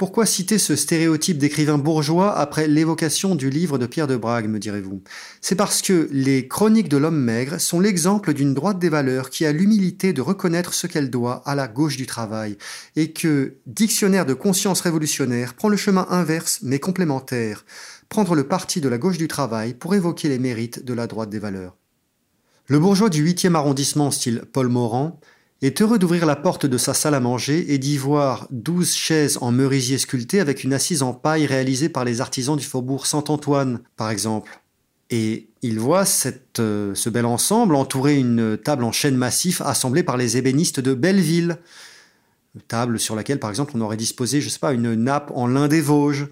Pourquoi 0.00 0.24
citer 0.24 0.56
ce 0.56 0.76
stéréotype 0.76 1.36
d'écrivain 1.36 1.76
bourgeois 1.76 2.34
après 2.34 2.66
l'évocation 2.66 3.34
du 3.34 3.50
livre 3.50 3.76
de 3.76 3.84
Pierre 3.84 4.06
de 4.06 4.16
Brague, 4.16 4.48
me 4.48 4.58
direz-vous? 4.58 5.02
C'est 5.42 5.56
parce 5.56 5.82
que 5.82 6.08
les 6.10 6.48
Chroniques 6.48 6.88
de 6.88 6.96
l'homme 6.96 7.22
maigre 7.22 7.60
sont 7.60 7.80
l'exemple 7.80 8.32
d'une 8.32 8.54
droite 8.54 8.78
des 8.78 8.88
valeurs 8.88 9.28
qui 9.28 9.44
a 9.44 9.52
l'humilité 9.52 10.14
de 10.14 10.22
reconnaître 10.22 10.72
ce 10.72 10.86
qu'elle 10.86 11.10
doit 11.10 11.42
à 11.44 11.54
la 11.54 11.68
gauche 11.68 11.98
du 11.98 12.06
travail, 12.06 12.56
et 12.96 13.12
que 13.12 13.56
Dictionnaire 13.66 14.24
de 14.24 14.32
conscience 14.32 14.80
révolutionnaire 14.80 15.52
prend 15.52 15.68
le 15.68 15.76
chemin 15.76 16.06
inverse 16.08 16.60
mais 16.62 16.78
complémentaire, 16.78 17.66
prendre 18.08 18.34
le 18.34 18.44
parti 18.44 18.80
de 18.80 18.88
la 18.88 18.96
gauche 18.96 19.18
du 19.18 19.28
travail 19.28 19.74
pour 19.74 19.94
évoquer 19.94 20.30
les 20.30 20.38
mérites 20.38 20.82
de 20.82 20.94
la 20.94 21.08
droite 21.08 21.28
des 21.28 21.38
valeurs. 21.38 21.76
Le 22.68 22.78
bourgeois 22.78 23.10
du 23.10 23.22
8e 23.22 23.54
arrondissement 23.54 24.10
style 24.10 24.44
Paul 24.50 24.68
Morand 24.68 25.20
est 25.62 25.82
heureux 25.82 25.98
d'ouvrir 25.98 26.24
la 26.24 26.36
porte 26.36 26.64
de 26.64 26.78
sa 26.78 26.94
salle 26.94 27.14
à 27.14 27.20
manger 27.20 27.74
et 27.74 27.78
d'y 27.78 27.98
voir 27.98 28.46
douze 28.50 28.94
chaises 28.94 29.38
en 29.42 29.52
merisier 29.52 29.98
sculpté 29.98 30.40
avec 30.40 30.64
une 30.64 30.72
assise 30.72 31.02
en 31.02 31.12
paille 31.12 31.46
réalisée 31.46 31.90
par 31.90 32.04
les 32.04 32.20
artisans 32.20 32.56
du 32.56 32.64
faubourg 32.64 33.06
Saint-Antoine, 33.06 33.80
par 33.96 34.10
exemple. 34.10 34.60
Et 35.10 35.48
il 35.60 35.78
voit 35.78 36.04
euh, 36.58 36.94
ce 36.94 37.10
bel 37.10 37.26
ensemble 37.26 37.74
entourer 37.74 38.16
une 38.16 38.56
table 38.56 38.84
en 38.84 38.92
chêne 38.92 39.16
massif 39.16 39.60
assemblée 39.60 40.02
par 40.02 40.16
les 40.16 40.36
ébénistes 40.36 40.80
de 40.80 40.94
Belleville. 40.94 41.58
table 42.68 42.98
sur 42.98 43.14
laquelle, 43.14 43.40
par 43.40 43.50
exemple, 43.50 43.72
on 43.74 43.80
aurait 43.80 43.96
disposé, 43.96 44.40
je 44.40 44.48
sais 44.48 44.60
pas, 44.60 44.72
une 44.72 44.94
nappe 44.94 45.30
en 45.34 45.46
lin 45.46 45.68
des 45.68 45.80
Vosges. 45.80 46.28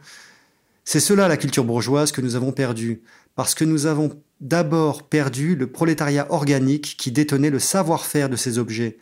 C'est 0.85 1.01
cela 1.01 1.29
la 1.29 1.37
culture 1.37 1.65
bourgeoise 1.65 2.13
que 2.13 2.23
nous 2.23 2.35
avons 2.35 2.53
perdue, 2.53 3.03
parce 3.35 3.55
que 3.55 3.65
nous 3.65 3.85
avons 3.85 4.11
d'abord 4.41 5.03
perdu 5.03 5.55
le 5.55 5.67
prolétariat 5.67 6.27
organique 6.31 6.97
qui 6.97 7.11
détenait 7.11 7.51
le 7.51 7.59
savoir-faire 7.59 8.31
de 8.31 8.37
ces 8.37 8.59
objets. 8.59 8.97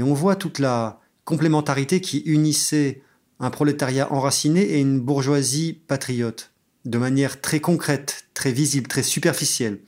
Et 0.00 0.02
on 0.02 0.14
voit 0.14 0.34
toute 0.34 0.60
la 0.60 0.98
complémentarité 1.26 2.00
qui 2.00 2.20
unissait 2.20 3.02
un 3.38 3.50
prolétariat 3.50 4.10
enraciné 4.10 4.62
et 4.62 4.80
une 4.80 4.98
bourgeoisie 4.98 5.74
patriote, 5.74 6.52
de 6.86 6.96
manière 6.96 7.42
très 7.42 7.60
concrète, 7.60 8.24
très 8.32 8.50
visible, 8.50 8.88
très 8.88 9.02
superficielle. 9.02 9.80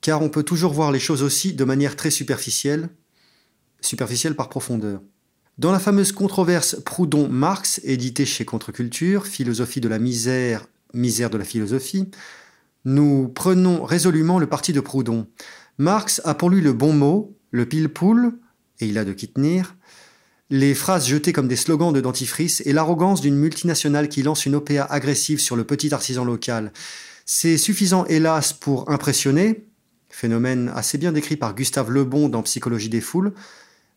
Car 0.00 0.20
on 0.20 0.30
peut 0.30 0.42
toujours 0.42 0.72
voir 0.72 0.90
les 0.90 0.98
choses 0.98 1.22
aussi 1.22 1.52
de 1.52 1.62
manière 1.62 1.94
très 1.94 2.10
superficielle, 2.10 2.88
superficielle 3.80 4.34
par 4.34 4.48
profondeur. 4.48 5.00
Dans 5.58 5.70
la 5.70 5.78
fameuse 5.78 6.10
controverse 6.10 6.82
Proudhon-Marx, 6.84 7.82
éditée 7.84 8.26
chez 8.26 8.44
Contre-Culture, 8.44 9.28
Philosophie 9.28 9.80
de 9.80 9.88
la 9.88 10.00
misère, 10.00 10.66
misère 10.92 11.30
de 11.30 11.38
la 11.38 11.44
philosophie, 11.44 12.10
nous 12.84 13.28
prenons 13.28 13.84
résolument 13.84 14.40
le 14.40 14.48
parti 14.48 14.72
de 14.72 14.80
Proudhon. 14.80 15.28
Marx 15.78 16.20
a 16.24 16.34
pour 16.34 16.50
lui 16.50 16.62
le 16.62 16.72
bon 16.72 16.92
mot, 16.92 17.36
le 17.52 17.64
pile-poule, 17.64 18.36
et 18.80 18.86
il 18.86 18.98
a 18.98 19.04
de 19.04 19.12
qui 19.12 19.28
tenir, 19.28 19.76
les 20.50 20.74
phrases 20.74 21.06
jetées 21.06 21.32
comme 21.32 21.48
des 21.48 21.56
slogans 21.56 21.92
de 21.92 22.00
dentifrice 22.00 22.62
et 22.66 22.72
l'arrogance 22.72 23.20
d'une 23.20 23.36
multinationale 23.36 24.08
qui 24.08 24.22
lance 24.22 24.46
une 24.46 24.56
OPA 24.56 24.84
agressive 24.84 25.38
sur 25.38 25.54
le 25.54 25.64
petit 25.64 25.94
artisan 25.94 26.24
local. 26.24 26.72
C'est 27.24 27.56
suffisant, 27.56 28.04
hélas, 28.06 28.52
pour 28.52 28.90
impressionner, 28.90 29.68
phénomène 30.08 30.72
assez 30.74 30.98
bien 30.98 31.12
décrit 31.12 31.36
par 31.36 31.54
Gustave 31.54 31.90
Lebon 31.90 32.28
dans 32.28 32.42
Psychologie 32.42 32.88
des 32.88 33.00
foules, 33.00 33.32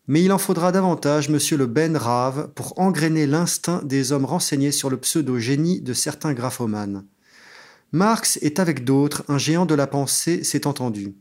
mais 0.06 0.22
il 0.22 0.32
en 0.32 0.38
faudra 0.38 0.70
davantage, 0.70 1.28
monsieur 1.28 1.56
le 1.56 1.66
Ben 1.66 1.96
Rave, 1.96 2.50
pour 2.54 2.78
engrainer 2.78 3.26
l'instinct 3.26 3.82
des 3.84 4.12
hommes 4.12 4.26
renseignés 4.26 4.70
sur 4.70 4.90
le 4.90 4.98
pseudo-génie 4.98 5.80
de 5.80 5.92
certains 5.92 6.34
graphomanes. 6.34 7.04
Marx 7.90 8.38
est 8.42 8.60
avec 8.60 8.84
d'autres 8.84 9.24
un 9.28 9.38
géant 9.38 9.66
de 9.66 9.74
la 9.74 9.86
pensée, 9.86 10.44
c'est 10.44 10.66
entendu. 10.66 11.14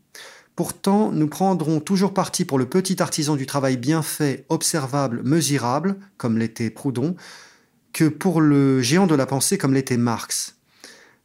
Pourtant, 0.55 1.11
nous 1.11 1.27
prendrons 1.27 1.79
toujours 1.79 2.13
parti 2.13 2.45
pour 2.45 2.59
le 2.59 2.67
petit 2.67 3.01
artisan 3.01 3.35
du 3.35 3.47
travail 3.47 3.75
bien 3.75 4.03
fait, 4.03 4.45
observable, 4.49 5.23
mesurable, 5.23 5.95
comme 6.17 6.37
l'était 6.37 6.69
Proudhon, 6.69 7.15
que 7.91 8.05
pour 8.05 8.39
le 8.39 8.81
géant 8.81 9.07
de 9.07 9.15
la 9.15 9.25
pensée, 9.25 9.57
comme 9.57 9.73
l'était 9.73 9.97
Marx. 9.97 10.57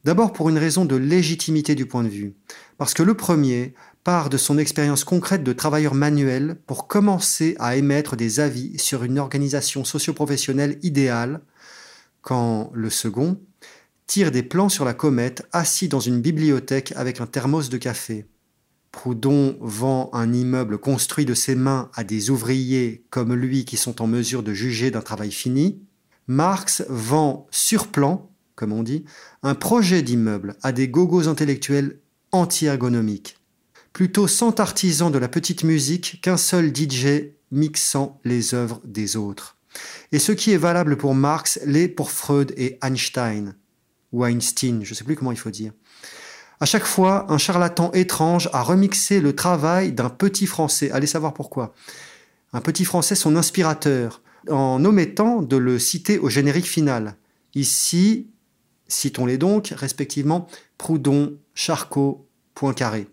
D'abord 0.05 0.33
pour 0.33 0.49
une 0.49 0.57
raison 0.57 0.87
de 0.87 0.97
légitimité 0.97 1.74
du 1.74 1.85
point 1.85 2.05
de 2.05 2.09
vue, 2.09 2.35
parce 2.79 2.95
que 2.95 3.03
le 3.03 3.14
premier 3.14 3.74
part 4.03 4.31
de 4.31 4.39
son 4.39 4.57
expérience 4.57 5.05
concrète 5.05 5.45
de 5.45 5.53
travailleur 5.53 5.95
manuel 5.95 6.57
pour 6.66 6.87
commencer 6.87 7.55
à 7.59 7.76
émettre 7.76 8.16
des 8.16 8.41
avis 8.41 8.79
sur 8.79 9.05
une 9.05 9.18
organisation 9.18 9.85
socio-professionnelle 9.85 10.79
idéale, 10.83 11.43
quand 12.22 12.70
le 12.72 12.89
second 12.89 13.39
tire 14.07 14.31
des 14.31 14.43
plans 14.43 14.70
sur 14.70 14.87
la 14.87 14.95
comète 14.95 15.47
assis 15.53 15.89
dans 15.89 16.01
une 16.01 16.22
bibliothèque 16.22 16.95
avec 16.97 17.20
un 17.20 17.26
thermos 17.26 17.68
de 17.68 17.76
café. 17.76 18.24
Proudhon 18.93 19.57
vend 19.61 20.11
un 20.12 20.32
immeuble 20.32 20.78
construit 20.78 21.24
de 21.24 21.34
ses 21.34 21.55
mains 21.55 21.91
à 21.95 22.05
des 22.05 22.30
ouvriers 22.30 23.05
comme 23.11 23.34
lui 23.34 23.64
qui 23.64 23.76
sont 23.76 24.01
en 24.03 24.07
mesure 24.07 24.43
de 24.43 24.55
juger 24.55 24.91
d'un 24.91 25.03
travail 25.03 25.30
fini. 25.30 25.82
Marx 26.26 26.84
vend 26.89 27.47
sur 27.51 27.89
plan, 27.89 28.30
comme 28.55 28.72
on 28.72 28.82
dit, 28.82 29.05
un 29.43 29.55
projet 29.55 30.03
d'immeuble 30.03 30.57
à 30.62 30.72
des 30.72 30.89
gogos 30.89 31.28
intellectuels 31.28 32.01
anti-ergonomiques 32.32 33.39
plutôt 33.99 34.28
cent 34.28 34.61
artisans 34.61 35.11
de 35.11 35.18
la 35.18 35.26
petite 35.26 35.64
musique 35.64 36.20
qu'un 36.22 36.36
seul 36.36 36.72
DJ 36.72 37.32
mixant 37.51 38.20
les 38.24 38.55
œuvres 38.55 38.80
des 38.84 39.16
autres. 39.16 39.57
Et 40.12 40.20
ce 40.20 40.30
qui 40.30 40.53
est 40.53 40.57
valable 40.57 40.97
pour 40.97 41.16
Marx 41.16 41.59
l'est 41.64 41.89
pour 41.89 42.12
Freud 42.12 42.55
et 42.57 42.78
Einstein, 42.80 43.57
ou 44.12 44.24
Einstein, 44.24 44.84
je 44.84 44.91
ne 44.91 44.95
sais 44.95 45.03
plus 45.03 45.16
comment 45.16 45.32
il 45.32 45.39
faut 45.39 45.51
dire. 45.51 45.72
À 46.61 46.66
chaque 46.66 46.86
fois, 46.86 47.30
un 47.32 47.38
charlatan 47.38 47.92
étrange 47.92 48.50
a 48.52 48.62
remixé 48.62 49.20
le 49.20 49.34
travail 49.34 49.92
d'un 49.92 50.11
petit 50.11 50.46
Français. 50.46 50.90
Allez 50.90 51.06
savoir 51.06 51.32
pourquoi. 51.32 51.72
Un 52.52 52.61
petit 52.61 52.84
Français, 52.84 53.14
son 53.14 53.36
inspirateur, 53.36 54.22
en 54.50 54.84
omettant 54.84 55.40
de 55.42 55.56
le 55.56 55.78
citer 55.78 56.18
au 56.18 56.28
générique 56.28 56.66
final. 56.66 57.16
Ici, 57.54 58.30
citons-les 58.88 59.38
donc, 59.38 59.72
respectivement, 59.76 60.48
Proudhon, 60.78 61.38
Charcot, 61.54 62.28
Poincaré. 62.54 63.06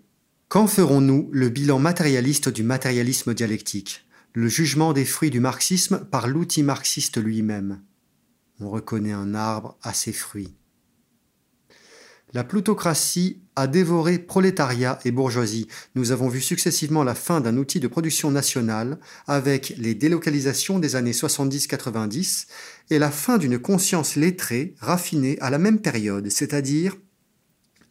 Quand 0.47 0.67
ferons-nous 0.67 1.29
le 1.31 1.49
bilan 1.49 1.77
matérialiste 1.77 2.49
du 2.49 2.63
matérialisme 2.63 3.33
dialectique, 3.33 4.05
le 4.33 4.47
jugement 4.47 4.93
des 4.93 5.05
fruits 5.05 5.29
du 5.29 5.39
marxisme 5.39 5.99
par 6.11 6.27
l'outil 6.27 6.63
marxiste 6.63 7.17
lui-même 7.17 7.81
On 8.59 8.69
reconnaît 8.69 9.11
un 9.11 9.35
arbre 9.35 9.77
à 9.83 9.93
ses 9.93 10.13
fruits. 10.13 10.55
La 12.35 12.43
plutocratie 12.43 13.39
a 13.55 13.65
dévoré 13.65 14.19
prolétariat 14.19 14.99
et 15.05 15.11
bourgeoisie. 15.11 15.69
Nous 15.95 16.11
avons 16.11 16.27
vu 16.27 16.41
successivement 16.41 17.05
la 17.05 17.15
fin 17.15 17.39
d'un 17.39 17.55
outil 17.55 17.79
de 17.79 17.87
production 17.87 18.29
nationale 18.29 18.99
avec 19.25 19.73
les 19.77 19.95
délocalisations 19.95 20.77
des 20.77 20.97
années 20.97 21.13
70-90 21.13 22.47
et 22.89 22.99
la 22.99 23.09
fin 23.09 23.37
d'une 23.37 23.57
conscience 23.57 24.17
lettrée, 24.17 24.75
raffinée 24.81 25.37
à 25.39 25.49
la 25.49 25.59
même 25.59 25.79
période, 25.79 26.29
c'est-à-dire 26.29 26.97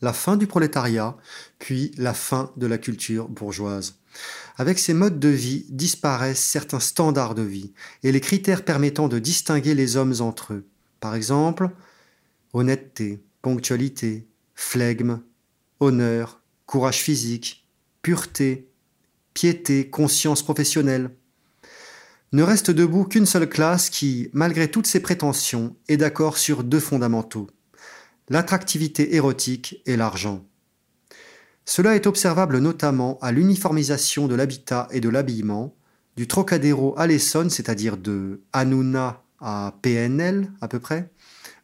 la 0.02 0.12
fin 0.12 0.36
du 0.36 0.46
prolétariat, 0.46 1.16
puis 1.58 1.92
la 1.96 2.12
fin 2.12 2.52
de 2.58 2.66
la 2.66 2.76
culture 2.76 3.30
bourgeoise. 3.30 3.94
Avec 4.58 4.78
ces 4.78 4.92
modes 4.92 5.18
de 5.18 5.30
vie 5.30 5.64
disparaissent 5.70 6.44
certains 6.44 6.80
standards 6.80 7.34
de 7.34 7.40
vie 7.40 7.72
et 8.02 8.12
les 8.12 8.20
critères 8.20 8.66
permettant 8.66 9.08
de 9.08 9.18
distinguer 9.18 9.74
les 9.74 9.96
hommes 9.96 10.16
entre 10.20 10.52
eux. 10.52 10.66
Par 11.00 11.14
exemple, 11.14 11.70
honnêteté, 12.52 13.24
ponctualité, 13.40 14.28
flegme, 14.54 15.20
honneur, 15.80 16.40
courage 16.66 17.00
physique, 17.00 17.66
pureté, 18.02 18.68
piété, 19.34 19.90
conscience 19.90 20.42
professionnelle. 20.42 21.10
Ne 22.32 22.42
reste 22.42 22.70
debout 22.70 23.04
qu'une 23.04 23.26
seule 23.26 23.48
classe 23.48 23.90
qui, 23.90 24.28
malgré 24.32 24.70
toutes 24.70 24.86
ses 24.86 25.00
prétentions, 25.00 25.76
est 25.88 25.96
d'accord 25.96 26.38
sur 26.38 26.64
deux 26.64 26.80
fondamentaux 26.80 27.48
l'attractivité 28.28 29.14
érotique 29.14 29.82
et 29.86 29.96
l'argent. 29.96 30.44
Cela 31.64 31.94
est 31.94 32.06
observable 32.06 32.58
notamment 32.58 33.18
à 33.20 33.32
l'uniformisation 33.32 34.28
de 34.28 34.34
l'habitat 34.34 34.88
et 34.90 35.00
de 35.00 35.08
l'habillement, 35.08 35.74
du 36.16 36.28
Trocadéro 36.28 36.94
à 36.96 37.06
l'Essonne, 37.06 37.50
c'est-à-dire 37.50 37.96
de 37.96 38.42
Hanouna 38.52 39.22
à 39.40 39.74
PNL 39.82 40.52
à 40.60 40.68
peu 40.68 40.78
près. 40.78 41.10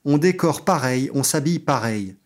On 0.04 0.18
décore 0.18 0.64
pareil, 0.64 1.10
on 1.14 1.22
s'habille 1.22 1.58
pareil. 1.58 2.16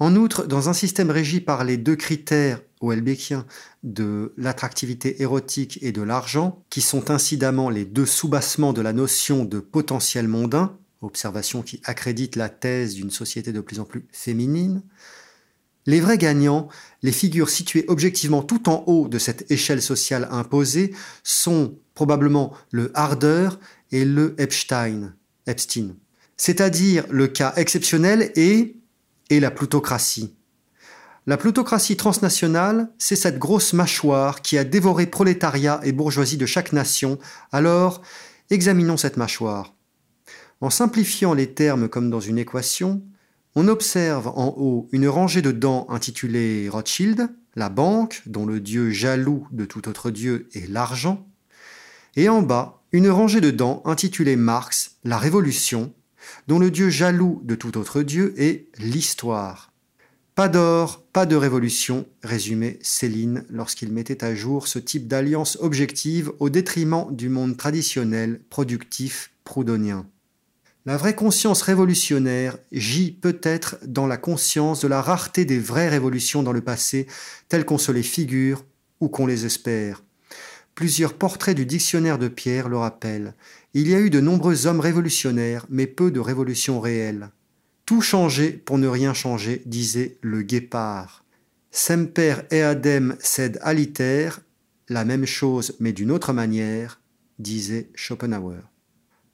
En 0.00 0.16
outre, 0.16 0.46
dans 0.46 0.70
un 0.70 0.72
système 0.72 1.10
régi 1.10 1.40
par 1.40 1.62
les 1.62 1.76
deux 1.76 1.94
critères 1.94 2.62
Houellebecquiens 2.80 3.44
de 3.82 4.32
l'attractivité 4.38 5.20
érotique 5.20 5.78
et 5.82 5.92
de 5.92 6.00
l'argent, 6.00 6.64
qui 6.70 6.80
sont 6.80 7.10
incidemment 7.10 7.68
les 7.68 7.84
deux 7.84 8.06
soubassements 8.06 8.72
de 8.72 8.80
la 8.80 8.94
notion 8.94 9.44
de 9.44 9.60
potentiel 9.60 10.26
mondain, 10.26 10.78
observation 11.02 11.60
qui 11.60 11.82
accrédite 11.84 12.36
la 12.36 12.48
thèse 12.48 12.94
d'une 12.94 13.10
société 13.10 13.52
de 13.52 13.60
plus 13.60 13.78
en 13.78 13.84
plus 13.84 14.06
féminine, 14.10 14.82
les 15.84 16.00
vrais 16.00 16.18
gagnants, 16.18 16.68
les 17.02 17.12
figures 17.12 17.50
situées 17.50 17.84
objectivement 17.88 18.42
tout 18.42 18.70
en 18.70 18.84
haut 18.86 19.06
de 19.06 19.18
cette 19.18 19.50
échelle 19.50 19.82
sociale 19.82 20.28
imposée, 20.30 20.94
sont 21.22 21.78
probablement 21.94 22.54
le 22.70 22.90
Harder 22.94 23.50
et 23.92 24.06
le 24.06 24.34
Epstein, 24.38 25.14
Epstein. 25.46 25.96
C'est-à-dire 26.38 27.04
le 27.10 27.26
cas 27.26 27.52
exceptionnel 27.56 28.32
et, 28.34 28.79
et 29.30 29.40
la 29.40 29.50
plutocratie. 29.50 30.34
La 31.26 31.36
plutocratie 31.36 31.96
transnationale, 31.96 32.90
c'est 32.98 33.16
cette 33.16 33.38
grosse 33.38 33.72
mâchoire 33.72 34.42
qui 34.42 34.58
a 34.58 34.64
dévoré 34.64 35.06
prolétariat 35.06 35.80
et 35.84 35.92
bourgeoisie 35.92 36.36
de 36.36 36.46
chaque 36.46 36.72
nation. 36.72 37.18
Alors, 37.52 38.02
examinons 38.50 38.96
cette 38.96 39.16
mâchoire. 39.16 39.74
En 40.60 40.70
simplifiant 40.70 41.32
les 41.32 41.54
termes 41.54 41.88
comme 41.88 42.10
dans 42.10 42.20
une 42.20 42.38
équation, 42.38 43.02
on 43.54 43.68
observe 43.68 44.28
en 44.28 44.54
haut 44.56 44.88
une 44.92 45.08
rangée 45.08 45.42
de 45.42 45.52
dents 45.52 45.86
intitulée 45.88 46.68
Rothschild, 46.68 47.28
la 47.56 47.68
banque, 47.68 48.22
dont 48.26 48.46
le 48.46 48.60
dieu 48.60 48.90
jaloux 48.90 49.46
de 49.52 49.64
tout 49.64 49.88
autre 49.88 50.10
dieu 50.10 50.48
est 50.54 50.68
l'argent, 50.68 51.26
et 52.16 52.28
en 52.28 52.42
bas 52.42 52.82
une 52.92 53.08
rangée 53.08 53.40
de 53.40 53.50
dents 53.50 53.82
intitulée 53.84 54.36
Marx, 54.36 54.96
la 55.04 55.18
révolution, 55.18 55.92
dont 56.48 56.58
le 56.58 56.70
dieu 56.70 56.90
jaloux 56.90 57.40
de 57.44 57.54
tout 57.54 57.78
autre 57.78 58.02
dieu 58.02 58.34
est 58.36 58.66
l'histoire. 58.78 59.70
Pas 60.34 60.48
d'or, 60.48 61.04
pas 61.12 61.26
de 61.26 61.36
révolution, 61.36 62.06
résumait 62.22 62.78
Céline 62.80 63.44
lorsqu'il 63.50 63.92
mettait 63.92 64.24
à 64.24 64.34
jour 64.34 64.68
ce 64.68 64.78
type 64.78 65.06
d'alliance 65.06 65.58
objective 65.60 66.32
au 66.38 66.48
détriment 66.48 67.14
du 67.14 67.28
monde 67.28 67.56
traditionnel, 67.56 68.40
productif, 68.48 69.32
proudhonien. 69.44 70.06
La 70.86 70.96
vraie 70.96 71.14
conscience 71.14 71.60
révolutionnaire 71.60 72.56
gît 72.72 73.12
peut-être 73.12 73.76
dans 73.84 74.06
la 74.06 74.16
conscience 74.16 74.80
de 74.80 74.88
la 74.88 75.02
rareté 75.02 75.44
des 75.44 75.58
vraies 75.58 75.90
révolutions 75.90 76.42
dans 76.42 76.52
le 76.52 76.62
passé, 76.62 77.06
telles 77.48 77.66
qu'on 77.66 77.76
se 77.76 77.92
les 77.92 78.02
figure 78.02 78.64
ou 79.00 79.08
qu'on 79.08 79.26
les 79.26 79.44
espère. 79.44 80.02
Plusieurs 80.74 81.14
portraits 81.14 81.56
du 81.56 81.66
dictionnaire 81.66 82.18
de 82.18 82.28
Pierre 82.28 82.68
le 82.68 82.78
rappellent. 82.78 83.34
Il 83.74 83.88
y 83.88 83.94
a 83.94 84.00
eu 84.00 84.10
de 84.10 84.20
nombreux 84.20 84.66
hommes 84.66 84.80
révolutionnaires, 84.80 85.66
mais 85.68 85.86
peu 85.86 86.10
de 86.10 86.20
révolutions 86.20 86.80
réelles. 86.80 87.30
Tout 87.86 88.00
changer 88.00 88.52
pour 88.52 88.78
ne 88.78 88.88
rien 88.88 89.14
changer, 89.14 89.62
disait 89.66 90.16
le 90.22 90.42
guépard. 90.42 91.24
Semper 91.70 92.36
eadem 92.50 93.16
sed 93.20 93.58
aliter, 93.62 94.30
la 94.88 95.04
même 95.04 95.26
chose 95.26 95.76
mais 95.80 95.92
d'une 95.92 96.10
autre 96.10 96.32
manière, 96.32 97.00
disait 97.38 97.90
Schopenhauer. 97.94 98.70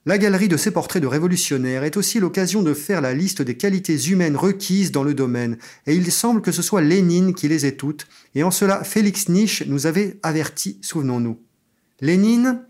La 0.08 0.18
galerie 0.18 0.46
de 0.46 0.56
ces 0.56 0.70
portraits 0.70 1.02
de 1.02 1.08
révolutionnaires 1.08 1.82
est 1.82 1.96
aussi 1.96 2.20
l'occasion 2.20 2.62
de 2.62 2.74
faire 2.74 3.00
la 3.00 3.12
liste 3.12 3.42
des 3.42 3.56
qualités 3.56 3.96
humaines 4.04 4.36
requises 4.36 4.92
dans 4.92 5.02
le 5.02 5.14
domaine, 5.14 5.58
et 5.84 5.96
il 5.96 6.12
semble 6.12 6.42
que 6.42 6.52
ce 6.52 6.62
soit 6.62 6.80
Lénine 6.80 7.34
qui 7.34 7.48
les 7.48 7.66
ait 7.66 7.74
toutes, 7.74 8.06
et 8.36 8.44
en 8.44 8.52
cela 8.52 8.84
Félix 8.84 9.28
Nietzsche 9.28 9.64
nous 9.66 9.88
avait 9.88 10.20
averti, 10.22 10.78
souvenons-nous. 10.80 11.40
Lénine, 12.00 12.62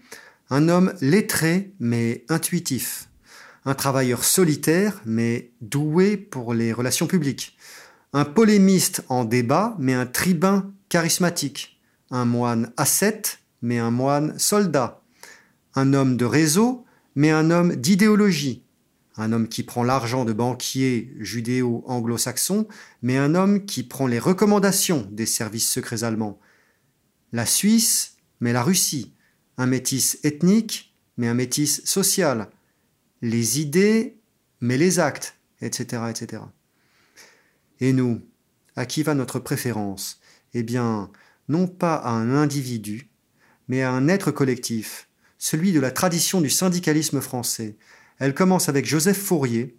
un 0.48 0.70
homme 0.70 0.94
lettré 1.02 1.74
mais 1.78 2.24
intuitif, 2.30 3.10
un 3.66 3.74
travailleur 3.74 4.24
solitaire 4.24 5.02
mais 5.04 5.50
doué 5.60 6.16
pour 6.16 6.54
les 6.54 6.72
relations 6.72 7.06
publiques, 7.06 7.58
un 8.14 8.24
polémiste 8.24 9.04
en 9.10 9.26
débat 9.26 9.76
mais 9.78 9.92
un 9.92 10.06
tribun 10.06 10.72
charismatique, 10.88 11.82
un 12.10 12.24
moine 12.24 12.72
ascète 12.78 13.40
mais 13.60 13.76
un 13.76 13.90
moine 13.90 14.38
soldat, 14.38 15.02
un 15.74 15.92
homme 15.92 16.16
de 16.16 16.24
réseau 16.24 16.85
mais 17.16 17.30
un 17.30 17.50
homme 17.50 17.74
d'idéologie, 17.74 18.62
un 19.16 19.32
homme 19.32 19.48
qui 19.48 19.62
prend 19.62 19.82
l'argent 19.82 20.24
de 20.24 20.32
banquiers 20.32 21.12
judéo-anglo-saxons, 21.18 22.68
mais 23.02 23.16
un 23.16 23.34
homme 23.34 23.64
qui 23.64 23.82
prend 23.82 24.06
les 24.06 24.18
recommandations 24.18 25.08
des 25.10 25.26
services 25.26 25.68
secrets 25.68 26.04
allemands. 26.04 26.38
La 27.32 27.46
Suisse, 27.46 28.18
mais 28.40 28.52
la 28.52 28.62
Russie, 28.62 29.14
un 29.56 29.66
métis 29.66 30.18
ethnique, 30.22 30.94
mais 31.16 31.28
un 31.28 31.34
métis 31.34 31.82
social. 31.84 32.50
Les 33.22 33.60
idées, 33.60 34.18
mais 34.60 34.76
les 34.76 34.98
actes, 34.98 35.36
etc., 35.62 36.02
etc. 36.10 36.42
Et 37.80 37.94
nous, 37.94 38.20
à 38.76 38.84
qui 38.84 39.02
va 39.02 39.14
notre 39.14 39.38
préférence? 39.38 40.20
Eh 40.52 40.62
bien, 40.62 41.10
non 41.48 41.66
pas 41.66 41.94
à 41.94 42.10
un 42.10 42.34
individu, 42.34 43.08
mais 43.68 43.82
à 43.82 43.90
un 43.90 44.08
être 44.08 44.30
collectif, 44.30 45.08
celui 45.38 45.72
de 45.72 45.80
la 45.80 45.90
tradition 45.90 46.40
du 46.40 46.50
syndicalisme 46.50 47.20
français. 47.20 47.76
Elle 48.18 48.34
commence 48.34 48.68
avec 48.68 48.86
Joseph 48.86 49.18
Fourier, 49.18 49.76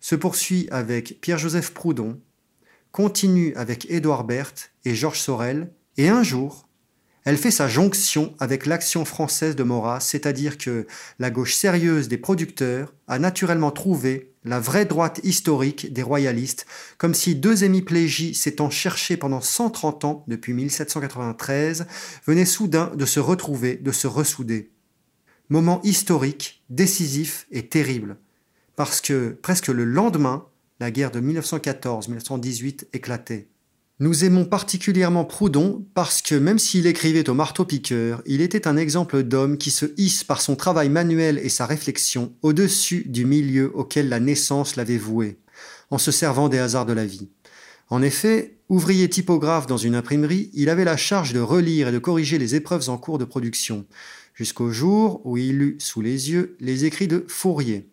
se 0.00 0.14
poursuit 0.14 0.68
avec 0.70 1.20
Pierre-Joseph 1.20 1.72
Proudhon, 1.74 2.20
continue 2.92 3.54
avec 3.54 3.90
Édouard 3.90 4.24
Berthe 4.24 4.72
et 4.84 4.94
Georges 4.94 5.20
Sorel, 5.20 5.72
et 5.96 6.08
un 6.08 6.22
jour, 6.22 6.68
elle 7.24 7.36
fait 7.36 7.50
sa 7.50 7.68
jonction 7.68 8.34
avec 8.38 8.64
l'action 8.64 9.04
française 9.04 9.54
de 9.54 9.62
Maurras, 9.62 10.00
c'est-à-dire 10.00 10.56
que 10.56 10.86
la 11.18 11.30
gauche 11.30 11.54
sérieuse 11.54 12.08
des 12.08 12.16
producteurs 12.16 12.94
a 13.06 13.18
naturellement 13.18 13.70
trouvé 13.70 14.32
la 14.44 14.60
vraie 14.60 14.86
droite 14.86 15.20
historique 15.24 15.92
des 15.92 16.02
royalistes, 16.02 16.64
comme 16.96 17.12
si 17.12 17.34
deux 17.34 17.64
hémiplégies 17.64 18.34
s'étant 18.34 18.70
cherchées 18.70 19.18
pendant 19.18 19.42
130 19.42 20.04
ans 20.06 20.24
depuis 20.26 20.54
1793 20.54 21.86
venaient 22.26 22.46
soudain 22.46 22.92
de 22.94 23.04
se 23.04 23.20
retrouver, 23.20 23.76
de 23.76 23.92
se 23.92 24.06
ressouder. 24.06 24.70
Moment 25.50 25.80
historique, 25.82 26.62
décisif 26.68 27.46
et 27.50 27.68
terrible, 27.68 28.18
parce 28.76 29.00
que 29.00 29.30
presque 29.40 29.68
le 29.68 29.86
lendemain, 29.86 30.44
la 30.78 30.90
guerre 30.90 31.10
de 31.10 31.20
1914-1918 31.20 32.88
éclatait. 32.92 33.48
Nous 33.98 34.24
aimons 34.24 34.44
particulièrement 34.44 35.24
Proudhon 35.24 35.86
parce 35.94 36.20
que 36.20 36.34
même 36.34 36.58
s'il 36.58 36.86
écrivait 36.86 37.30
au 37.30 37.34
marteau-piqueur, 37.34 38.22
il 38.26 38.42
était 38.42 38.68
un 38.68 38.76
exemple 38.76 39.22
d'homme 39.22 39.56
qui 39.56 39.70
se 39.70 39.86
hisse 39.96 40.22
par 40.22 40.42
son 40.42 40.54
travail 40.54 40.90
manuel 40.90 41.40
et 41.42 41.48
sa 41.48 41.64
réflexion 41.64 42.34
au-dessus 42.42 43.04
du 43.08 43.24
milieu 43.24 43.72
auquel 43.74 44.10
la 44.10 44.20
naissance 44.20 44.76
l'avait 44.76 44.98
voué, 44.98 45.38
en 45.90 45.96
se 45.96 46.10
servant 46.10 46.50
des 46.50 46.58
hasards 46.58 46.86
de 46.86 46.92
la 46.92 47.06
vie. 47.06 47.30
En 47.88 48.02
effet, 48.02 48.58
ouvrier 48.68 49.08
typographe 49.08 49.66
dans 49.66 49.78
une 49.78 49.94
imprimerie, 49.94 50.50
il 50.52 50.68
avait 50.68 50.84
la 50.84 50.98
charge 50.98 51.32
de 51.32 51.40
relire 51.40 51.88
et 51.88 51.92
de 51.92 51.98
corriger 51.98 52.38
les 52.38 52.54
épreuves 52.54 52.90
en 52.90 52.98
cours 52.98 53.16
de 53.16 53.24
production, 53.24 53.86
jusqu'au 54.38 54.70
jour 54.70 55.20
où 55.26 55.36
il 55.36 55.60
eut 55.60 55.76
sous 55.80 56.00
les 56.00 56.30
yeux 56.30 56.56
les 56.60 56.84
écrits 56.84 57.08
de 57.08 57.24
Fourier. 57.26 57.90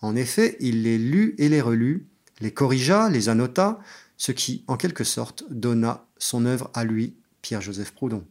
En 0.00 0.14
effet, 0.14 0.56
il 0.60 0.84
les 0.84 0.98
lut 0.98 1.34
et 1.38 1.48
les 1.48 1.60
relut, 1.60 2.06
les 2.40 2.52
corrigea, 2.52 3.10
les 3.10 3.28
annota, 3.28 3.80
ce 4.16 4.30
qui, 4.30 4.62
en 4.68 4.76
quelque 4.76 5.02
sorte, 5.02 5.42
donna 5.50 6.06
son 6.16 6.46
œuvre 6.46 6.70
à 6.74 6.84
lui, 6.84 7.16
Pierre-Joseph 7.42 7.90
Proudhon. 7.90 8.24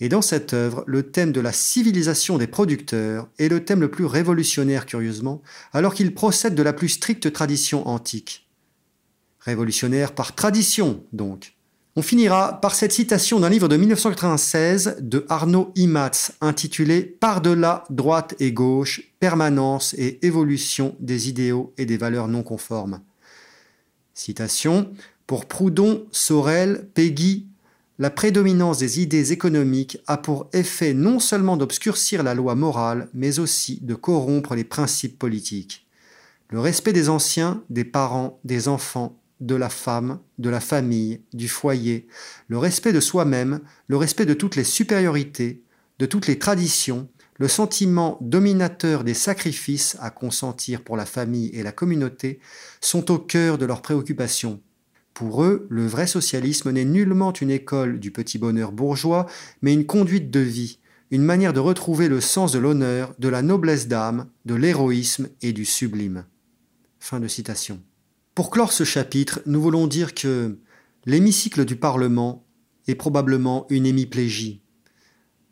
Et 0.00 0.08
dans 0.08 0.22
cette 0.22 0.52
œuvre, 0.52 0.82
le 0.88 1.12
thème 1.12 1.30
de 1.30 1.40
la 1.40 1.52
civilisation 1.52 2.38
des 2.38 2.48
producteurs 2.48 3.28
est 3.38 3.48
le 3.48 3.64
thème 3.64 3.80
le 3.80 3.90
plus 3.90 4.06
révolutionnaire, 4.06 4.86
curieusement, 4.86 5.42
alors 5.72 5.94
qu'il 5.94 6.12
procède 6.12 6.56
de 6.56 6.62
la 6.64 6.72
plus 6.72 6.88
stricte 6.88 7.32
tradition 7.32 7.86
antique. 7.86 8.50
Révolutionnaire 9.38 10.12
par 10.12 10.34
tradition, 10.34 11.04
donc. 11.12 11.54
On 12.00 12.02
finira 12.02 12.58
par 12.62 12.74
cette 12.74 12.92
citation 12.92 13.40
d'un 13.40 13.50
livre 13.50 13.68
de 13.68 13.76
1996 13.76 14.96
de 15.00 15.26
Arnaud 15.28 15.70
Imatz 15.74 16.32
intitulé 16.40 17.02
Par-delà 17.02 17.84
droite 17.90 18.34
et 18.40 18.52
gauche, 18.52 19.02
permanence 19.20 19.94
et 19.98 20.18
évolution 20.26 20.96
des 20.98 21.28
idéaux 21.28 21.74
et 21.76 21.84
des 21.84 21.98
valeurs 21.98 22.26
non 22.26 22.42
conformes. 22.42 23.02
Citation 24.14 24.94
Pour 25.26 25.44
Proudhon, 25.44 26.06
Sorel, 26.10 26.88
Peggy, 26.94 27.48
la 27.98 28.08
prédominance 28.08 28.78
des 28.78 29.02
idées 29.02 29.32
économiques 29.32 29.98
a 30.06 30.16
pour 30.16 30.48
effet 30.54 30.94
non 30.94 31.18
seulement 31.20 31.58
d'obscurcir 31.58 32.22
la 32.22 32.32
loi 32.32 32.54
morale, 32.54 33.10
mais 33.12 33.40
aussi 33.40 33.78
de 33.82 33.94
corrompre 33.94 34.54
les 34.54 34.64
principes 34.64 35.18
politiques. 35.18 35.86
Le 36.48 36.60
respect 36.60 36.94
des 36.94 37.10
anciens, 37.10 37.62
des 37.68 37.84
parents, 37.84 38.40
des 38.44 38.68
enfants, 38.68 39.19
de 39.40 39.54
la 39.54 39.68
femme, 39.68 40.20
de 40.38 40.50
la 40.50 40.60
famille, 40.60 41.20
du 41.32 41.48
foyer, 41.48 42.06
le 42.48 42.58
respect 42.58 42.92
de 42.92 43.00
soi-même, 43.00 43.60
le 43.88 43.96
respect 43.96 44.26
de 44.26 44.34
toutes 44.34 44.56
les 44.56 44.64
supériorités, 44.64 45.62
de 45.98 46.06
toutes 46.06 46.26
les 46.26 46.38
traditions, 46.38 47.08
le 47.38 47.48
sentiment 47.48 48.18
dominateur 48.20 49.02
des 49.02 49.14
sacrifices 49.14 49.96
à 50.00 50.10
consentir 50.10 50.82
pour 50.82 50.96
la 50.96 51.06
famille 51.06 51.50
et 51.54 51.62
la 51.62 51.72
communauté 51.72 52.38
sont 52.82 53.10
au 53.10 53.18
cœur 53.18 53.56
de 53.56 53.64
leurs 53.64 53.80
préoccupations. 53.80 54.60
Pour 55.14 55.42
eux, 55.42 55.66
le 55.70 55.86
vrai 55.86 56.06
socialisme 56.06 56.70
n'est 56.70 56.84
nullement 56.84 57.32
une 57.32 57.50
école 57.50 57.98
du 57.98 58.10
petit 58.10 58.38
bonheur 58.38 58.72
bourgeois, 58.72 59.26
mais 59.62 59.72
une 59.72 59.86
conduite 59.86 60.30
de 60.30 60.40
vie, 60.40 60.78
une 61.10 61.22
manière 61.22 61.52
de 61.52 61.60
retrouver 61.60 62.08
le 62.08 62.20
sens 62.20 62.52
de 62.52 62.58
l'honneur, 62.58 63.14
de 63.18 63.28
la 63.28 63.42
noblesse 63.42 63.88
d'âme, 63.88 64.28
de 64.44 64.54
l'héroïsme 64.54 65.28
et 65.42 65.52
du 65.52 65.64
sublime. 65.64 66.24
Fin 66.98 67.20
de 67.20 67.28
citation. 67.28 67.80
Pour 68.34 68.50
clore 68.50 68.72
ce 68.72 68.84
chapitre, 68.84 69.40
nous 69.46 69.60
voulons 69.60 69.86
dire 69.86 70.14
que 70.14 70.58
l'hémicycle 71.04 71.64
du 71.64 71.76
Parlement 71.76 72.46
est 72.86 72.94
probablement 72.94 73.66
une 73.70 73.86
hémiplégie. 73.86 74.62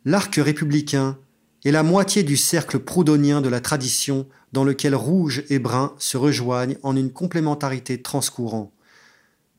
L'arc 0.05 0.35
républicain 0.35 1.17
et 1.65 1.71
la 1.71 1.83
moitié 1.83 2.23
du 2.23 2.37
cercle 2.37 2.79
proudhonien 2.79 3.41
de 3.41 3.49
la 3.49 3.59
tradition 3.59 4.27
dans 4.53 4.63
lequel 4.63 4.95
rouge 4.95 5.43
et 5.49 5.59
brun 5.59 5.93
se 5.99 6.15
rejoignent 6.15 6.77
en 6.81 6.95
une 6.95 7.11
complémentarité 7.11 8.01
transcourant. 8.01 8.71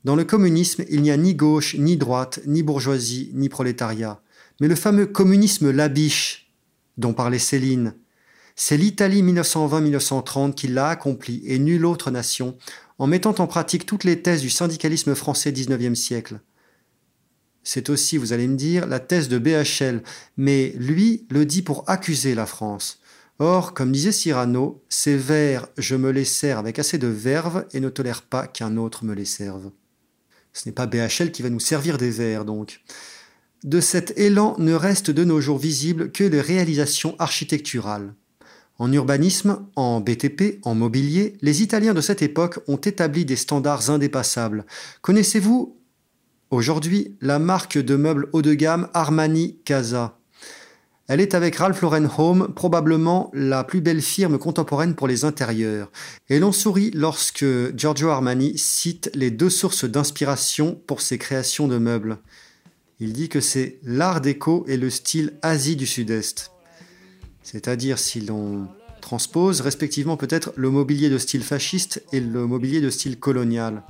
Dans 0.05 0.17
le 0.17 0.25
communisme, 0.25 0.85
il 0.89 1.03
n'y 1.03 1.11
a 1.11 1.17
ni 1.19 1.35
gauche, 1.35 1.77
ni 1.77 1.99
droite, 1.99 2.41
ni 2.47 2.63
bourgeoisie, 2.63 3.31
ni 3.35 3.51
prolétariat. 3.51 4.23
Mais 4.61 4.69
le 4.69 4.75
fameux 4.75 5.07
communisme 5.07 5.71
labiche, 5.71 6.51
dont 6.97 7.13
parlait 7.13 7.39
Céline, 7.39 7.95
c'est 8.57 8.77
l'Italie 8.77 9.23
1920-1930 9.23 10.55
qui 10.55 10.69
l'a 10.69 10.89
accompli 10.89 11.43
et 11.47 11.59
nulle 11.59 11.87
autre 11.87 12.11
nation, 12.11 12.57
en 13.01 13.07
mettant 13.07 13.35
en 13.39 13.47
pratique 13.47 13.87
toutes 13.87 14.05
les 14.05 14.21
thèses 14.21 14.43
du 14.43 14.51
syndicalisme 14.51 15.15
français 15.15 15.53
19e 15.53 15.95
siècle. 15.95 16.41
C'est 17.63 17.89
aussi, 17.89 18.19
vous 18.19 18.35
allez 18.35 18.47
me 18.47 18.57
dire, 18.57 18.87
la 18.87 19.01
thèse 19.01 19.31
de 19.31 19.39
BHL, 19.39 20.03
mais 20.37 20.75
lui 20.77 21.27
le 21.31 21.47
dit 21.47 21.63
pour 21.63 21.89
accuser 21.89 22.35
la 22.35 22.45
France. 22.45 23.01
Or, 23.39 23.73
comme 23.73 23.91
disait 23.91 24.13
Cyrano, 24.13 24.85
ces 24.91 25.17
vers, 25.17 25.67
je 25.79 25.97
me 25.97 26.11
les 26.11 26.27
sers 26.27 26.59
avec 26.59 26.79
assez 26.79 26.99
de 26.99 27.07
verve 27.07 27.65
et 27.73 27.81
ne 27.81 27.89
tolère 27.89 28.21
pas 28.21 28.47
qu'un 28.47 28.77
autre 28.77 29.07
me 29.07 29.15
les 29.15 29.25
serve. 29.25 29.71
Ce 30.53 30.69
n'est 30.69 30.75
pas 30.75 30.87
BHL 30.87 31.33
qui 31.33 31.41
va 31.41 31.49
nous 31.49 31.59
servir 31.59 31.97
des 31.97 32.11
vers, 32.11 32.45
donc. 32.45 32.83
De 33.65 33.81
cet 33.81 34.19
élan 34.19 34.57
ne 34.59 34.75
reste 34.75 35.11
de 35.11 35.25
nos 35.25 35.41
jours 35.41 35.59
visible 35.59 36.13
que 36.13 36.25
les 36.25 36.43
réalisations 36.43 37.17
architecturales. 37.19 38.13
En 38.81 38.91
urbanisme, 38.95 39.67
en 39.77 40.01
BTP, 40.01 40.59
en 40.63 40.75
mobilier, 40.75 41.35
les 41.43 41.63
Italiens 41.63 41.93
de 41.93 42.01
cette 42.01 42.23
époque 42.23 42.61
ont 42.67 42.79
établi 42.79 43.27
des 43.27 43.37
standards 43.37 43.91
indépassables. 43.91 44.65
Connaissez-vous 45.03 45.77
Aujourd'hui, 46.49 47.15
la 47.21 47.39
marque 47.39 47.77
de 47.77 47.95
meubles 47.95 48.31
haut 48.33 48.41
de 48.41 48.55
gamme 48.55 48.89
Armani 48.95 49.59
Casa? 49.67 50.19
Elle 51.09 51.21
est 51.21 51.35
avec 51.35 51.57
Ralph 51.57 51.83
Lauren 51.83 52.09
Home 52.17 52.55
probablement 52.55 53.31
la 53.35 53.65
plus 53.65 53.83
belle 53.83 54.01
firme 54.01 54.39
contemporaine 54.39 54.95
pour 54.95 55.09
les 55.09 55.27
intérieurs. 55.27 55.93
Et 56.31 56.39
l'on 56.39 56.51
sourit 56.51 56.91
lorsque 56.95 57.45
Giorgio 57.77 58.09
Armani 58.09 58.57
cite 58.57 59.11
les 59.13 59.31
deux 59.31 59.51
sources 59.51 59.85
d'inspiration 59.85 60.81
pour 60.87 61.03
ses 61.03 61.19
créations 61.19 61.69
de 61.69 61.77
meubles. 61.77 62.17
Il 62.99 63.13
dit 63.13 63.29
que 63.29 63.41
c'est 63.41 63.79
l'art 63.83 64.23
déco 64.23 64.65
et 64.69 64.79
le 64.79 64.89
style 64.89 65.35
Asie 65.43 65.77
du 65.77 65.87
Sud-Est. 65.87 66.51
C'est-à-dire 67.43 67.99
si 67.99 68.21
l'on 68.21 68.69
transpose 69.01 69.61
respectivement 69.61 70.17
peut-être 70.17 70.53
le 70.57 70.71
mobilier 70.71 71.11
de 71.11 71.19
style 71.19 71.43
fasciste 71.43 72.03
et 72.13 72.21
le 72.21 72.47
mobilier 72.47 72.81
de 72.81 72.91
style 72.91 73.19
colonial. 73.19 73.83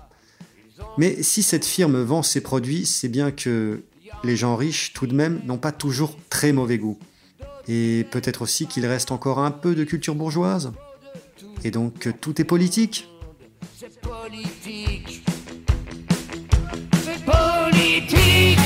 Mais 0.99 1.23
si 1.23 1.43
cette 1.43 1.65
firme 1.65 2.01
vend 2.03 2.23
ses 2.23 2.41
produits, 2.41 2.87
c'est 2.87 3.09
bien 3.09 3.31
que 3.31 3.83
les 4.25 4.37
gens 4.37 4.57
riches, 4.57 4.93
tout 4.93 5.07
de 5.07 5.15
même, 5.15 5.41
n'ont 5.45 5.59
pas 5.59 5.73
toujours 5.73 6.17
très 6.29 6.53
mauvais 6.53 6.79
goût. 6.79 6.99
Et 7.69 8.07
peut-être 8.11 8.43
aussi 8.43 8.67
qu'il 8.67 8.87
reste 8.87 9.13
encore 9.13 9.39
un 9.39 9.51
peu 9.51 9.75
de 9.75 9.85
culture 9.85 10.15
bourgeoise. 10.15 10.73
Et 11.65 11.71
donc 11.71 12.09
tout 12.21 12.41
est 12.41 12.45
politique. 12.45 13.09
C'est 13.79 14.01
politique. 14.01 15.23
C'est 17.05 17.25
politique 17.25 18.60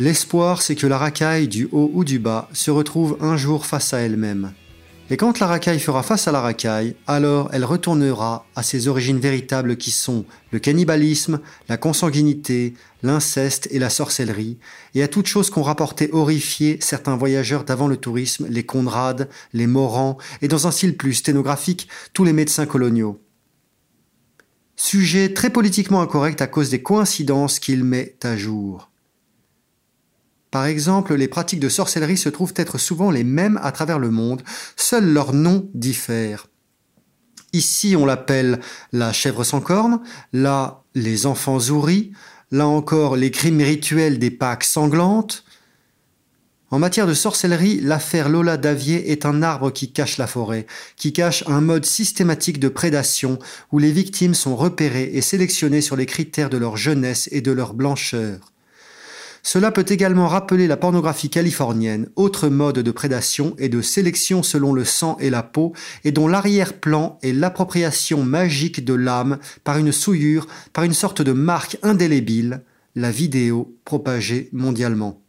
L'espoir, 0.00 0.62
c'est 0.62 0.76
que 0.76 0.86
la 0.86 0.96
racaille 0.96 1.48
du 1.48 1.68
haut 1.72 1.90
ou 1.92 2.04
du 2.04 2.20
bas 2.20 2.48
se 2.52 2.70
retrouve 2.70 3.18
un 3.20 3.36
jour 3.36 3.66
face 3.66 3.92
à 3.92 3.98
elle-même. 3.98 4.52
Et 5.10 5.16
quand 5.16 5.40
la 5.40 5.48
racaille 5.48 5.80
fera 5.80 6.04
face 6.04 6.28
à 6.28 6.32
la 6.32 6.40
racaille, 6.40 6.94
alors 7.08 7.48
elle 7.52 7.64
retournera 7.64 8.46
à 8.54 8.62
ses 8.62 8.86
origines 8.86 9.18
véritables 9.18 9.76
qui 9.76 9.90
sont 9.90 10.24
le 10.52 10.60
cannibalisme, 10.60 11.40
la 11.68 11.78
consanguinité, 11.78 12.74
l'inceste 13.02 13.66
et 13.72 13.80
la 13.80 13.90
sorcellerie, 13.90 14.58
et 14.94 15.02
à 15.02 15.08
toutes 15.08 15.26
choses 15.26 15.50
qu'ont 15.50 15.62
rapporté 15.62 16.10
horrifiées 16.12 16.78
certains 16.80 17.16
voyageurs 17.16 17.64
d'avant 17.64 17.88
le 17.88 17.96
tourisme, 17.96 18.46
les 18.48 18.64
Conrad, 18.64 19.28
les 19.52 19.66
Morans, 19.66 20.16
et 20.42 20.48
dans 20.48 20.68
un 20.68 20.70
style 20.70 20.96
plus 20.96 21.14
sténographique, 21.14 21.88
tous 22.12 22.22
les 22.22 22.32
médecins 22.32 22.66
coloniaux. 22.66 23.20
Sujet 24.76 25.34
très 25.34 25.50
politiquement 25.50 26.02
incorrect 26.02 26.40
à 26.40 26.46
cause 26.46 26.70
des 26.70 26.82
coïncidences 26.82 27.58
qu'il 27.58 27.82
met 27.82 28.14
à 28.22 28.36
jour. 28.36 28.87
Par 30.50 30.64
exemple, 30.64 31.14
les 31.14 31.28
pratiques 31.28 31.60
de 31.60 31.68
sorcellerie 31.68 32.16
se 32.16 32.28
trouvent 32.28 32.54
être 32.56 32.78
souvent 32.78 33.10
les 33.10 33.24
mêmes 33.24 33.60
à 33.62 33.72
travers 33.72 33.98
le 33.98 34.10
monde, 34.10 34.42
seuls 34.76 35.12
leurs 35.12 35.34
noms 35.34 35.68
diffèrent. 35.74 36.46
Ici, 37.52 37.96
on 37.96 38.06
l'appelle 38.06 38.60
la 38.92 39.12
chèvre 39.12 39.44
sans 39.44 39.60
cornes, 39.60 40.00
là, 40.32 40.84
les 40.94 41.26
enfants 41.26 41.58
ouris, 41.70 42.12
là 42.50 42.66
encore, 42.66 43.16
les 43.16 43.30
crimes 43.30 43.60
rituels 43.60 44.18
des 44.18 44.30
Pâques 44.30 44.64
sanglantes. 44.64 45.44
En 46.70 46.78
matière 46.78 47.06
de 47.06 47.14
sorcellerie, 47.14 47.80
l'affaire 47.80 48.28
Lola 48.28 48.58
Davier 48.58 49.10
est 49.10 49.24
un 49.24 49.42
arbre 49.42 49.70
qui 49.70 49.92
cache 49.92 50.18
la 50.18 50.26
forêt, 50.26 50.66
qui 50.96 51.14
cache 51.14 51.42
un 51.46 51.62
mode 51.62 51.86
systématique 51.86 52.60
de 52.60 52.68
prédation 52.68 53.38
où 53.72 53.78
les 53.78 53.92
victimes 53.92 54.34
sont 54.34 54.54
repérées 54.54 55.10
et 55.14 55.22
sélectionnées 55.22 55.80
sur 55.80 55.96
les 55.96 56.04
critères 56.04 56.50
de 56.50 56.58
leur 56.58 56.76
jeunesse 56.76 57.28
et 57.32 57.40
de 57.40 57.52
leur 57.52 57.72
blancheur. 57.72 58.52
Cela 59.42 59.70
peut 59.70 59.86
également 59.88 60.28
rappeler 60.28 60.66
la 60.66 60.76
pornographie 60.76 61.30
californienne, 61.30 62.08
autre 62.16 62.48
mode 62.48 62.80
de 62.80 62.90
prédation 62.90 63.54
et 63.58 63.68
de 63.68 63.80
sélection 63.80 64.42
selon 64.42 64.72
le 64.72 64.84
sang 64.84 65.16
et 65.20 65.30
la 65.30 65.42
peau, 65.42 65.72
et 66.04 66.12
dont 66.12 66.28
l'arrière-plan 66.28 67.18
est 67.22 67.32
l'appropriation 67.32 68.22
magique 68.22 68.84
de 68.84 68.94
l'âme 68.94 69.38
par 69.64 69.78
une 69.78 69.92
souillure, 69.92 70.46
par 70.72 70.84
une 70.84 70.94
sorte 70.94 71.22
de 71.22 71.32
marque 71.32 71.78
indélébile, 71.82 72.62
la 72.94 73.10
vidéo 73.10 73.76
propagée 73.84 74.48
mondialement. 74.52 75.22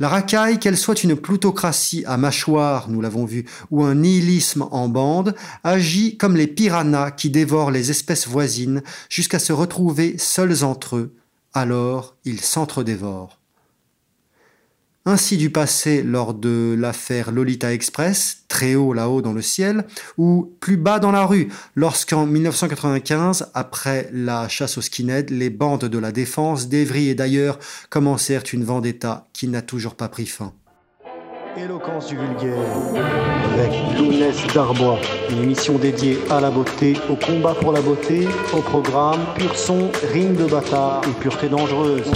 La 0.00 0.08
racaille, 0.08 0.58
qu'elle 0.58 0.76
soit 0.76 1.04
une 1.04 1.14
plutocratie 1.14 2.02
à 2.06 2.16
mâchoire, 2.16 2.90
nous 2.90 3.00
l'avons 3.00 3.24
vu, 3.24 3.44
ou 3.70 3.84
un 3.84 3.94
nihilisme 3.94 4.66
en 4.72 4.88
bande, 4.88 5.36
agit 5.62 6.16
comme 6.16 6.36
les 6.36 6.48
piranhas 6.48 7.12
qui 7.12 7.30
dévorent 7.30 7.70
les 7.70 7.90
espèces 7.90 8.26
voisines 8.26 8.82
jusqu'à 9.08 9.38
se 9.38 9.52
retrouver 9.52 10.16
seuls 10.18 10.64
entre 10.64 10.96
eux. 10.96 11.14
Alors 11.56 12.16
ils 12.24 12.40
s'entre-dévorent. 12.40 13.38
Ainsi 15.06 15.36
du 15.36 15.50
passé 15.50 16.02
lors 16.02 16.34
de 16.34 16.74
l'affaire 16.76 17.30
Lolita 17.30 17.72
Express, 17.72 18.38
très 18.48 18.74
haut 18.74 18.92
là-haut 18.92 19.22
dans 19.22 19.34
le 19.34 19.42
ciel, 19.42 19.84
ou 20.16 20.56
plus 20.60 20.78
bas 20.78 20.98
dans 20.98 21.12
la 21.12 21.26
rue, 21.26 21.48
lorsqu'en 21.76 22.26
1995, 22.26 23.50
après 23.54 24.08
la 24.12 24.48
chasse 24.48 24.78
aux 24.78 24.80
skinheads, 24.80 25.30
les 25.30 25.50
bandes 25.50 25.84
de 25.84 25.98
la 25.98 26.10
défense 26.10 26.68
d'Evry 26.68 27.08
et 27.08 27.14
d'ailleurs 27.14 27.60
commencèrent 27.88 28.44
une 28.52 28.64
vendetta 28.64 29.28
qui 29.32 29.46
n'a 29.46 29.62
toujours 29.62 29.94
pas 29.94 30.08
pris 30.08 30.26
fin. 30.26 30.54
Éloquence 31.56 32.08
du 32.08 32.16
vulgaire. 32.16 32.58
Avec 33.54 33.72
Lounès 33.96 34.36
Darbois, 34.52 34.98
une 35.30 35.44
émission 35.44 35.78
dédiée 35.78 36.18
à 36.30 36.40
la 36.40 36.50
beauté, 36.50 36.94
au 37.08 37.14
combat 37.14 37.54
pour 37.54 37.72
la 37.72 37.80
beauté, 37.80 38.26
au 38.52 38.60
programme 38.60 39.20
Pur 39.36 39.56
son, 39.56 39.90
rime 40.12 40.34
de 40.34 40.46
bâtard 40.46 41.02
et 41.04 41.20
pureté 41.20 41.48
dangereuse. 41.48 42.10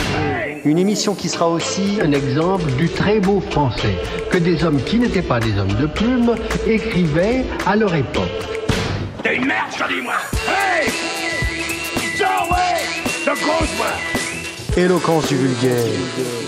Une 0.65 0.79
émission 0.79 1.15
qui 1.15 1.29
sera 1.29 1.49
aussi 1.49 1.99
un 2.03 2.11
exemple 2.13 2.71
du 2.73 2.89
très 2.89 3.21
beau 3.21 3.41
français 3.41 3.95
que 4.31 4.39
des 4.39 4.65
hommes 4.65 4.83
qui 4.83 4.99
n'étaient 4.99 5.23
pas 5.23 5.39
des 5.39 5.57
hommes 5.57 5.75
de 5.75 5.87
plume 5.87 6.35
écrivaient 6.67 7.45
à 7.65 7.77
leur 7.77 7.95
époque. 7.95 8.29
T'es 9.23 9.37
une 9.37 9.47
merde, 9.47 9.71
je 9.71 9.95
dis 9.95 10.03
moi. 10.03 10.15
Hey! 10.49 10.89
De 13.25 13.35
grosse 13.35 14.77
Éloquence 14.77 15.29
du 15.29 15.37
vulgaire 15.37 16.48